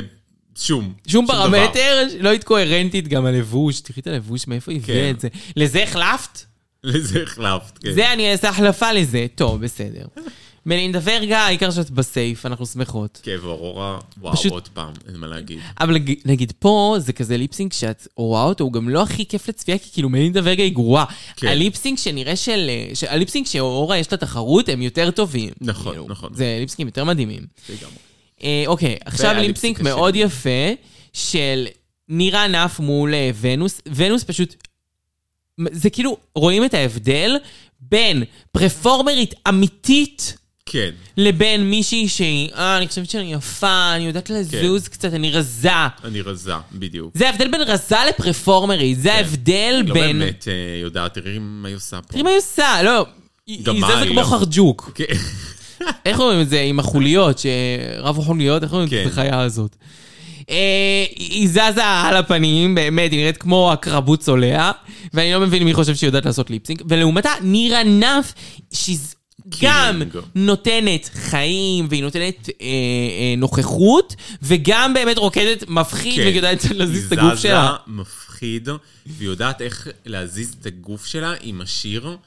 שום. 0.56 0.94
שום. 1.08 1.28
פרמטר, 1.28 2.04
לא 2.20 2.30
היית 2.30 2.44
קוהרנטית 2.44 3.08
גם 3.08 3.26
הלבוש. 3.26 3.80
תראי 3.80 4.00
את 4.00 4.08
הלבוש, 4.08 4.48
מאיפה 4.48 4.72
היא 4.72 4.82
כן. 4.86 5.12
את 5.16 5.20
זה. 5.20 5.28
לזה 5.56 5.84
החלפת? 5.84 6.40
לזה 6.84 7.24
החלפת, 7.24 7.78
כן. 7.78 7.94
זה 7.94 8.14
אני 8.14 8.32
אעשה 8.32 8.50
החלפה 8.50 8.92
לזה. 8.92 9.26
טוב, 9.36 9.62
בסדר. 9.62 10.06
מלינדה 10.66 11.00
ורגה, 11.04 11.40
העיקר 11.40 11.72
שאת 11.72 11.90
בסייף, 11.90 12.46
אנחנו 12.46 12.66
שמחות. 12.66 13.20
כן, 13.24 13.36
ואורורה, 13.42 14.00
וואו, 14.18 14.34
פשוט- 14.36 14.52
עוד 14.52 14.68
פעם, 14.68 14.94
אין 15.08 15.16
מה 15.16 15.28
להגיד. 15.28 15.60
אבל 15.80 15.98
נגיד, 16.26 16.54
פה, 16.60 16.96
זה 17.00 17.14
כזה 17.14 17.38
ליפסינג 17.38 17.74
שאת 17.74 18.08
רואה 18.16 18.44
אותו, 18.44 18.64
הוא 18.64 18.74
גם 18.74 18.90
לא 18.90 19.04
הכי 19.04 19.26
כיף 19.26 19.50
לצפייה, 19.50 19.78
כי 19.78 19.90
כאילו 19.94 20.10
מלינדה 20.10 20.40
ורגה 20.44 20.64
היא 20.64 20.74
גרועה. 20.74 21.06
כן. 21.36 21.48
הליפסינג 21.48 21.98
שנראה 21.98 22.36
של... 22.36 22.70
ש- 22.94 23.04
הליפסינג 23.04 23.46
שאורה 23.46 23.98
יש 23.98 24.12
לה 24.12 24.18
תחרות, 24.18 24.70
הם 24.70 24.82
יותר 24.82 25.12
טובים. 25.12 25.50
נכון, 25.62 25.92
כאילו, 25.92 26.08
נכון. 26.10 26.30
זה 26.34 26.58
ליפסינגים 26.60 26.88
יותר 26.88 27.04
מדהימים. 27.04 27.46
לגמרי. 27.70 27.96
אה, 28.44 28.64
אוקיי, 28.68 28.98
עכשיו 29.06 29.34
ליפסינג 29.34 29.82
מאוד 29.84 30.16
יפה 30.16 30.70
של 31.14 31.68
נירה 32.10 32.48
נף 32.48 32.80
מול 32.80 33.14
אה, 33.14 33.32
ונוס. 33.42 33.82
ונוס 33.96 34.24
פשוט... 34.24 34.56
זה 35.72 35.90
כאילו, 35.90 36.18
רואים 36.36 36.66
את 36.66 36.74
ההבדל 36.74 37.36
בין 37.80 38.24
פרפורמרית 38.52 39.34
אמיתית 39.50 40.38
כן, 40.66 40.90
לבין 41.18 41.70
מישהי 41.70 42.08
שהיא, 42.08 42.50
אה, 42.56 42.78
אני 42.78 42.88
חושבת 42.88 43.10
שאני 43.10 43.34
יפה, 43.34 43.96
אני 43.96 44.04
יודעת 44.04 44.30
לזוז 44.30 44.88
קצת, 44.88 45.14
אני 45.14 45.32
רזה. 45.32 45.70
אני 46.04 46.22
רזה, 46.22 46.54
בדיוק. 46.72 47.12
זה 47.18 47.28
ההבדל 47.28 47.52
בין 47.52 47.62
רזה 47.62 47.96
לפרפורמרית, 48.10 49.00
זה 49.00 49.14
ההבדל 49.14 49.84
לא 49.86 49.94
בין... 49.94 50.20
באמת 50.20 50.48
אה, 50.48 50.80
יודעת, 50.82 51.14
תראי 51.14 51.38
מה 51.40 51.68
היא 51.68 51.76
עושה 51.76 52.02
פה. 52.02 52.08
תראי 52.08 52.24
מה 52.24 52.30
היא 52.30 52.38
עושה, 52.38 52.82
לא, 52.84 53.06
גם 53.64 53.76
היא 53.76 53.84
זזה 53.86 54.08
כמו 54.08 54.22
לא- 54.22 54.26
חרג'וק. 54.26 54.92
כן. 54.96 55.04
איך 56.06 56.20
אומרים 56.20 56.42
את 56.42 56.50
זה 56.50 56.62
עם 56.62 56.80
החוליות, 56.80 57.40
שרבו 57.40 58.22
חוליות, 58.22 58.64
איך 58.64 58.72
אומרים 58.72 58.90
כן. 58.90 59.04
את 59.06 59.12
החיה 59.12 59.40
הזאת? 59.40 59.76
אה, 60.50 61.06
היא 61.16 61.50
זזה 61.50 61.86
על 61.86 62.18
הפנים, 62.18 62.76
באמת, 62.76 63.12
היא 63.12 63.20
נראית 63.20 63.38
כמו 63.38 63.72
הקרבות 63.72 64.20
צולע, 64.20 64.72
ואני 65.14 65.34
לא 65.34 65.40
מבין 65.40 65.64
מי 65.64 65.74
חושב 65.74 65.96
שהיא 65.96 66.08
יודעת 66.08 66.26
לעשות 66.26 66.50
ליפסינג. 66.50 66.82
ולעומתה, 66.88 67.30
נירה 67.42 67.84
נף, 67.84 68.34
שהיא 68.74 68.98
גם 69.62 70.04
קינג. 70.12 70.24
נותנת 70.36 71.10
חיים, 71.14 71.88
והיא 71.90 72.04
נותנת 72.04 72.50
אה, 72.50 72.66
אה, 72.66 73.36
נוכחות, 73.38 74.16
וגם 74.42 74.94
באמת 74.94 75.18
רוקדת 75.18 75.70
מפחיד, 75.70 76.16
כן. 76.16 76.22
והיא 76.22 76.36
יודעת 76.36 76.66
להזיז 76.72 77.06
את 77.06 77.12
היא 77.12 77.20
הגוף 77.20 77.34
זזה, 77.34 77.42
שלה. 77.42 77.76
מפחיד, 77.88 78.70
והיא 79.06 79.30
יודעת 79.30 79.62
איך 79.62 79.88
להזיז 80.06 80.56
את 80.62 80.66
הגוף 80.66 81.06
שלה 81.06 81.34
עם 81.42 81.62
השיר. 81.62 82.18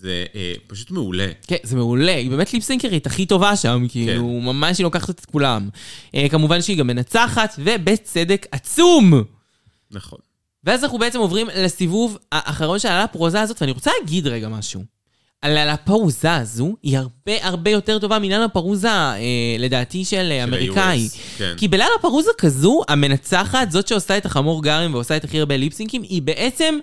זה 0.00 0.24
אה, 0.34 0.52
פשוט 0.66 0.90
מעולה. 0.90 1.26
כן, 1.46 1.56
זה 1.62 1.76
מעולה, 1.76 2.16
היא 2.16 2.30
באמת 2.30 2.52
ליפסינקרית 2.52 3.06
הכי 3.06 3.26
טובה 3.26 3.56
שם, 3.56 3.86
כאילו, 3.88 4.40
ממש 4.40 4.78
היא 4.78 4.84
לוקחת 4.84 5.10
את 5.10 5.24
כולם. 5.24 5.68
אה, 6.14 6.26
כמובן 6.30 6.62
שהיא 6.62 6.78
גם 6.78 6.86
מנצחת, 6.86 7.54
ובצדק 7.58 8.46
עצום. 8.50 9.22
נכון. 9.90 10.18
ואז 10.64 10.84
אנחנו 10.84 10.98
בעצם 10.98 11.18
עוברים 11.18 11.46
לסיבוב 11.56 12.18
האחרון 12.32 12.78
של 12.78 12.88
הפרוזה 12.88 13.40
הזאת, 13.40 13.62
ואני 13.62 13.72
רוצה 13.72 13.90
להגיד 14.00 14.26
רגע 14.26 14.48
משהו. 14.48 14.99
על 15.42 15.56
הפרוזה 15.58 16.34
הזו, 16.34 16.76
היא 16.82 16.98
הרבה 16.98 17.32
הרבה 17.42 17.70
יותר 17.70 17.98
טובה 17.98 18.18
מלילה 18.18 18.48
פרוזה, 18.48 18.88
אה, 18.90 19.16
לדעתי, 19.58 20.04
של, 20.04 20.16
של 20.16 20.32
אמריקאי. 20.48 21.08
ה-US, 21.12 21.38
כן. 21.38 21.54
כי 21.56 21.68
בלילה 21.68 21.90
פרוזה 22.00 22.30
כזו, 22.38 22.82
המנצחת, 22.88 23.70
זאת 23.70 23.88
שעושה 23.88 24.16
את 24.16 24.26
החמור 24.26 24.62
גרם 24.62 24.94
ועושה 24.94 25.16
את 25.16 25.24
הכי 25.24 25.40
הרבה 25.40 25.56
ליפסינקים, 25.56 26.02
היא 26.02 26.22
בעצם 26.22 26.78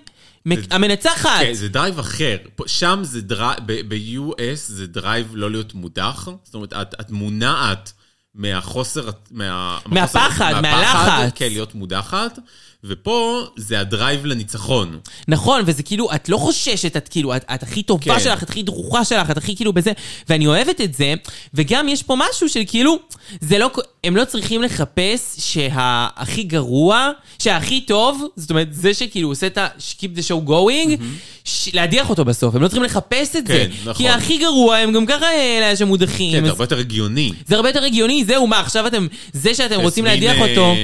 מק- 0.46 0.58
המנצחת. 0.70 1.40
כן, 1.40 1.52
זה 1.52 1.68
drive 1.68 1.98
אחר. 1.98 2.36
שם 2.66 3.00
זה 3.02 3.20
drive, 3.22 3.58
ב-US 3.66 4.32
זה 4.66 4.86
drive 4.86 5.30
לא 5.34 5.50
להיות 5.50 5.74
מודח. 5.74 6.28
זאת 6.44 6.54
אומרת, 6.54 6.72
את, 6.72 6.94
את 7.00 7.10
מונעת 7.10 7.92
מהחוסר, 8.34 9.08
מה, 9.30 9.78
מהפחד, 9.86 10.54
מהלחץ. 10.62 11.32
כן, 11.34 11.48
להיות 11.48 11.74
מודחת. 11.74 12.38
ופה 12.84 13.46
זה 13.56 13.80
ה 13.80 13.88
drive 13.88 14.26
לניצחון. 14.26 14.98
נכון, 15.28 15.62
וזה 15.66 15.82
כאילו, 15.82 16.08
את 16.14 16.28
לא 16.28 16.36
חוששת, 16.36 16.96
את 16.96 17.08
כאילו, 17.08 17.36
את, 17.36 17.44
את 17.54 17.62
הכי 17.62 17.82
טובה 17.82 18.14
כן. 18.14 18.20
שלך, 18.20 18.42
את 18.42 18.48
הכי 18.50 18.62
דרוכה 18.62 19.04
שלך, 19.04 19.30
את 19.30 19.36
הכי 19.36 19.56
כאילו 19.56 19.72
בזה, 19.72 19.92
ואני 20.28 20.46
אוהבת 20.46 20.80
את 20.80 20.94
זה, 20.94 21.14
וגם 21.54 21.88
יש 21.88 22.02
פה 22.02 22.16
משהו 22.30 22.48
של 22.48 22.60
כאילו, 22.66 22.98
זה 23.40 23.58
לא, 23.58 23.70
הם 24.04 24.16
לא 24.16 24.24
צריכים 24.24 24.62
לחפש 24.62 25.36
שהכי 25.38 26.42
גרוע, 26.42 27.10
שהכי 27.38 27.80
טוב, 27.80 28.22
זאת 28.36 28.50
אומרת, 28.50 28.68
זה 28.70 28.94
שכאילו 28.94 29.28
עושה 29.28 29.46
את 29.46 29.58
ה- 29.58 29.68
keep 30.00 30.18
the 30.18 30.22
show 30.28 30.48
going, 30.48 31.02
ש- 31.44 31.74
להדיח 31.74 32.10
אותו 32.10 32.24
בסוף, 32.24 32.54
הם 32.54 32.62
לא 32.62 32.68
צריכים 32.68 32.84
לחפש 32.84 33.36
את 33.36 33.46
זה, 33.46 33.52
כן, 33.52 33.70
נכון. 33.80 33.94
כי 33.94 34.08
הכי 34.08 34.38
גרוע 34.38 34.76
הם 34.76 34.92
גם 34.92 35.06
ככה 35.06 35.26
אלה 35.34 35.76
שמודחים. 35.76 36.32
כן, 36.32 36.44
זה 36.44 36.50
הרבה 36.50 36.64
יותר 36.64 36.78
הגיוני. 36.78 37.32
זה 37.46 37.56
הרבה 37.56 37.68
יותר 37.68 37.84
הגיוני, 37.84 38.24
זהו, 38.24 38.46
מה, 38.46 38.60
עכשיו 38.60 38.86
אתם, 38.86 39.06
זה 39.32 39.54
שאתם 39.54 39.80
רוצים 39.80 40.04
להדיח 40.04 40.36
אה, 40.36 40.50
אותו, 40.50 40.74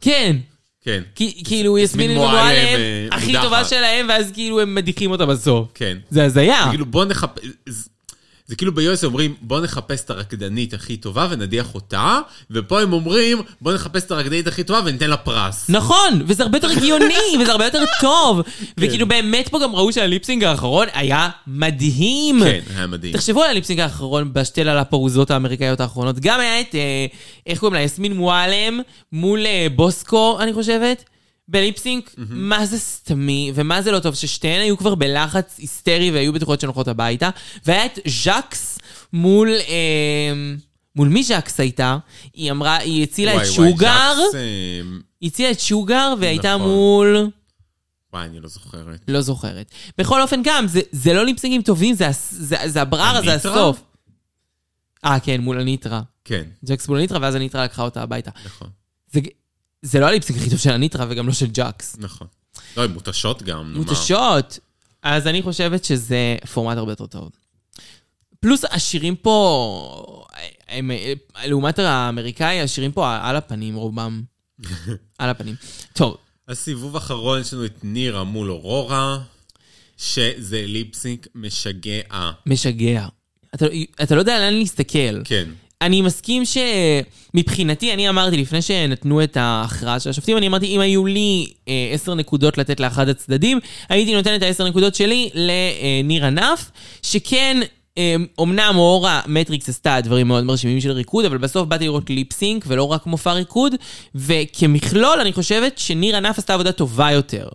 כן. 0.00 0.36
כן, 0.84 1.02
כי, 1.14 1.42
כאילו, 1.44 1.78
יסמין 1.78 2.14
מועלם, 2.14 2.48
אה, 2.48 3.06
הכי. 3.12 3.32
טובה 3.42 3.64
שלהם, 3.64 4.06
ואז 4.08 4.30
כאילו 4.34 4.60
הם 4.60 4.74
מדיחים 4.74 5.10
אותה 5.10 5.26
בסוף. 5.26 5.68
כן. 5.74 5.98
זה 6.10 6.24
הזיה. 6.24 6.66
כאילו 6.70 6.86
בוא 6.86 7.04
נחפש... 7.04 7.42
זה 8.52 8.56
כאילו 8.56 8.74
ב-US 8.74 9.04
אומרים, 9.04 9.34
בוא 9.40 9.60
נחפש 9.60 10.04
את 10.04 10.10
הרקדנית 10.10 10.74
הכי 10.74 10.96
טובה 10.96 11.26
ונדיח 11.30 11.74
אותה, 11.74 12.18
ופה 12.50 12.80
הם 12.80 12.92
אומרים, 12.92 13.42
בוא 13.60 13.72
נחפש 13.72 14.04
את 14.04 14.10
הרקדנית 14.10 14.46
הכי 14.46 14.64
טובה 14.64 14.80
וניתן 14.84 15.10
לה 15.10 15.16
פרס. 15.16 15.70
נכון, 15.70 16.22
וזה 16.26 16.42
הרבה 16.42 16.58
יותר 16.58 16.70
הגיוני, 16.70 17.14
וזה 17.40 17.52
הרבה 17.52 17.64
יותר 17.64 17.84
טוב. 18.00 18.40
וכאילו 18.78 19.08
באמת 19.08 19.48
פה 19.48 19.58
גם 19.62 19.74
ראו 19.74 19.92
שה 19.92 20.08
lip 20.08 20.23
sync 20.23 20.44
האחרון 20.44 20.86
היה 20.92 21.28
מדהים. 21.46 22.40
כן, 22.44 22.60
היה 22.76 22.86
מדהים. 22.86 23.12
תחשבו 23.12 23.42
על 23.42 23.50
ה 23.50 23.54
lip 23.54 23.65
sync 23.65 23.80
האחרון 23.80 24.32
בשתי 24.32 24.78
ה 24.78 24.82
Lalaparuza 24.82 25.22
ות 25.22 25.30
האמריקאיות 25.30 25.80
האחרונות. 25.80 26.20
גם 26.20 26.40
היה 26.40 26.60
את, 26.60 26.74
אה, 26.74 27.06
איך 27.46 27.58
קוראים 27.58 27.74
לה, 27.74 27.82
יסמין 27.82 28.12
מועלם 28.12 28.80
מול 29.12 29.46
אה, 29.46 29.66
בוסקו, 29.74 30.38
אני 30.40 30.52
חושבת. 30.52 31.04
ב 31.48 31.54
lip 31.54 31.72
sync, 31.72 32.02
מה 32.28 32.66
זה 32.66 32.78
סתמי, 32.78 33.52
ומה 33.54 33.82
זה 33.82 33.92
לא 33.92 34.00
טוב, 34.00 34.14
ששתיהן 34.14 34.60
היו 34.60 34.78
כבר 34.78 34.94
בלחץ 34.94 35.58
היסטרי 35.58 36.10
והיו 36.10 36.32
בטוחות 36.32 36.60
שהן 36.60 36.68
הולכות 36.68 36.88
הביתה. 36.88 37.30
והיה 37.66 37.86
את 37.86 37.98
ז'קס 38.06 38.78
מול... 39.12 39.48
אה, 39.68 40.32
מול 40.96 41.08
מי 41.08 41.22
ז'קס 41.22 41.60
הייתה? 41.60 41.98
היא 42.34 42.50
אמרה, 42.50 42.76
היא 42.76 43.02
הצילה 43.02 43.32
את 43.32 43.36
וואי, 43.36 43.46
Sugar. 43.46 44.14
ז'קס, 44.14 44.34
אה, 44.34 44.80
היא 45.20 45.30
הציעה 45.30 45.50
את 45.50 45.60
Sugar 45.60 46.14
והייתה 46.20 46.56
נכון. 46.56 46.70
מול... 46.70 47.30
וואי, 48.12 48.24
אני 48.24 48.40
לא 48.40 48.48
זוכרת. 48.48 49.00
לא 49.08 49.20
זוכרת. 49.20 49.70
בכל 49.98 50.22
אופן 50.22 50.40
גם, 50.44 50.66
זה, 50.66 50.80
זה 50.92 51.12
לא 51.12 51.24
lip 51.24 51.37
sync 51.37 51.54
ים 51.54 51.62
טובים, 51.62 51.94
זה, 51.94 52.08
זה, 52.30 52.56
זה 52.66 52.82
הבררה, 52.82 53.22
זה? 53.22 53.34
הסוף. 53.34 53.82
אה, 55.04 55.20
כן, 55.20 55.40
מול 55.40 55.60
Anetra. 55.60 56.02
כן, 56.24 56.42
Jax 56.64 56.88
מול 56.88 56.98
Anetra, 56.98 57.18
ואז 57.22 57.34
Anetra 57.34 57.64
לקחה 57.64 57.82
אותה 57.82 58.02
הביתה. 58.02 58.30
נכון, 58.44 58.68
זה, 59.12 59.20
זה 59.82 60.00
לא 60.00 60.06
ה 60.06 60.10
lip 60.10 60.22
sync 60.22 60.38
הכי 60.38 60.50
טוב 60.50 60.58
של 60.58 60.70
Anetra, 60.70 61.06
וגם 61.08 61.26
לא 61.26 61.32
של 61.32 61.46
Jax. 61.52 61.96
נכון. 61.98 62.26
לא, 62.76 62.84
הן 62.84 62.90
מותשות 62.92 63.42
גם, 63.42 63.58
נו 63.58 63.78
מה. 63.78 63.84
מותשות. 63.84 64.58
אז 65.02 65.26
אני 65.26 65.42
חושבת 65.42 65.84
שזה 65.84 66.36
פורמט 66.52 66.76
הרבה 66.76 66.92
יותר 66.92 67.06
טוב. 67.06 67.30
פלוס 68.40 68.64
השירים 68.70 69.16
פה, 69.16 70.24
הם, 70.68 70.90
לעומת 71.44 71.78
האמריקאי, 71.78 72.60
השירים 72.60 72.92
פה 72.92 73.16
על 73.28 73.36
הפנים 73.36 73.74
רובם. 73.76 74.22
על 75.18 75.30
הפנים. 75.30 75.54
טוב, 75.92 76.16
הסיבוב 76.48 76.94
האחרון 76.96 77.40
יש 77.40 77.54
לנו 77.54 77.64
את 77.64 77.78
נירה 77.82 78.24
מול 78.24 78.50
אורורה, 78.50 79.18
שזה 79.96 80.64
ליפסינק 80.66 81.26
משגע. 81.34 82.30
משגע. 82.46 83.06
אתה, 83.54 83.66
אתה 84.02 84.14
לא 84.14 84.20
יודע 84.20 84.38
לאן 84.38 84.54
להסתכל. 84.54 85.24
כן. 85.24 85.48
אני 85.82 86.02
מסכים 86.02 86.42
שמבחינתי, 86.44 87.92
אני 87.94 88.08
אמרתי 88.08 88.36
לפני 88.36 88.62
שנתנו 88.62 89.24
את 89.24 89.36
ההכרעה 89.36 90.00
של 90.00 90.10
השופטים, 90.10 90.36
אני 90.36 90.46
אמרתי, 90.46 90.66
אם 90.66 90.80
היו 90.80 91.06
לי 91.06 91.52
אה, 91.68 91.90
עשר 91.92 92.14
נקודות 92.14 92.58
לתת 92.58 92.80
לאחד 92.80 93.08
הצדדים, 93.08 93.60
הייתי 93.88 94.14
נותן 94.14 94.34
את 94.34 94.42
העשר 94.42 94.68
נקודות 94.68 94.94
שלי 94.94 95.30
ל 95.34 95.47
Nearah 95.47 96.26
Nuff, 96.26 96.70
שכן, 97.02 97.60
אה, 97.98 98.16
אמנם 98.40 98.74
Aurora 98.76 99.20
Matrix 99.26 99.68
עשתה 99.68 100.00
דברים 100.00 100.28
מאוד 100.28 100.44
מרשימים 100.44 100.80
של 100.80 100.90
ריקוד, 100.90 101.24
אבל 101.24 101.38
בסוף 101.38 101.68
באתי 101.68 101.84
לראות 101.84 102.10
lip 102.10 102.33
sync 102.33 102.64
ולא 102.68 102.84
רק 102.84 103.06
מופע 103.06 103.32
ריקוד, 103.32 103.74
וכמכלול 104.14 105.20
אני 105.20 105.32
חושבת 105.32 105.78
ש 105.78 105.88
Nearah 105.88 106.16
Nuff 106.16 106.38
עשתה 106.38 106.54
עבודה 106.54 106.72
טובה 106.72 107.10
יותר. 107.10 107.48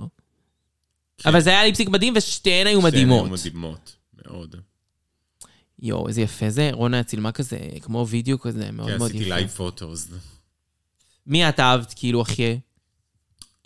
אבל 1.25 1.39
זה 1.39 1.49
היה 1.49 1.63
lip 1.63 1.74
sync 1.74 1.89
מדהים 1.89 2.13
ושתיהן 2.17 2.67
היו 2.67 2.81
מדהימות. 2.81 3.19
שתיהן 3.19 3.33
היו 3.33 3.33
מדהימות, 3.33 3.95
מאוד. 4.25 4.55
יואו, 5.79 6.07
איזה 6.07 6.21
יפה 6.21 6.49
זה. 6.49 6.69
רונה 6.73 7.03
צילמה 7.03 7.31
כזה, 7.31 7.59
כמו 7.81 8.07
וידאו 8.07 8.39
כזה, 8.39 8.71
מאוד 8.71 8.89
כן, 8.89 8.97
מאוד 8.97 9.09
עשיתי 9.09 9.23
יפה. 9.23 9.35
Live 9.35 9.47
Photos. 9.47 10.07
מי 11.27 11.49
את 11.49 11.59
אהבת, 11.59 11.93
כאילו, 11.95 12.21
הכי 12.21 12.59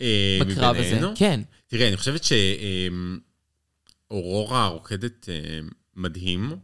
אה, 0.00 0.38
בקרב 0.40 0.76
הזה? 0.76 1.00
כן. 1.14 1.40
תראה, 1.66 1.88
אני 1.88 1.96
חושבת 1.96 2.24
שאורורה 4.10 4.66
רוקדת 4.66 5.28
אה, 5.28 5.58
מדהים, 5.96 6.56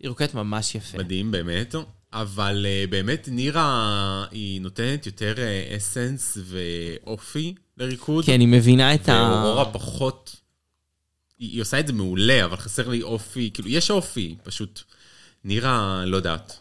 היא 0.00 0.08
רוקדת 0.08 0.34
ממש 0.34 0.74
יפה. 0.74 0.98
מדהים 0.98 1.30
באמת, 1.30 1.74
אבל 2.12 2.66
אה, 2.68 2.84
באמת 2.90 3.28
נירה 3.32 4.26
היא 4.30 4.60
נותנת 4.60 5.06
יותר 5.06 5.34
אה, 5.38 5.76
אסנס 5.76 6.38
ואופי 6.44 7.54
לריקוד. 7.76 8.24
כן, 8.24 8.40
היא 8.40 8.48
מבינה 8.48 8.94
את 8.94 9.08
ה... 9.08 9.12
ואורורה 9.12 9.72
פחות... 9.72 10.36
היא, 11.38 11.62
עושה 11.62 11.80
את 11.80 11.86
זה 11.86 11.92
מעולה, 11.92 12.44
אבל 12.44 12.56
חסר 12.56 12.88
לי 12.88 13.02
אופי, 13.02 13.50
כאילו, 13.54 13.68
יש 13.68 13.90
אופי, 13.90 14.34
פשוט 14.42 14.82
נירה, 15.44 16.02
לא 16.06 16.16
יודעת. 16.16 16.58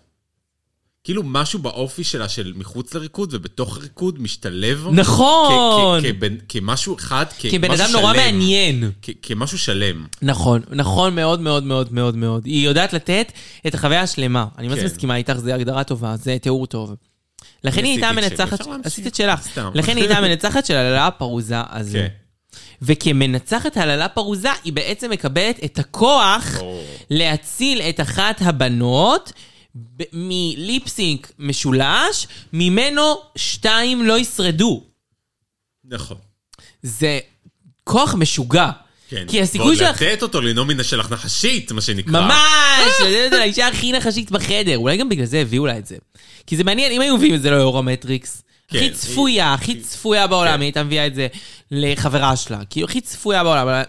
כאילו 1.03 1.23
משהו 1.25 1.59
באופי 1.59 2.03
שלה 2.03 2.29
של 2.29 2.53
מחוץ 2.55 2.93
לריקוד 2.93 3.29
ובתוך 3.33 3.77
הריקוד 3.77 4.21
משתלב. 4.21 4.87
נכון! 4.91 6.01
כ- 6.01 6.03
כ- 6.03 6.07
כבן- 6.07 6.37
כמשהו 6.49 6.95
אחד, 6.95 7.25
כבן 7.39 7.67
כמשהו 7.67 7.85
אדם 7.85 7.91
נורא 7.93 8.13
שלם. 8.13 8.23
מעניין. 8.23 8.91
כמשהו 9.21 9.57
שלם. 9.57 10.05
נכון, 10.21 10.61
נכון 10.71 11.15
מאוד 11.15 11.39
מאוד 11.41 11.63
מאוד 11.63 11.93
מאוד 11.93 12.15
מאוד. 12.15 12.45
היא 12.45 12.65
יודעת 12.67 12.93
לתת 12.93 13.31
את 13.67 13.73
החוויה 13.75 14.01
השלמה. 14.01 14.45
אני 14.57 14.67
ממש 14.67 14.79
כן. 14.79 14.85
מסכימה 14.85 15.15
איתך, 15.15 15.33
זו 15.33 15.51
הגדרה 15.51 15.83
טובה, 15.83 16.15
זה 16.17 16.37
תיאור 16.41 16.67
טוב. 16.67 16.95
לכן 17.63 17.83
היא 17.83 17.91
הייתה 17.91 18.09
המנצחת? 18.09 18.59
עשית 18.83 19.07
את 19.07 19.15
שלך. 19.15 19.39
לכן 19.73 19.97
היא 19.97 20.03
הייתה 20.03 20.17
המנצחת 20.17 20.65
של 20.65 20.75
הללה 20.75 21.07
הפרוזה 21.07 21.55
הזו. 21.69 21.97
וכמנצחת 22.81 23.77
הללה 23.77 24.09
פרוזה, 24.09 24.49
היא 24.63 24.73
בעצם 24.73 25.09
מקבלת 25.09 25.59
את 25.65 25.79
הכוח 25.79 26.55
ברור. 26.57 26.83
להציל 27.09 27.81
את 27.81 27.99
אחת 27.99 28.41
הבנות 28.41 29.31
מליפסינק 30.13 31.31
משולש, 31.39 32.27
ממנו 32.53 33.21
שתיים 33.35 34.05
לא 34.05 34.19
ישרדו. 34.19 34.83
נכון. 35.85 36.17
זה 36.83 37.19
כוח 37.83 38.15
משוגע. 38.15 38.69
כן. 39.09 39.25
כי 39.27 39.41
הסיכוי 39.41 39.67
ועוד 39.67 39.77
שלך... 39.77 40.01
לתת 40.01 40.23
אותו 40.23 40.41
לנומיניה 40.41 40.83
שלך 40.83 41.11
נחשית, 41.11 41.71
מה 41.71 41.81
שנקרא. 41.81 42.11
ממש! 42.11 42.93
לתת 43.01 43.25
את 43.25 43.31
זה 43.31 43.37
לאישה 43.39 43.67
הכי 43.67 43.91
נחשית 43.91 44.31
בחדר. 44.31 44.77
אולי 44.77 44.97
גם 44.97 45.09
בגלל 45.09 45.25
זה 45.25 45.39
הביאו 45.39 45.65
לה 45.65 45.77
את 45.77 45.85
זה. 45.85 45.95
כי 46.47 46.57
זה 46.57 46.63
מעניין, 46.63 46.91
אם 46.91 47.01
היו 47.01 47.17
מביאים 47.17 47.35
את 47.35 47.41
זה 47.41 47.51
לאורה 47.51 47.81
מטריקס, 47.81 48.41
כן, 48.41 48.46
הכי 48.69 48.77
היא- 48.79 48.91
צפויה, 48.91 49.53
הכי 49.53 49.71
היא- 49.71 49.81
צפויה 49.83 50.27
בעולם, 50.27 50.51
כן. 50.53 50.59
היא 50.61 50.65
הייתה 50.65 50.83
מביאה 50.83 51.07
את 51.07 51.15
זה 51.15 51.27
לחברה 51.71 52.35
שלה. 52.35 52.59
כאילו, 52.69 52.87
הכי 52.87 53.01
צפויה 53.01 53.43
בעולם. 53.43 53.67
אבל- 53.67 53.83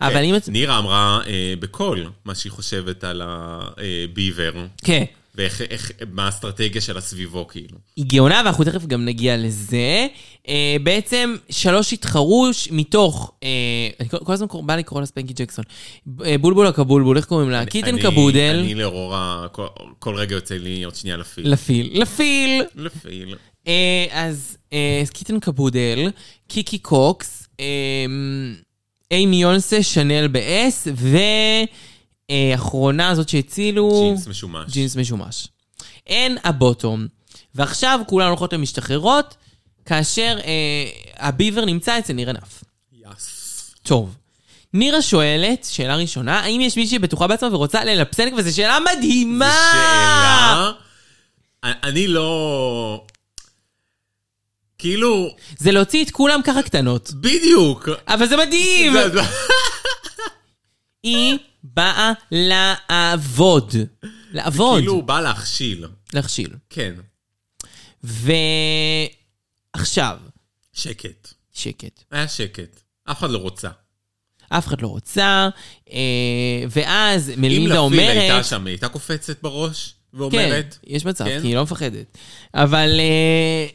אבל 0.00 0.12
כן. 0.12 0.22
אם... 0.24 0.36
את- 0.36 0.48
נירה 0.48 0.78
אמרה 0.78 1.20
אה, 1.26 1.54
בקול 1.60 2.10
מה 2.24 2.34
שהיא 2.34 2.52
חושבת 2.52 3.04
על 3.04 3.22
הביבר, 3.24 4.52
כן. 4.84 5.04
ואיך, 5.34 5.60
איך- 5.62 5.90
מה 6.12 6.24
האסטרטגיה 6.26 6.80
שלה 6.80 7.00
סביבו, 7.00 7.46
כאילו. 7.48 7.78
היא 7.96 8.04
גאונה, 8.08 8.42
ואנחנו 8.44 8.64
תכף 8.64 8.86
גם 8.86 9.04
נגיע 9.04 9.36
לזה. 9.36 10.06
אה, 10.48 10.76
בעצם 10.82 11.36
שלוש 11.50 11.92
התחרו 11.92 12.48
מתוך, 12.70 13.32
אה, 13.42 13.48
אני 14.00 14.08
כל 14.08 14.16
כל 14.24 14.32
הזמן 14.32 14.46
בא 14.66 14.76
לקרוא 14.76 15.00
לה 15.00 15.06
Spankie 15.06 15.32
Jackzon. 15.32 15.64
אה, 16.24 16.38
בולבול 16.38 16.66
הקבולבול, 16.66 17.16
איך 17.16 17.24
קוראים 17.26 17.50
לה? 17.50 17.66
Kitten 17.66 17.88
אני- 17.88 18.02
Kaboodle. 18.02 18.56
אני 18.64 18.74
לאורורה, 18.74 19.46
כל, 19.52 19.66
כל 19.98 20.14
רגע 20.14 20.34
יוצא 20.34 20.54
לי 20.54 20.84
עוד 20.84 20.94
שנייה 20.94 21.16
לפיל. 21.16 21.52
לפיל. 21.52 21.90
לפיל. 22.02 22.62
לפיל. 22.76 23.34
אה, 23.66 24.06
אז 24.10 24.56
אה, 24.72 25.02
Kitten 25.12 25.40
Kaboodle, 25.40 26.10
Kiki 26.48 26.78
Coe, 26.78 27.48
אה, 27.60 28.06
Aimee 29.10 29.36
Yonce, 29.36 29.82
Shennel 29.82 30.28
ב-S, 30.28 30.90
ואחרונה 32.30 33.08
הזאת 33.08 33.28
שהצילו... 33.28 33.90
ג'ינס 33.90 34.26
משומש. 34.26 34.72
ג'ינס 34.72 34.96
משומש. 34.96 35.48
הן 36.06 36.36
הבוטום. 36.44 37.06
ועכשיו 37.54 38.00
כולן 38.06 38.26
הולכות 38.26 38.52
למשתחררות, 38.52 39.34
כאשר 39.84 40.38
אה, 40.44 40.90
הביבר 41.16 41.64
נמצא 41.64 41.98
אצל 41.98 42.12
ניר 42.12 42.30
ענף. 42.30 42.64
יס. 42.92 43.74
טוב. 43.82 44.16
נירה 44.72 45.02
שואלת, 45.02 45.66
שאלה 45.70 45.96
ראשונה, 45.96 46.40
האם 46.40 46.60
יש 46.60 46.76
מישהי 46.76 46.98
בטוחה 46.98 47.26
בעצמה 47.26 47.54
ורוצה 47.54 47.84
ללפסנק? 47.84 48.32
וזו 48.36 48.56
שאלה 48.56 48.78
מדהימה! 48.92 49.54
שאלה... 49.72 50.72
אני 51.64 52.06
לא... 52.06 53.06
כאילו, 54.78 55.36
זה 55.58 55.72
להוציא 55.72 56.04
את 56.04 56.10
כולם 56.10 56.40
ככה 56.44 56.62
קטנות. 56.62 57.10
בדיוק. 57.14 57.88
אבל 58.08 58.26
זה 58.26 58.36
מדהים! 58.36 58.92
היא 61.02 61.38
באה 61.62 62.12
לעבוד. 62.32 63.74
לעבוד. 64.32 64.78
כאילו, 64.78 64.92
הוא 64.92 65.02
בא 65.02 65.20
להכשיל. 65.20 65.86
להכשיל. 66.12 66.50
כן. 66.70 66.94
ועכשיו, 69.74 70.16
שקט. 70.72 71.28
שקט. 71.52 72.02
היה 72.10 72.28
שקט. 72.28 72.80
אף 73.04 73.18
אחד 73.18 73.30
לא 73.30 73.38
רוצה. 73.38 73.68
אף 74.48 74.66
אחד 74.66 74.82
לא 74.82 74.88
רוצה, 74.88 75.48
אה, 75.92 75.98
ואז 76.70 77.30
אם 77.30 77.40
מלינדה 77.40 77.74
לפיל 77.74 77.78
אומרת... 77.78 78.16
הייתה 78.16 78.44
שם, 78.44 78.66
היא 78.66 78.72
הייתה 78.72 78.88
קופצת 78.88 79.42
בראש 79.42 79.94
ואומרת... 80.14 80.78
כן, 80.82 80.94
יש 80.94 81.04
מצב, 81.04 81.24
כן? 81.24 81.40
כי 81.40 81.46
היא 81.46 81.56
לא 81.56 81.62
מפחדת. 81.62 82.18
אבל 82.54 83.00
אה, 83.00 83.66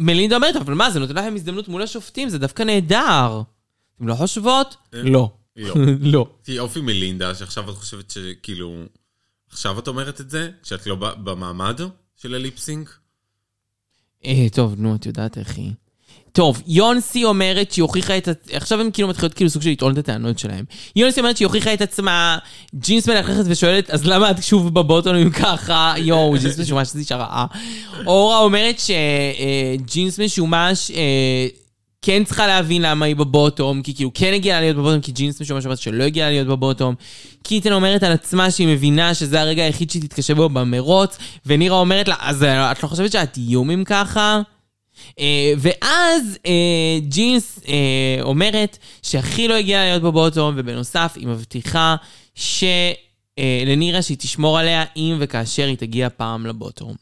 מלינדה 0.00 0.36
אומרת, 0.36 0.56
אבל 0.56 0.74
מה, 0.74 0.90
זה 0.90 1.00
נותן 1.00 1.14
להם 1.14 1.34
הזדמנות 1.34 1.68
מול 1.68 1.82
השופטים, 1.82 2.28
זה 2.28 2.38
דווקא 2.38 2.62
נהדר. 2.62 3.42
אתם 3.96 4.08
לא 4.08 4.14
חושבות? 4.14 4.76
אה, 4.94 5.02
לא. 5.02 5.32
לא. 5.56 5.74
לא. 6.12 6.30
כי 6.44 6.58
אופי 6.58 6.80
מלינדה, 6.80 7.34
שעכשיו 7.34 7.70
את 7.70 7.74
חושבת 7.74 8.10
שכאילו... 8.10 8.84
עכשיו 9.50 9.78
את 9.78 9.88
אומרת 9.88 10.20
את 10.20 10.30
זה? 10.30 10.50
שאת 10.62 10.86
לא 10.86 10.94
ב- 10.94 11.24
במעמד 11.30 11.80
של 12.16 12.34
הליפסינק? 12.34 12.98
אה, 14.24 14.46
טוב, 14.52 14.74
נו, 14.78 14.94
את 14.94 15.06
יודעת 15.06 15.38
איך 15.38 15.56
היא. 15.56 15.72
טוב, 16.36 16.62
יונסי 16.66 17.24
אומרת 17.24 17.72
שהיא 17.72 17.82
הוכיחה 17.82 18.16
את... 18.18 18.28
עכשיו 18.52 18.80
הם 18.80 18.90
כאילו 18.90 19.08
מתחילות 19.08 19.34
כאילו 19.34 19.50
סוג 19.50 19.62
של 19.62 19.70
לטעון 19.70 19.92
את 19.92 19.98
הטענות 19.98 20.38
שלהם. 20.38 20.64
יונסי 20.96 21.20
אומרת 21.20 21.36
שהיא 21.36 21.46
הוכיחה 21.46 21.74
את 21.74 21.80
עצמה, 21.80 22.38
ג'ינס 22.74 23.08
מלכלכת 23.08 23.44
ושואלת, 23.46 23.90
אז 23.90 24.06
למה 24.06 24.30
את 24.30 24.42
שוב 24.42 24.74
בבוטון 24.74 25.16
אם 25.16 25.30
ככה? 25.30 25.94
יואו, 25.96 26.34
ג'ינס 26.42 26.58
משומש 26.58 26.88
זה 26.88 26.98
אישה 26.98 27.16
רעה. 27.16 27.46
אורה 28.06 28.38
אומרת 28.38 28.76
שג'ינס 28.78 30.20
משומש 30.20 30.90
אה, 30.90 31.46
כן 32.02 32.24
צריכה 32.24 32.46
להבין 32.46 32.82
למה 32.82 33.06
היא 33.06 33.16
בבוטום, 33.16 33.82
כי 33.82 33.94
כאילו 33.94 34.10
כן 34.14 34.32
הגיעה 34.34 34.60
לה 34.60 34.66
להיות 34.66 34.76
בבוטום, 34.76 35.00
כי 35.00 35.12
ג'ינס 35.12 35.40
משומש 35.40 35.64
אומרת 35.64 35.78
שלא 35.78 36.04
הגיעה 36.04 36.28
לה 36.28 36.32
להיות 36.32 36.48
בבוטום. 36.48 36.94
קיטן 37.42 37.72
אומרת 37.72 38.02
על 38.02 38.12
עצמה 38.12 38.50
שהיא 38.50 38.68
מבינה 38.68 39.14
שזה 39.14 39.40
הרגע 39.40 39.64
היחיד 39.64 39.90
שהיא 39.90 40.02
תתקשה 40.02 40.34
בו 40.34 40.48
במרוץ, 40.48 41.18
ונירה 41.46 41.76
אומרת 41.76 42.08
לה, 42.08 42.14
אז 42.20 42.42
אה, 42.42 42.72
את 42.72 42.82
לא 42.82 42.88
חושבת 42.88 43.12
שאת 43.12 43.36
איום 43.36 43.70
אם 43.70 43.84
ככה? 43.86 44.40
אה, 45.18 45.52
ואז 45.58 46.38
אה, 46.46 46.98
ג'ינס 47.08 47.60
אה, 47.68 48.18
אומרת 48.22 48.78
שהכי 49.02 49.48
לא 49.48 49.54
הגיעה 49.54 49.84
להיות 49.84 50.02
בבוטום, 50.02 50.54
ובנוסף 50.56 51.12
היא 51.16 51.26
מבטיחה 51.26 51.96
ש... 52.34 52.64
לנירה 53.66 54.02
שהיא 54.02 54.16
תשמור 54.16 54.58
עליה 54.58 54.84
אם 54.96 55.16
וכאשר 55.20 55.66
היא 55.66 55.76
תגיע 55.76 56.08
פעם 56.16 56.46
לבוטום. 56.46 56.94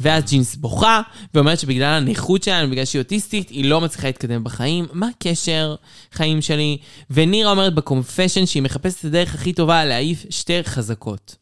ואז 0.00 0.24
ג'ינס 0.24 0.56
בוכה, 0.56 1.00
ואומרת 1.34 1.60
שבגלל 1.60 1.94
הנכות 1.94 2.42
שלה, 2.42 2.66
בגלל 2.66 2.84
שהיא 2.84 3.02
אוטיסטית, 3.02 3.48
היא 3.48 3.64
לא 3.64 3.80
מצליחה 3.80 4.06
להתקדם 4.06 4.44
בחיים. 4.44 4.86
מה 4.92 5.08
הקשר, 5.08 5.74
חיים 6.12 6.42
שלי? 6.42 6.78
ונירה 7.10 7.50
אומרת 7.50 7.74
בקונפשן 7.74 8.46
שהיא 8.46 8.62
מחפשת 8.62 9.00
את 9.00 9.04
הדרך 9.04 9.34
הכי 9.34 9.52
טובה 9.52 9.84
להעיף 9.84 10.24
שתי 10.30 10.64
חזקות. 10.64 11.36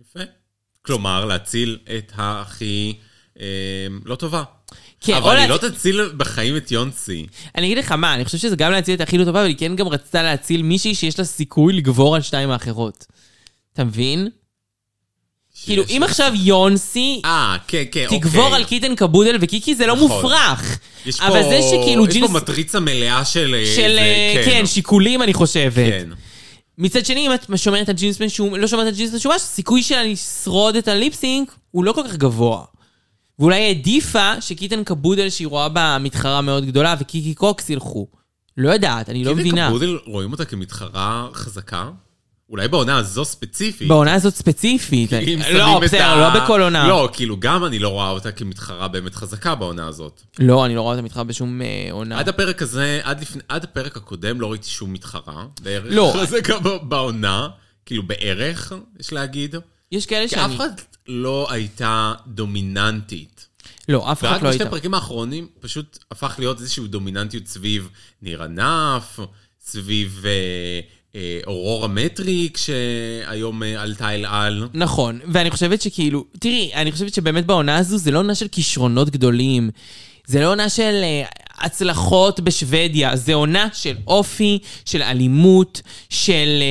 יפה. 0.00 0.20
כלומר, 0.82 1.24
להציל 1.24 1.78
את 1.98 2.12
הכי 2.16 2.94
אה, 3.40 3.46
לא 4.04 4.14
טובה. 4.14 4.42
כן, 5.00 5.14
אבל 5.14 5.36
היא 5.36 5.48
להציל- 5.48 5.68
לא 5.70 5.76
תציל 5.76 6.10
בחיים 6.16 6.56
את 6.56 6.72
יונסי. 6.72 7.26
אני 7.56 7.66
אגיד 7.66 7.78
לך 7.78 7.92
מה, 7.92 8.14
אני 8.14 8.24
חושב 8.24 8.38
שזה 8.38 8.56
גם 8.56 8.72
להציל 8.72 8.94
את 8.94 9.00
הכי 9.00 9.18
לא 9.18 9.24
טובה, 9.24 9.40
אבל 9.40 9.48
היא 9.48 9.56
כן 9.58 9.76
גם 9.76 9.88
רצתה 9.88 10.22
להציל 10.22 10.62
מישהי 10.62 10.94
שיש 10.94 11.18
לה 11.18 11.24
סיכוי 11.24 11.72
לגבור 11.72 12.14
על 12.16 12.22
שתיים 12.22 12.50
האחרות. 12.50 13.06
אתה 13.72 13.84
מבין? 13.84 14.28
כאילו, 15.64 15.82
אם 15.88 16.02
עכשיו 16.04 16.32
Yonce 16.34 17.20
אה, 17.24 17.56
כן, 17.68 17.82
כן, 17.92 18.04
אוקיי. 18.04 18.18
תגבור 18.20 18.54
על 18.54 18.64
Kitten 18.64 18.94
Kaboodle 18.94 19.36
ו 19.40 19.46
Kiki, 19.46 19.74
זה 19.74 19.86
לא 19.86 19.94
נכון. 19.96 20.08
מופרך. 20.08 20.78
יש 21.06 21.20
אבל 21.20 21.42
פה- 21.42 21.48
זה 21.48 21.60
שכאילו 21.70 22.06
יש 22.06 22.12
ג'ינס... 22.12 22.26
פה 22.26 22.32
מטריצה 22.32 22.80
מלאה 22.80 23.24
של... 23.24 23.54
אה, 23.58 23.66
של, 23.76 23.92
זה, 23.94 24.00
אה, 24.00 24.42
כן, 24.44 24.66
שיקולים, 24.66 25.22
אני 25.22 25.34
חושבת. 25.34 25.74
כן. 25.74 26.08
מצד 26.78 27.06
שני, 27.06 27.26
אם 27.26 27.34
את 27.34 27.46
שומרת 27.56 27.88
על 27.88 27.94
ג'ינס 27.94 28.20
משום, 28.20 28.54
לא 28.54 28.66
שומרת 28.66 28.86
על 28.86 28.94
ג'ינס 28.94 29.14
משומש, 29.14 29.36
הסיכוי 29.36 29.82
שלה 29.82 30.02
לשרוד 30.04 30.76
את 30.76 30.88
ה 30.88 30.96
lip 30.96 31.21
sync 31.21 31.54
הוא 31.70 31.84
לא 31.84 31.92
כל 31.92 32.02
כך 32.08 32.16
גבוה. 32.16 32.64
ואולי 33.40 33.60
העדיפה 33.66 34.40
ש 34.40 34.51
Kitten 34.51 34.84
Kaboodle, 34.84 35.30
שהיא 35.30 35.48
רואה 35.48 35.68
בה 35.68 35.96
מתחרה 36.00 36.40
מאוד 36.40 36.64
גדולה, 36.66 36.94
וקיקי 37.00 37.34
קוקס 37.34 37.70
ילכו. 37.70 38.06
לא 38.56 38.70
יודעת, 38.70 39.08
אני 39.08 39.24
לא 39.24 39.30
Kitten 39.30 39.40
מבינה. 39.40 39.68
Kaboodle, 39.68 39.98
רואים 40.06 40.32
אותה 40.32 40.44
כמתחרה 40.44 41.28
חזקה? 41.34 41.90
אולי 42.50 42.68
בעונה 42.68 42.96
הזו 42.96 43.24
ספציפית. 43.24 43.88
בעונה 43.88 44.14
הזאת 44.14 44.34
ספציפית. 44.34 45.12
אם 45.12 45.38
לא, 45.52 45.78
בסדר, 45.80 46.04
ה- 46.04 46.34
לא 46.34 46.40
בכל 46.44 46.62
עונה. 46.62 46.88
לא, 46.88 47.08
כאילו, 47.12 47.36
גם 47.40 47.64
אני 47.64 47.78
לא 47.78 47.88
רואה 47.88 48.10
אותה 48.10 48.32
כמתחרה 48.32 48.88
באמת 48.88 49.14
חזקה 49.14 49.54
בעונה 49.54 49.86
הזאת. 49.86 50.22
לא, 50.38 50.66
אני 50.66 50.74
לא 50.74 50.80
רואה 50.80 50.92
אותה 50.94 51.02
מתחרה 51.02 51.24
בשום 51.24 51.62
אה, 51.62 51.88
עונה. 51.92 52.18
עד 52.18 52.28
הפרק 52.28 52.62
הזה, 52.62 53.00
עד, 53.02 53.20
לפני, 53.20 53.42
עד 53.48 53.64
הפרק 53.64 53.96
הקודם 53.96 54.40
לא 54.40 54.50
ראיתי 54.50 54.68
שום 54.68 54.92
מתחרה. 54.92 55.44
בערך 55.62 55.84
לא. 55.88 56.12
חזקה 56.16 56.58
ב- 56.58 56.88
בעונה. 56.88 57.48
כאילו, 57.86 58.02
בערך, 58.02 58.72
יש 59.00 59.12
להגיד. 59.12 59.54
יש 59.92 60.06
כאלה 60.06 60.28
כי 60.28 60.34
שאני... 60.34 60.54
אף 60.54 60.60
אחד 60.60 60.68
לא 61.10 61.46
הייתה 61.50 62.12
דומיננטית. 62.26 63.46
לא, 63.88 64.12
אף 64.12 64.20
אחד 64.20 64.28
ורק 64.32 64.42
לא 64.42 64.48
בשתי 64.48 64.62
הייתה. 64.62 64.68
הפרקים 64.68 64.94
האחרונים 64.94 65.46
פשוט 65.60 65.98
הפך 66.10 66.34
להיות 66.38 66.60
איזושהי 66.60 66.86
דומיננטיות 66.88 67.46
סביב 67.46 67.88
Nearah 68.22 68.42
Nuff, 68.42 69.20
סביב 69.60 70.22
אה, 70.24 70.30
אה, 71.14 71.40
Aurora 71.46 71.88
Matrix, 71.88 72.56
שהיום 72.56 73.62
אה, 73.62 73.82
עלתה 73.82 74.14
אל 74.14 74.24
על. 74.24 74.68
נכון, 74.74 75.20
ואני 75.32 75.50
חושבת 75.50 75.82
שכאילו, 75.82 76.24
תראי, 76.38 76.70
אני 76.74 76.92
חושבת 76.92 77.14
שבאמת 77.14 77.46
בעונה 77.46 77.76
הזו 77.76 77.98
זה 77.98 78.10
לא 78.10 78.18
עונה 78.18 78.34
של 78.34 78.48
כישרונות 78.48 79.10
גדולים. 79.10 79.70
זה 80.26 80.40
לא 80.40 80.50
עונה 80.50 80.68
של 80.68 81.02
הצלחות 81.58 82.40
בשוודיה, 82.40 83.16
זה 83.16 83.34
עונה 83.34 83.68
של 83.72 83.96
אופי, 84.06 84.58
של 84.84 85.02
אלימות, 85.02 85.82
של, 86.08 86.62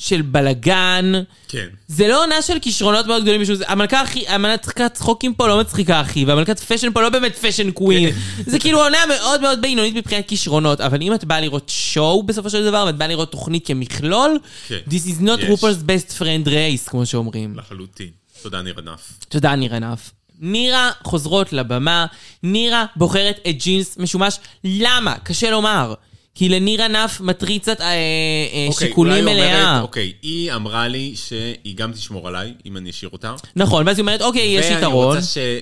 של 0.00 0.22
בלגן. 0.22 1.12
כן. 1.48 1.66
זה 1.88 2.08
לא 2.08 2.22
עונה 2.22 2.42
של 2.42 2.58
כישרונות 2.62 3.06
מאוד 3.06 3.22
גדולים 3.22 3.40
בשביל 3.40 3.56
זה. 3.56 3.64
המלכה 3.68 4.00
הכי, 4.00 4.28
המלכת 4.28 4.94
צחוקים 4.94 5.34
פה 5.34 5.48
לא 5.48 5.60
מצחיקה 5.60 6.00
אחי, 6.00 6.24
והמלכת 6.24 6.58
fashion 6.60 6.92
פה 6.92 7.02
לא 7.02 7.08
באמת 7.08 7.36
fashion 7.36 7.70
queen. 7.70 8.10
זה 8.46 8.58
כאילו 8.58 8.82
עונה 8.82 8.98
מאוד 9.08 9.40
מאוד 9.40 9.62
בינונית 9.62 9.94
מבחינת 9.94 10.28
כישרונות, 10.28 10.80
אבל 10.80 11.02
אם 11.02 11.14
את 11.14 11.24
באה 11.24 11.40
לראות 11.40 11.68
שואו 11.68 12.22
בסופו 12.22 12.50
של 12.50 12.64
דבר, 12.64 12.84
ואת 12.86 12.96
באה 12.96 13.08
לראות 13.08 13.30
תוכנית 13.32 13.66
כמכלול, 13.66 14.38
כן. 14.68 14.78
This 14.88 15.08
is 15.08 15.22
not. 15.22 15.40
RuPaul's 15.40 15.84
best 15.86 16.18
friend 16.18 16.46
race, 16.46 16.90
כמו 16.90 17.06
שאומרים. 17.06 17.56
לחלוטין. 17.56 18.08
תודה, 18.42 18.62
ניר 18.62 18.78
ענף. 18.78 19.12
תודה, 19.28 19.56
נירה 19.56 19.78
נף. 19.78 20.10
נירה 20.38 20.90
חוזרות 21.02 21.52
לבמה, 21.52 22.06
נירה 22.42 22.84
בוחרת 22.96 23.38
את 23.48 23.62
ג'ינס 23.62 23.98
משומש. 23.98 24.38
למה? 24.64 25.14
קשה 25.22 25.50
לומר. 25.50 25.94
כי 26.34 26.48
לנירה 26.48 26.88
נף 26.88 27.20
מטריצת 27.20 27.80
אה, 27.80 27.86
אה, 27.86 28.66
אוקיי, 28.68 28.86
שיקולים 28.88 29.12
אולי 29.28 29.30
היא 29.32 29.40
מלאה. 29.40 29.68
אומרת, 29.70 29.82
אוקיי, 29.82 30.12
היא 30.22 30.52
אמרה 30.52 30.88
לי 30.88 31.12
שהיא 31.16 31.76
גם 31.76 31.92
תשמור 31.92 32.28
עליי, 32.28 32.52
אם 32.66 32.76
אני 32.76 32.90
אשאיר 32.90 33.10
אותה. 33.12 33.34
נכון, 33.56 33.86
ואז 33.86 33.96
היא 33.98 34.02
אומרת, 34.02 34.22
אוקיי, 34.22 34.42
יש 34.58 34.66
יתרון. 34.66 35.06
ואני 35.08 35.20
רוצה 35.20 35.60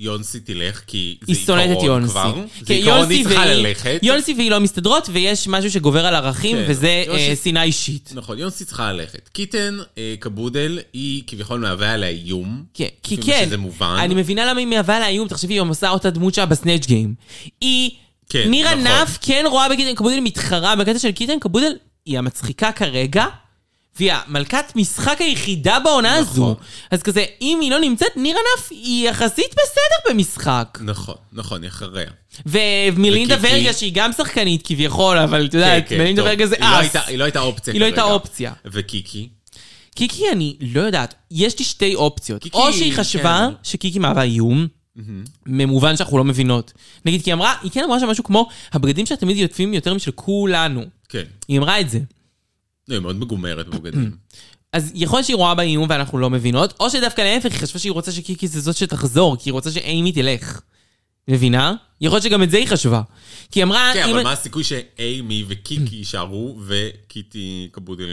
שיונסי 0.00 0.40
תלך, 0.40 0.80
כי 0.86 1.16
זה 1.20 1.32
היא 1.32 1.46
שונאת 1.46 1.64
את 1.64 1.70
עיקרון 1.70 1.86
יונסי. 1.86 2.12
כבר. 2.12 2.34
זה 2.60 2.66
כן, 2.66 2.74
עיקרון, 2.74 2.96
יונסי 2.98 3.14
היא 3.14 3.24
צריכה 3.24 3.40
והיא- 3.40 3.52
ללכת. 3.54 3.98
יונסי 4.02 4.34
והיא 4.34 4.50
לא 4.50 4.60
מסתדרות, 4.60 5.08
ויש 5.12 5.48
משהו 5.48 5.70
שגובר 5.70 6.06
על 6.06 6.14
ערכים, 6.14 6.56
כן, 6.56 6.64
וזה 6.68 7.04
יונסי- 7.06 7.30
אה, 7.30 7.36
שנאה 7.36 7.62
אישית. 7.62 8.10
נכון, 8.14 8.38
יונסי 8.38 8.64
צריכה 8.64 8.92
ללכת. 8.92 9.28
קיטן 9.32 9.78
אה, 9.98 10.14
קבודל, 10.18 10.78
היא 10.92 11.22
כביכול 11.26 11.60
מהווה 11.60 11.92
עליה 11.92 12.08
איום. 12.08 12.64
כן, 12.74 12.86
כי 13.02 13.16
כן, 13.16 13.42
שזה 13.46 13.56
מובן. 13.56 13.96
אני 14.00 14.14
מבינה 14.14 14.46
למה 14.50 14.60
היא 14.60 14.66
מהווה 14.66 14.98
לה 15.00 15.08
איום, 15.08 15.28
תחשבי, 15.28 15.54
היא 15.54 15.60
עושה 15.60 15.90
אותה 15.90 16.10
דמות 16.10 16.34
שלה 16.34 16.46
בסנאצ' 16.46 16.86
גיים. 16.86 17.14
היא, 17.60 17.90
כן, 18.32 18.50
נירה 18.50 18.74
נכון. 18.74 18.86
נף 18.86 19.18
כן 19.20 19.44
רואה 19.48 19.68
בקיטן 19.68 19.94
קבודל 19.94 20.20
מתחרה, 20.20 20.76
בקטע 20.76 20.98
של 20.98 21.12
קיטן 21.12 21.38
קבודל 21.38 21.72
היא 22.06 22.18
המצחיקה 22.18 22.72
כרגע, 22.72 23.26
והיא 23.96 24.12
המלכת 24.12 24.64
משחק 24.76 25.16
היחידה 25.20 25.78
בעונה 25.84 26.20
נכון. 26.20 26.32
הזו. 26.32 26.56
אז 26.90 27.02
כזה, 27.02 27.24
אם 27.40 27.58
היא 27.62 27.70
לא 27.70 27.80
נמצאת, 27.80 28.16
נירה 28.16 28.40
נף 28.58 28.68
היא 28.70 29.08
יחסית 29.08 29.52
בסדר 29.52 30.10
במשחק. 30.14 30.78
נכון, 30.82 31.14
נכון, 31.32 31.62
היא 31.62 31.68
אחריה. 31.70 32.10
ומלינדה 32.46 33.34
וקיקי. 33.38 33.54
ורגה, 33.54 33.72
שהיא 33.72 33.92
גם 33.94 34.12
שחקנית 34.12 34.66
כביכול, 34.66 35.18
אבל 35.18 35.46
את 35.46 35.54
יודעת, 35.54 35.88
כן, 35.88 35.98
מלינדה 35.98 36.22
טוב. 36.22 36.28
ורגה 36.30 36.46
זה 36.46 36.54
היא 36.58 36.64
לא 36.64 36.74
אס. 36.74 36.80
הייתה- 36.80 37.00
היא 37.06 37.18
לא 37.18 37.24
הייתה 37.24 37.40
אופציה 37.40 37.72
היא 37.72 37.80
לא 37.80 37.84
הייתה 37.84 38.00
כרגע. 38.00 38.12
אופציה. 38.12 38.52
וקיקי? 38.64 39.28
קיקי, 39.94 40.30
אני 40.32 40.56
לא 40.60 40.80
יודעת, 40.80 41.14
יש 41.30 41.58
לי 41.58 41.64
שתי 41.64 41.94
אופציות. 41.94 42.42
קיקי, 42.42 42.56
או 42.58 42.72
שהיא 42.72 42.92
חשבה 42.96 43.48
כן. 43.50 43.54
שקיקי 43.62 43.98
מהווה 43.98 44.22
איום, 44.22 44.66
ממובן 45.46 45.96
שאנחנו 45.96 46.18
לא 46.18 46.24
מבינות. 46.24 46.72
נגיד, 47.04 47.22
כי 47.22 47.30
היא 47.30 47.34
אמרה, 47.34 47.54
היא 47.62 47.70
כן 47.70 47.84
אמרה 47.84 48.00
שם 48.00 48.06
משהו 48.06 48.24
כמו, 48.24 48.48
הבגדים 48.72 49.06
שלה 49.06 49.16
תמיד 49.16 49.36
יפים 49.36 49.74
יותר 49.74 49.94
משל 49.94 50.10
כולנו. 50.10 50.84
כן. 51.08 51.24
היא 51.48 51.58
אמרה 51.58 51.80
את 51.80 51.90
זה. 51.90 52.00
לא, 52.88 52.94
היא 52.94 53.02
מאוד 53.02 53.16
מגומרת 53.16 53.68
בבגדים. 53.68 54.10
אז 54.72 54.92
יכול 54.94 55.16
להיות 55.16 55.26
שהיא 55.26 55.36
רואה 55.36 55.54
בה 55.54 55.62
איום 55.62 55.86
ואנחנו 55.88 56.18
לא 56.18 56.30
מבינות, 56.30 56.74
או 56.80 56.90
שדווקא 56.90 57.20
להפך, 57.20 57.52
היא 57.52 57.60
חשבה 57.60 57.78
שהיא 57.78 57.92
רוצה 57.92 58.12
שקיקי 58.12 58.48
זה 58.48 58.60
זאת 58.60 58.76
שתחזור, 58.76 59.36
כי 59.36 59.48
היא 59.48 59.52
רוצה 59.52 59.70
שאימי 59.70 60.12
תלך. 60.12 60.60
מבינה? 61.28 61.74
יכול 62.00 62.16
להיות 62.16 62.24
שגם 62.24 62.42
את 62.42 62.50
זה 62.50 62.56
היא 62.56 62.68
חשבה. 62.68 63.02
כי 63.50 63.60
היא 63.60 63.64
אמרה, 63.64 63.90
כן, 63.94 64.08
אבל 64.10 64.22
מה 64.22 64.32
הסיכוי 64.32 64.64
שאימי 64.64 65.44
וקיקי 65.48 65.96
יישארו 65.96 66.60
וקיטי 66.66 67.68
קבודל 67.72 68.06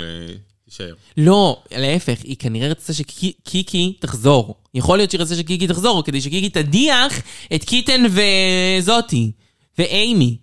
תישאר? 0.70 0.93
לא, 1.17 1.61
להפך, 1.72 2.17
היא 2.24 2.36
כנראה 2.39 2.67
רצתה 2.67 2.93
שקיקי 2.93 3.93
תחזור. 3.99 4.55
יכול 4.74 4.97
להיות 4.97 5.11
שהיא 5.11 5.22
רצתה 5.22 5.36
שקיקי 5.36 5.67
תחזור, 5.67 6.03
כדי 6.03 6.22
שקיקי 6.22 6.49
תדיח 6.49 7.22
את 7.55 7.63
קיטן 7.63 8.03
וזאתי, 8.09 9.32
ו 9.78 9.86
Aimee. 9.86 10.38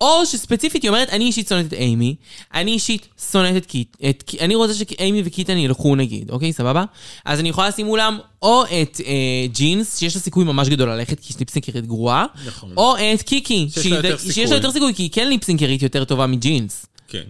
או 0.00 0.26
שספציפית 0.26 0.82
היא 0.82 0.88
אומרת, 0.88 1.08
אני 1.08 1.24
אישית 1.24 1.48
שונאת 1.48 1.66
את 1.66 1.72
Aimee, 1.72 2.14
אני 2.54 2.70
אישית 2.70 3.08
שונאת 3.32 3.56
את 3.56 3.66
Kit... 3.66 3.96
את, 4.10 4.34
אני 4.40 4.54
רוצה 4.54 4.74
ש 4.74 4.88
Aimee 4.88 5.22
ו 5.24 5.29
Kitten 5.29 5.56
ילכו 5.56 5.96
נגיד, 5.96 6.30
אוקיי, 6.30 6.52
סבבה? 6.52 6.84
אז 7.24 7.40
אני 7.40 7.48
יכולה 7.48 7.68
לשים 7.68 7.86
מולם 7.86 8.18
או 8.42 8.64
את 8.64 9.00
אה, 9.06 9.46
ג'ינס, 9.52 9.98
שיש 9.98 10.14
לה 10.14 10.20
סיכוי 10.20 10.44
ממש 10.44 10.68
גדול 10.68 10.90
ללכת, 10.90 11.20
כי 11.20 11.32
יש 11.32 11.38
lip 11.38 11.52
sync 11.52 11.72
רית 11.72 11.86
גרועה, 11.86 12.26
נכון. 12.46 12.72
או 12.76 12.96
את 12.96 13.22
Kiki, 13.22 13.66
שיש 13.70 13.82
שהיא 13.82 13.94
לה 13.94 14.18
שיש. 14.18 14.50
לה 14.50 14.56
יותר 14.56 14.72
סיכוי, 14.72 14.94
כי 14.94 15.02
היא 15.02 15.10
כן 15.12 15.28
lip 15.28 15.44
sync 15.44 15.66
רית 15.66 15.82
יותר 15.82 16.04
טובה 16.04 16.26
מג'ינס. 16.26 16.86
כן, 17.08 17.24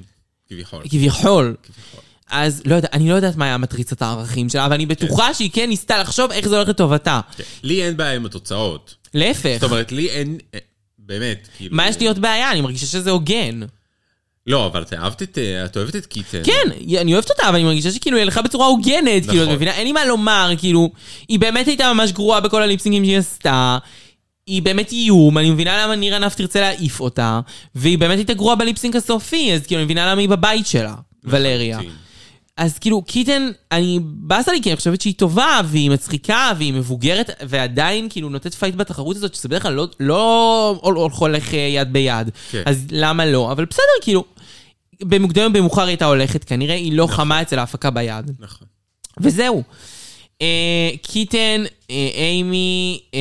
כביכול. 0.49 0.83
כביכול. 0.89 1.57
אז 2.31 2.63
לא 2.65 2.75
יודע, 2.75 2.89
אני 2.93 3.09
לא 3.09 3.15
יודעת 3.15 3.37
מה 3.37 3.45
היה 3.45 3.59
מטריצת 3.59 4.03
הערכים 4.03 4.49
שלה, 4.49 4.67
אבל 4.67 4.75
אני 4.75 4.87
בטוחה 4.87 5.35
שהיא 5.35 5.51
כן 5.53 5.69
ניסתה 5.69 5.99
לחשוב 5.99 6.33
איך 6.33 6.49
זה 6.49 6.57
הולך 6.57 6.69
לטובתה. 6.69 7.21
כן. 7.37 7.45
לי 7.63 7.83
אין 7.85 7.97
בעיה 7.97 8.13
עם 8.13 8.27
התוצאות. 8.27 8.95
להפך, 9.15 9.57
זאת 9.61 9.71
אומרת, 9.71 9.93
לי 9.93 10.09
אין... 10.09 10.39
אה, 10.55 10.59
באמת, 10.99 11.49
כאילו... 11.57 11.77
מה 11.77 11.89
יש 11.89 12.01
לי 12.01 12.09
עוד 12.09 12.19
בעיה? 12.19 12.51
אני 12.51 12.61
מרגישה 12.61 12.87
שזה 12.87 13.11
הוגן. 13.11 13.61
לא, 14.47 14.67
אבל 14.67 14.83
את 14.83 14.93
אהבת 14.93 15.23
את... 15.23 15.39
אה, 15.39 15.65
את 15.65 15.77
אוהבת 15.77 15.97
את 15.97 16.07
Kitten. 16.07 16.43
כן, 16.45 16.71
אני 17.01 17.13
אוהבת 17.13 17.31
אותה, 17.31 17.49
אבל 17.49 17.55
אני 17.55 17.65
מרגישה 17.65 17.91
שכאילו 17.91 18.17
היא 18.17 18.23
הלכה 18.23 18.43
בצורה 18.43 18.67
הוגנת, 18.67 19.27
כאילו, 19.27 19.43
את 19.43 19.47
נכון. 19.47 19.55
מבינה? 19.55 19.71
אין 19.75 19.87
לי 19.87 19.93
מה 19.93 20.05
לומר, 20.05 20.51
כאילו, 20.59 20.91
היא 21.29 21.39
באמת 21.39 21.67
הייתה 21.67 21.93
ממש 21.93 22.13
גרועה 22.13 22.41
בכל 22.41 22.63
ה 22.63 22.67
lip 22.67 22.80
sync 22.80 22.97
ים 22.97 23.05
שהיא 23.05 23.19
עשתה. 23.19 23.79
היא 24.47 24.63
באמת 24.63 24.93
איום, 24.93 25.39
אני 25.39 25.51
מבינה 25.51 25.85
למה 25.85 25.97
Nearah 25.97 26.19
Nuff 26.19 26.35
תרצה 26.35 26.61
להעיף 26.61 27.01
אותה, 27.01 27.41
והיא 27.75 27.99
באמת 27.99 28.17
הייתה 28.17 28.35
גרועה 28.35 28.57
ב 28.57 28.62
lip 28.62 28.77
sync 28.77 28.97
הסופי, 28.97 29.53
אז 29.55 29.67
כאילו, 29.67 29.79
אני 29.79 29.85
מבינה 29.85 30.11
למה 30.13 30.21
היא 30.21 30.29
בבית 30.29 30.67
שלה, 30.67 30.95
ולריה. 31.25 31.81
אז 32.57 32.79
כאילו, 32.79 33.03
Kitten, 33.03 33.51
אני 33.73 33.99
באסה 34.03 34.53
לי 34.53 34.63
כי 34.63 34.71
אני 34.71 34.77
חושבת 34.77 35.01
שהיא 35.01 35.15
טובה, 35.15 35.61
והיא 35.65 35.91
מצחיקה, 35.91 36.53
והיא 36.59 36.73
מבוגרת, 36.73 37.31
ועדיין 37.49 38.09
כאילו 38.11 38.29
נותנת 38.29 38.55
fight 38.55 38.75
בתחרות 38.75 39.17
הזאת, 39.17 39.35
שזה 39.35 39.49
בדרך 39.49 39.63
כלל 39.63 39.73
לא, 39.73 39.89
לא 40.01 40.79
הול- 40.83 41.11
הולך 41.19 41.55
אה, 41.55 41.59
יד 41.59 41.93
ביד. 41.93 42.31
כן. 42.51 42.63
אז 42.67 42.87
למה 42.91 43.27
לא? 43.27 43.53
אבל 43.53 43.65
בסדר, 43.65 43.83
כאילו, 44.03 44.25
במוקדם 45.03 45.45
או 45.45 45.53
במאוחר 45.53 45.81
היא 45.83 45.89
הייתה 45.89 46.05
הולכת, 46.05 46.45
כנראה 46.45 46.75
היא 46.75 46.93
לא 46.93 47.07
חמה 47.07 47.43
אצל 47.43 47.59
ההפקה 47.59 47.91
ביד. 47.91 48.31
נכון. 48.39 48.67
וזהו. 49.21 49.63
אה, 50.43 50.91
קיטן, 51.03 51.65
אה, 51.91 52.09
אימי 52.15 53.01
אה, 53.15 53.21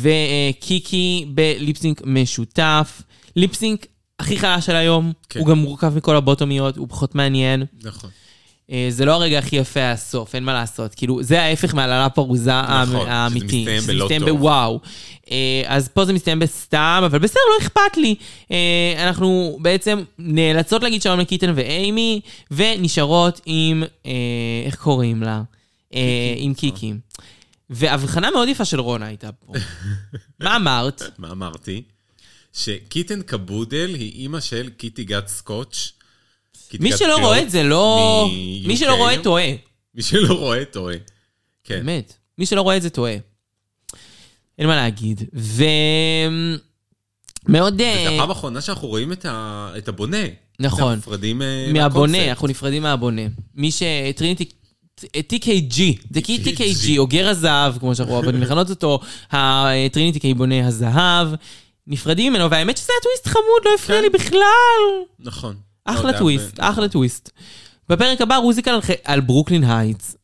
וקיקי 0.00 1.24
בליפסינק 1.28 2.02
משותף. 2.04 3.02
ליפסינק 3.36 3.86
הכי 4.18 4.38
חלש 4.38 4.66
של 4.66 4.76
היום, 4.76 5.12
כן. 5.28 5.40
הוא 5.40 5.48
גם 5.48 5.58
מורכב 5.58 5.96
מכל 5.96 6.16
הבוטומיות, 6.16 6.76
הוא 6.76 6.88
פחות 6.88 7.14
מעניין. 7.14 7.64
נכון. 7.82 8.10
אה, 8.72 8.86
זה 8.90 9.04
לא 9.04 9.12
הרגע 9.12 9.38
הכי 9.38 9.56
יפה 9.56 9.90
הסוף, 9.90 10.34
אין 10.34 10.44
מה 10.44 10.52
לעשות. 10.52 10.94
כאילו, 10.94 11.22
זה 11.22 11.42
ההפך 11.42 11.74
מהעללה 11.74 12.08
פרוזה 12.08 12.62
נכון, 12.62 12.74
האמ- 12.74 12.86
שזה 13.02 13.12
האמיתי. 13.12 13.60
מסתיים 13.60 13.80
שזה 13.82 13.92
בלא 13.92 14.04
מסתיים 14.04 14.20
טוב. 14.20 14.30
בוואו. 14.38 14.80
אה, 15.30 15.36
אז 15.66 15.88
פה 15.88 16.04
זה 16.04 16.12
מסתיים 16.12 16.38
בסתם, 16.38 17.02
אבל 17.06 17.18
בסדר, 17.18 17.40
לא 17.58 17.66
אכפת 17.66 17.96
לי. 17.96 18.14
אה, 18.50 18.56
אנחנו 19.08 19.58
בעצם 19.62 20.02
נאלצות 20.18 20.82
להגיד 20.82 21.02
שלום 21.02 21.20
לקיטן 21.20 21.52
ואימי, 21.54 22.20
ונשארות 22.50 23.40
עם, 23.46 23.82
איך 24.66 24.74
קוראים 24.76 25.22
לה? 25.22 25.42
עם 26.36 26.54
קיקי. 26.54 26.92
והבחנה 27.70 28.30
מאוד 28.30 28.48
יפה 28.48 28.64
של 28.64 28.80
רונה 28.80 29.06
הייתה 29.06 29.32
פה. 29.32 29.52
מה 30.40 30.56
אמרת? 30.56 31.02
מה 31.18 31.30
אמרתי? 31.30 31.82
שקיטן 32.52 33.22
קבודל 33.22 33.94
היא 33.94 34.12
אימא 34.22 34.40
של 34.40 34.68
קיטי 34.76 35.04
גת 35.04 35.28
סקוטש. 35.28 35.92
מי 36.80 36.92
שלא 36.96 37.16
רואה 37.16 37.42
את 37.42 37.50
זה 37.50 37.62
לא... 37.62 38.28
מי. 38.66 38.76
שלא 38.76 38.94
רואה 38.94 39.22
טועה. 39.22 39.44
מי 39.94 40.02
שלא 40.02 40.34
רואה, 40.34 40.64
טועה. 40.64 40.94
כן. 41.64 41.76
באמת. 41.78 42.14
מי 42.38 42.46
שלא 42.46 42.62
רואה 42.62 42.76
את 42.76 42.82
זה 42.82 42.90
טועה. 42.90 43.14
אין 44.58 44.66
מה 44.66 44.76
להגיד. 44.76 45.22
ו... 45.34 45.64
מאוד... 47.48 47.80
אה, 47.80 48.14
הפעם 48.14 48.28
האחרונה 48.30 48.60
שאנחנו 48.60 48.88
רואים 48.88 49.12
את 49.12 49.24
ה- 49.24 49.72
את 49.78 49.88
הבונה. 49.88 50.16
נכון. 50.60 50.80
אנחנו 50.82 50.96
נפרדים 50.96 51.42
אה, 51.42 51.68
מהבונה. 51.72 52.28
אנחנו 52.30 52.48
נפרדים 52.48 52.82
מהבונה. 52.82 53.22
מי 53.54 53.70
ש... 53.72 53.82
Trinity... 54.16 54.44
TKB, 55.00 55.80
זה 56.10 56.20
כי 56.22 56.38
TKB. 56.44 56.98
אוגר 56.98 57.28
הזהב, 57.28 57.78
כמו 57.78 57.94
שאנחנו 57.94 58.14
אוהבים 58.14 58.42
לכנות 58.42 58.70
אותו, 58.70 59.00
ה 59.30 59.41
Trinity 59.41 60.20
K 60.20 60.34
בונה 60.34 60.66
הזהב, 60.66 61.28
נפרדים 61.86 62.32
ממנו, 62.32 62.50
והאמת 62.50 62.76
שזה 62.76 62.92
היה 62.92 63.00
טוויסט 63.02 63.26
חמוד, 63.28 63.62
לא 63.64 63.70
הפריע 63.74 63.98
כן. 63.98 64.02
לי 64.04 64.10
בכלל. 64.10 65.04
נכון. 65.18 65.56
אחלה 65.88 66.18
טוויסט, 66.18 66.56
אחלה 66.58 66.88
טוויסט. 66.88 67.30
בפרק 67.88 68.20
הבא 68.20 68.36
Rusical 68.36 68.78
על 69.04 69.20
Brooke 69.20 69.46
Lynn 69.46 69.64
Hytes. 69.64 70.16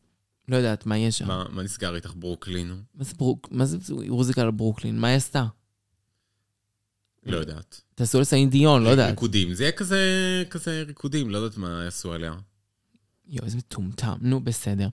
לא 0.47 0.55
יודעת, 0.55 0.85
מה 0.85 0.97
יש 0.97 1.17
שם? 1.17 1.27
מה 1.27 1.45
מה 1.49 1.63
נסגר 1.63 1.95
איתך 1.95 2.13
Brooke 2.15 2.43
Lynn? 2.43 2.67
מה 2.95 3.03
זה 3.03 3.13
Brooke... 3.17 3.47
מה 3.51 3.65
זה 3.65 3.77
Rusical 4.09 4.41
על 4.41 4.51
Brooke 4.51 4.77
Lynn? 4.77 4.99
מה 4.99 5.07
היא 5.07 5.17
עשתה? 5.17 5.45
לא 7.25 7.37
יודעת. 7.37 7.81
תעשו 7.95 8.21
לסלין 8.21 8.49
דיון, 8.49 8.83
לא 8.83 8.89
יודעת. 8.89 9.09
ריקודים. 9.09 9.53
זה 9.53 9.63
יהיה 9.63 9.71
כזה 9.71 9.99
כזה 10.49 10.83
ריקודים, 10.87 11.29
לא 11.29 11.37
יודעת 11.37 11.57
מה 11.57 11.81
יעשו 11.83 12.13
עליה. 12.13 12.33
יואו, 13.27 13.45
איזה 13.45 13.57
מטומטם. 13.57 14.15
נו, 14.21 14.39
בסדר. 14.39 14.87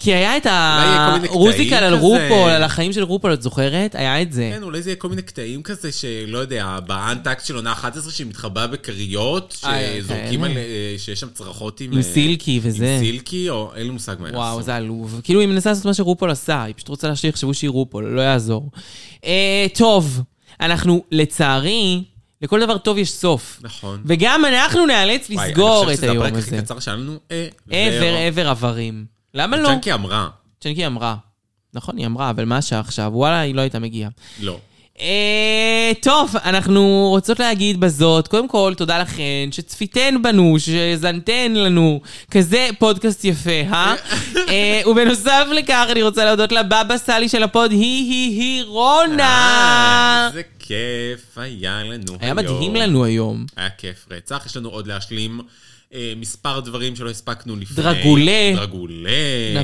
כי 0.00 0.14
היה 0.14 0.36
את 0.36 0.46
ה 0.50 0.66
Rusical 0.66 1.74
על. 1.74 1.94
רופול, 1.94 2.50
על 2.50 2.62
החיים 2.62 2.92
של 2.92 3.02
רופול, 3.02 3.32
את 3.32 3.42
זוכרת? 3.42 3.94
היה 3.94 4.22
את 4.22 4.32
זה. 4.32 4.50
כן, 4.54 4.62
אולי 4.62 4.82
זה 4.82 4.90
יהיה 4.90 4.96
כל 4.96 5.08
מיני 5.08 5.22
קטעים 5.22 5.62
כזה 5.62 5.92
שלא 5.92 6.38
יודע, 6.38 6.78
ב 6.86 6.92
Untucked 6.92 7.44
של 7.44 7.56
עונה 7.56 7.72
11 7.72 8.12
שהיא 8.12 8.26
מתחבאה 8.26 8.66
בכריות, 8.66 9.56
אה, 9.64 9.98
שזורקים 9.98 10.40
כאלה. 10.40 10.52
על... 10.52 10.58
אה, 10.58 10.94
שיש 10.98 11.20
שם 11.20 11.28
צרחות 11.34 11.80
עם... 11.80 11.92
עם 11.92 11.98
אה, 11.98 12.02
סילקי 12.02 12.60
וזה. 12.62 12.94
עם 12.94 13.00
סילקי, 13.00 13.50
או 13.50 13.72
אין 13.74 13.82
לי 13.82 13.90
מושג 13.90 14.16
מה 14.18 14.26
יעשו. 14.26 14.38
וואו, 14.38 14.62
זה 14.62 14.76
עלוב. 14.76 15.20
כאילו, 15.24 15.40
היא 15.40 15.48
מנסה 15.48 15.70
לעשות 15.70 15.84
מה 15.84 15.94
שרופול 15.94 16.30
עשה, 16.30 16.62
היא 16.62 16.74
פשוט 16.74 16.88
רוצה 16.88 17.16
שיחשבו 17.16 17.54
שהיא 17.54 17.70
רופול, 17.70 18.04
לא 18.04 18.20
יעזור. 18.20 18.70
טוב, 19.74 20.22
אנחנו, 20.60 21.04
לצערי, 21.12 22.02
לכל 22.42 22.60
דבר 22.60 22.78
טוב 22.78 22.98
יש 22.98 23.10
סוף. 23.10 23.60
נכון. 23.62 24.02
וגם 24.04 24.44
אנחנו 24.44 24.86
נאלץ 24.86 25.30
וואי, 25.30 25.48
לסגור 25.48 25.92
את 25.92 26.04
אני 26.04 26.10
היום 26.10 26.22
חושב 26.28 26.40
שזה 26.40 26.46
הזה. 26.46 26.56
הפרק 26.56 26.58
הכי 26.58 26.62
קצר 26.62 26.80
שהיה 26.80 26.96
לנו 26.96 27.18
אה, 27.30 27.48
עבר 27.70 28.16
עבר 28.16 28.48
עברים. 28.48 29.15
למה 29.36 29.56
לא? 29.56 29.68
צ'אנקי 29.68 29.92
אמרה, 29.92 30.28
צ'נקי 30.60 30.86
אמרה. 30.86 31.16
נכון, 31.74 31.96
היא 31.96 32.06
אמרה, 32.06 32.30
אבל 32.30 32.44
מה 32.44 32.56
השעה 32.56 32.80
עכשיו? 32.80 33.10
וואלה, 33.14 33.40
היא 33.40 33.54
לא 33.54 33.60
הייתה 33.60 33.78
מגיעה. 33.78 34.10
לא. 34.40 34.58
אה, 35.00 35.92
טוב, 36.02 36.34
אנחנו 36.44 37.06
רוצות 37.10 37.40
להגיד 37.40 37.80
בזאת, 37.80 38.28
קודם 38.28 38.48
כל, 38.48 38.72
תודה 38.76 38.98
לכן 38.98 39.48
שצפיתן 39.52 40.22
בנו, 40.22 40.56
שהאזנתן 40.58 41.52
לנו, 41.52 42.00
כזה 42.30 42.68
פודקאסט 42.78 43.24
יפה, 43.24 43.50
אה? 43.50 43.94
אה, 44.48 44.80
ובנוסף 44.86 45.46
לכך, 45.52 45.86
אני 45.90 46.02
רוצה 46.02 46.24
להודות 46.24 46.52
לבבא 46.52 46.96
סאלי 46.96 47.28
של 47.28 47.42
הפוד, 47.42 47.70
היא 47.70 47.80
היא 47.80 48.40
היא 48.40 48.62
אה, 48.62 48.68
רונה. 48.68 50.26
איזה 50.28 50.42
כיף 50.58 51.38
היה 51.38 51.82
לנו 51.82 52.04
היום. 52.08 52.18
היה 52.20 52.34
מדהים 52.34 52.76
לנו 52.76 53.04
היום. 53.04 53.46
היה 53.56 53.70
כיף 53.70 54.06
רצח, 54.10 54.42
יש 54.46 54.56
לנו 54.56 54.68
עוד 54.68 54.86
להשלים 54.86 55.40
אה, 55.94 56.12
מספר 56.16 56.60
דברים 56.60 56.96
שלא 56.96 57.10
הספקנו 57.10 57.56
לפני. 57.56 57.76
Dragula. 57.84 58.52
Dragula. 58.54 59.10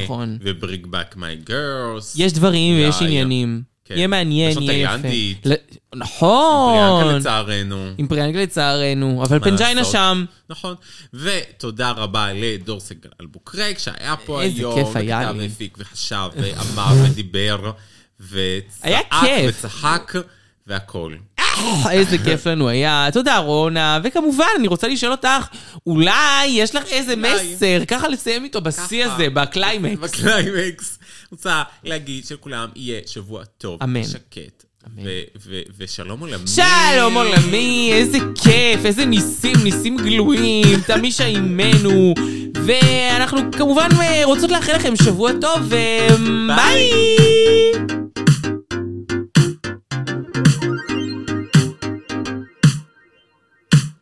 נכון. 0.05 0.39
ו 0.41 0.48
bring 0.48 0.87
back 0.87 1.15
my 1.17 1.49
girls. 1.49 2.05
יש 2.17 2.33
דברים 2.33 2.75
ויש. 2.77 2.97
עניינים. 3.03 3.63
כן. 3.85 3.95
יהיה 3.97 4.07
מעניין, 4.07 4.63
יהיה 4.63 4.95
יפה. 4.99 5.09
ל- 5.49 5.55
נכון. 5.95 6.75
Priyanka 7.03 7.19
לצערנו. 7.19 7.91
עם 7.99 8.07
Priyanka 8.09 8.39
לצערנו, 8.43 9.23
אבל 9.25 9.39
Pangina 9.41 9.81
לעשות? 9.81 9.93
שם. 9.93 10.25
נכון. 10.51 10.75
ותודה 11.15 11.91
רבה 11.91 12.29
לדור 12.35 12.81
סגל 12.81 13.11
אלבוקרק, 13.21 13.79
שהיה 13.79 14.15
פה 14.27 14.43
איזה 14.43 14.59
היום. 14.59 14.75
כיף 14.75 14.97
היה 14.97 15.21
וכתב 15.25 15.37
לי. 15.41 15.47
והפיק 15.49 15.77
וחשב 15.81 16.29
ואמר 16.37 16.93
ודיבר. 17.05 17.71
וצעק. 18.31 19.13
וצחק 19.49 20.13
והכל. 20.67 21.15
אה, 21.59 21.93
איזה 21.93 22.19
כיף 22.19 22.47
לנו 22.47 22.69
היה. 22.69 23.09
תודה, 23.13 23.39
רונה. 23.39 24.01
וכמובן, 24.05 24.47
אני 24.59 24.69
רוצה 24.69 24.89
לשאול 24.89 25.13
אותך, 25.13 25.47
אולי 25.87 26.47
יש 26.47 26.75
לך 26.75 26.85
איזה. 26.87 27.17
מסר, 27.17 27.85
ככה 27.89 28.09
לסיים 28.09 28.45
איתו 28.45 28.61
בשיא. 28.61 29.05
הזה, 29.05 29.31
בקליימקס. 29.31 29.99
בקליימקס. 30.01 30.99
רוצה 31.31 31.63
להגיד 31.85 32.25
שלכולם 32.27 32.69
יהיה 32.77 33.01
שבוע 33.07 33.45
טוב. 33.45 33.83
אמן. 33.83 34.05
שקט. 34.05 34.65
ושלום 35.79 36.21
עולמי. 36.21 36.47
שלום 36.47 37.15
עולמי, 37.15 37.91
איזה 37.93 38.19
כיף, 38.43 38.85
איזה 38.85 39.05
ניסים, 39.05 39.57
ניסים 39.65 39.97
גלויים, 39.97 40.81
תמישה 40.87 41.25
עימנו. 41.25 42.15
ואנחנו 42.67 43.41
כמובן 43.53 43.89
רוצות 44.25 44.51
לאחל 44.51 44.77
לכם 44.77 44.97
שבוע 44.97 45.31
טוב, 45.41 45.61
וביי! 45.63 46.91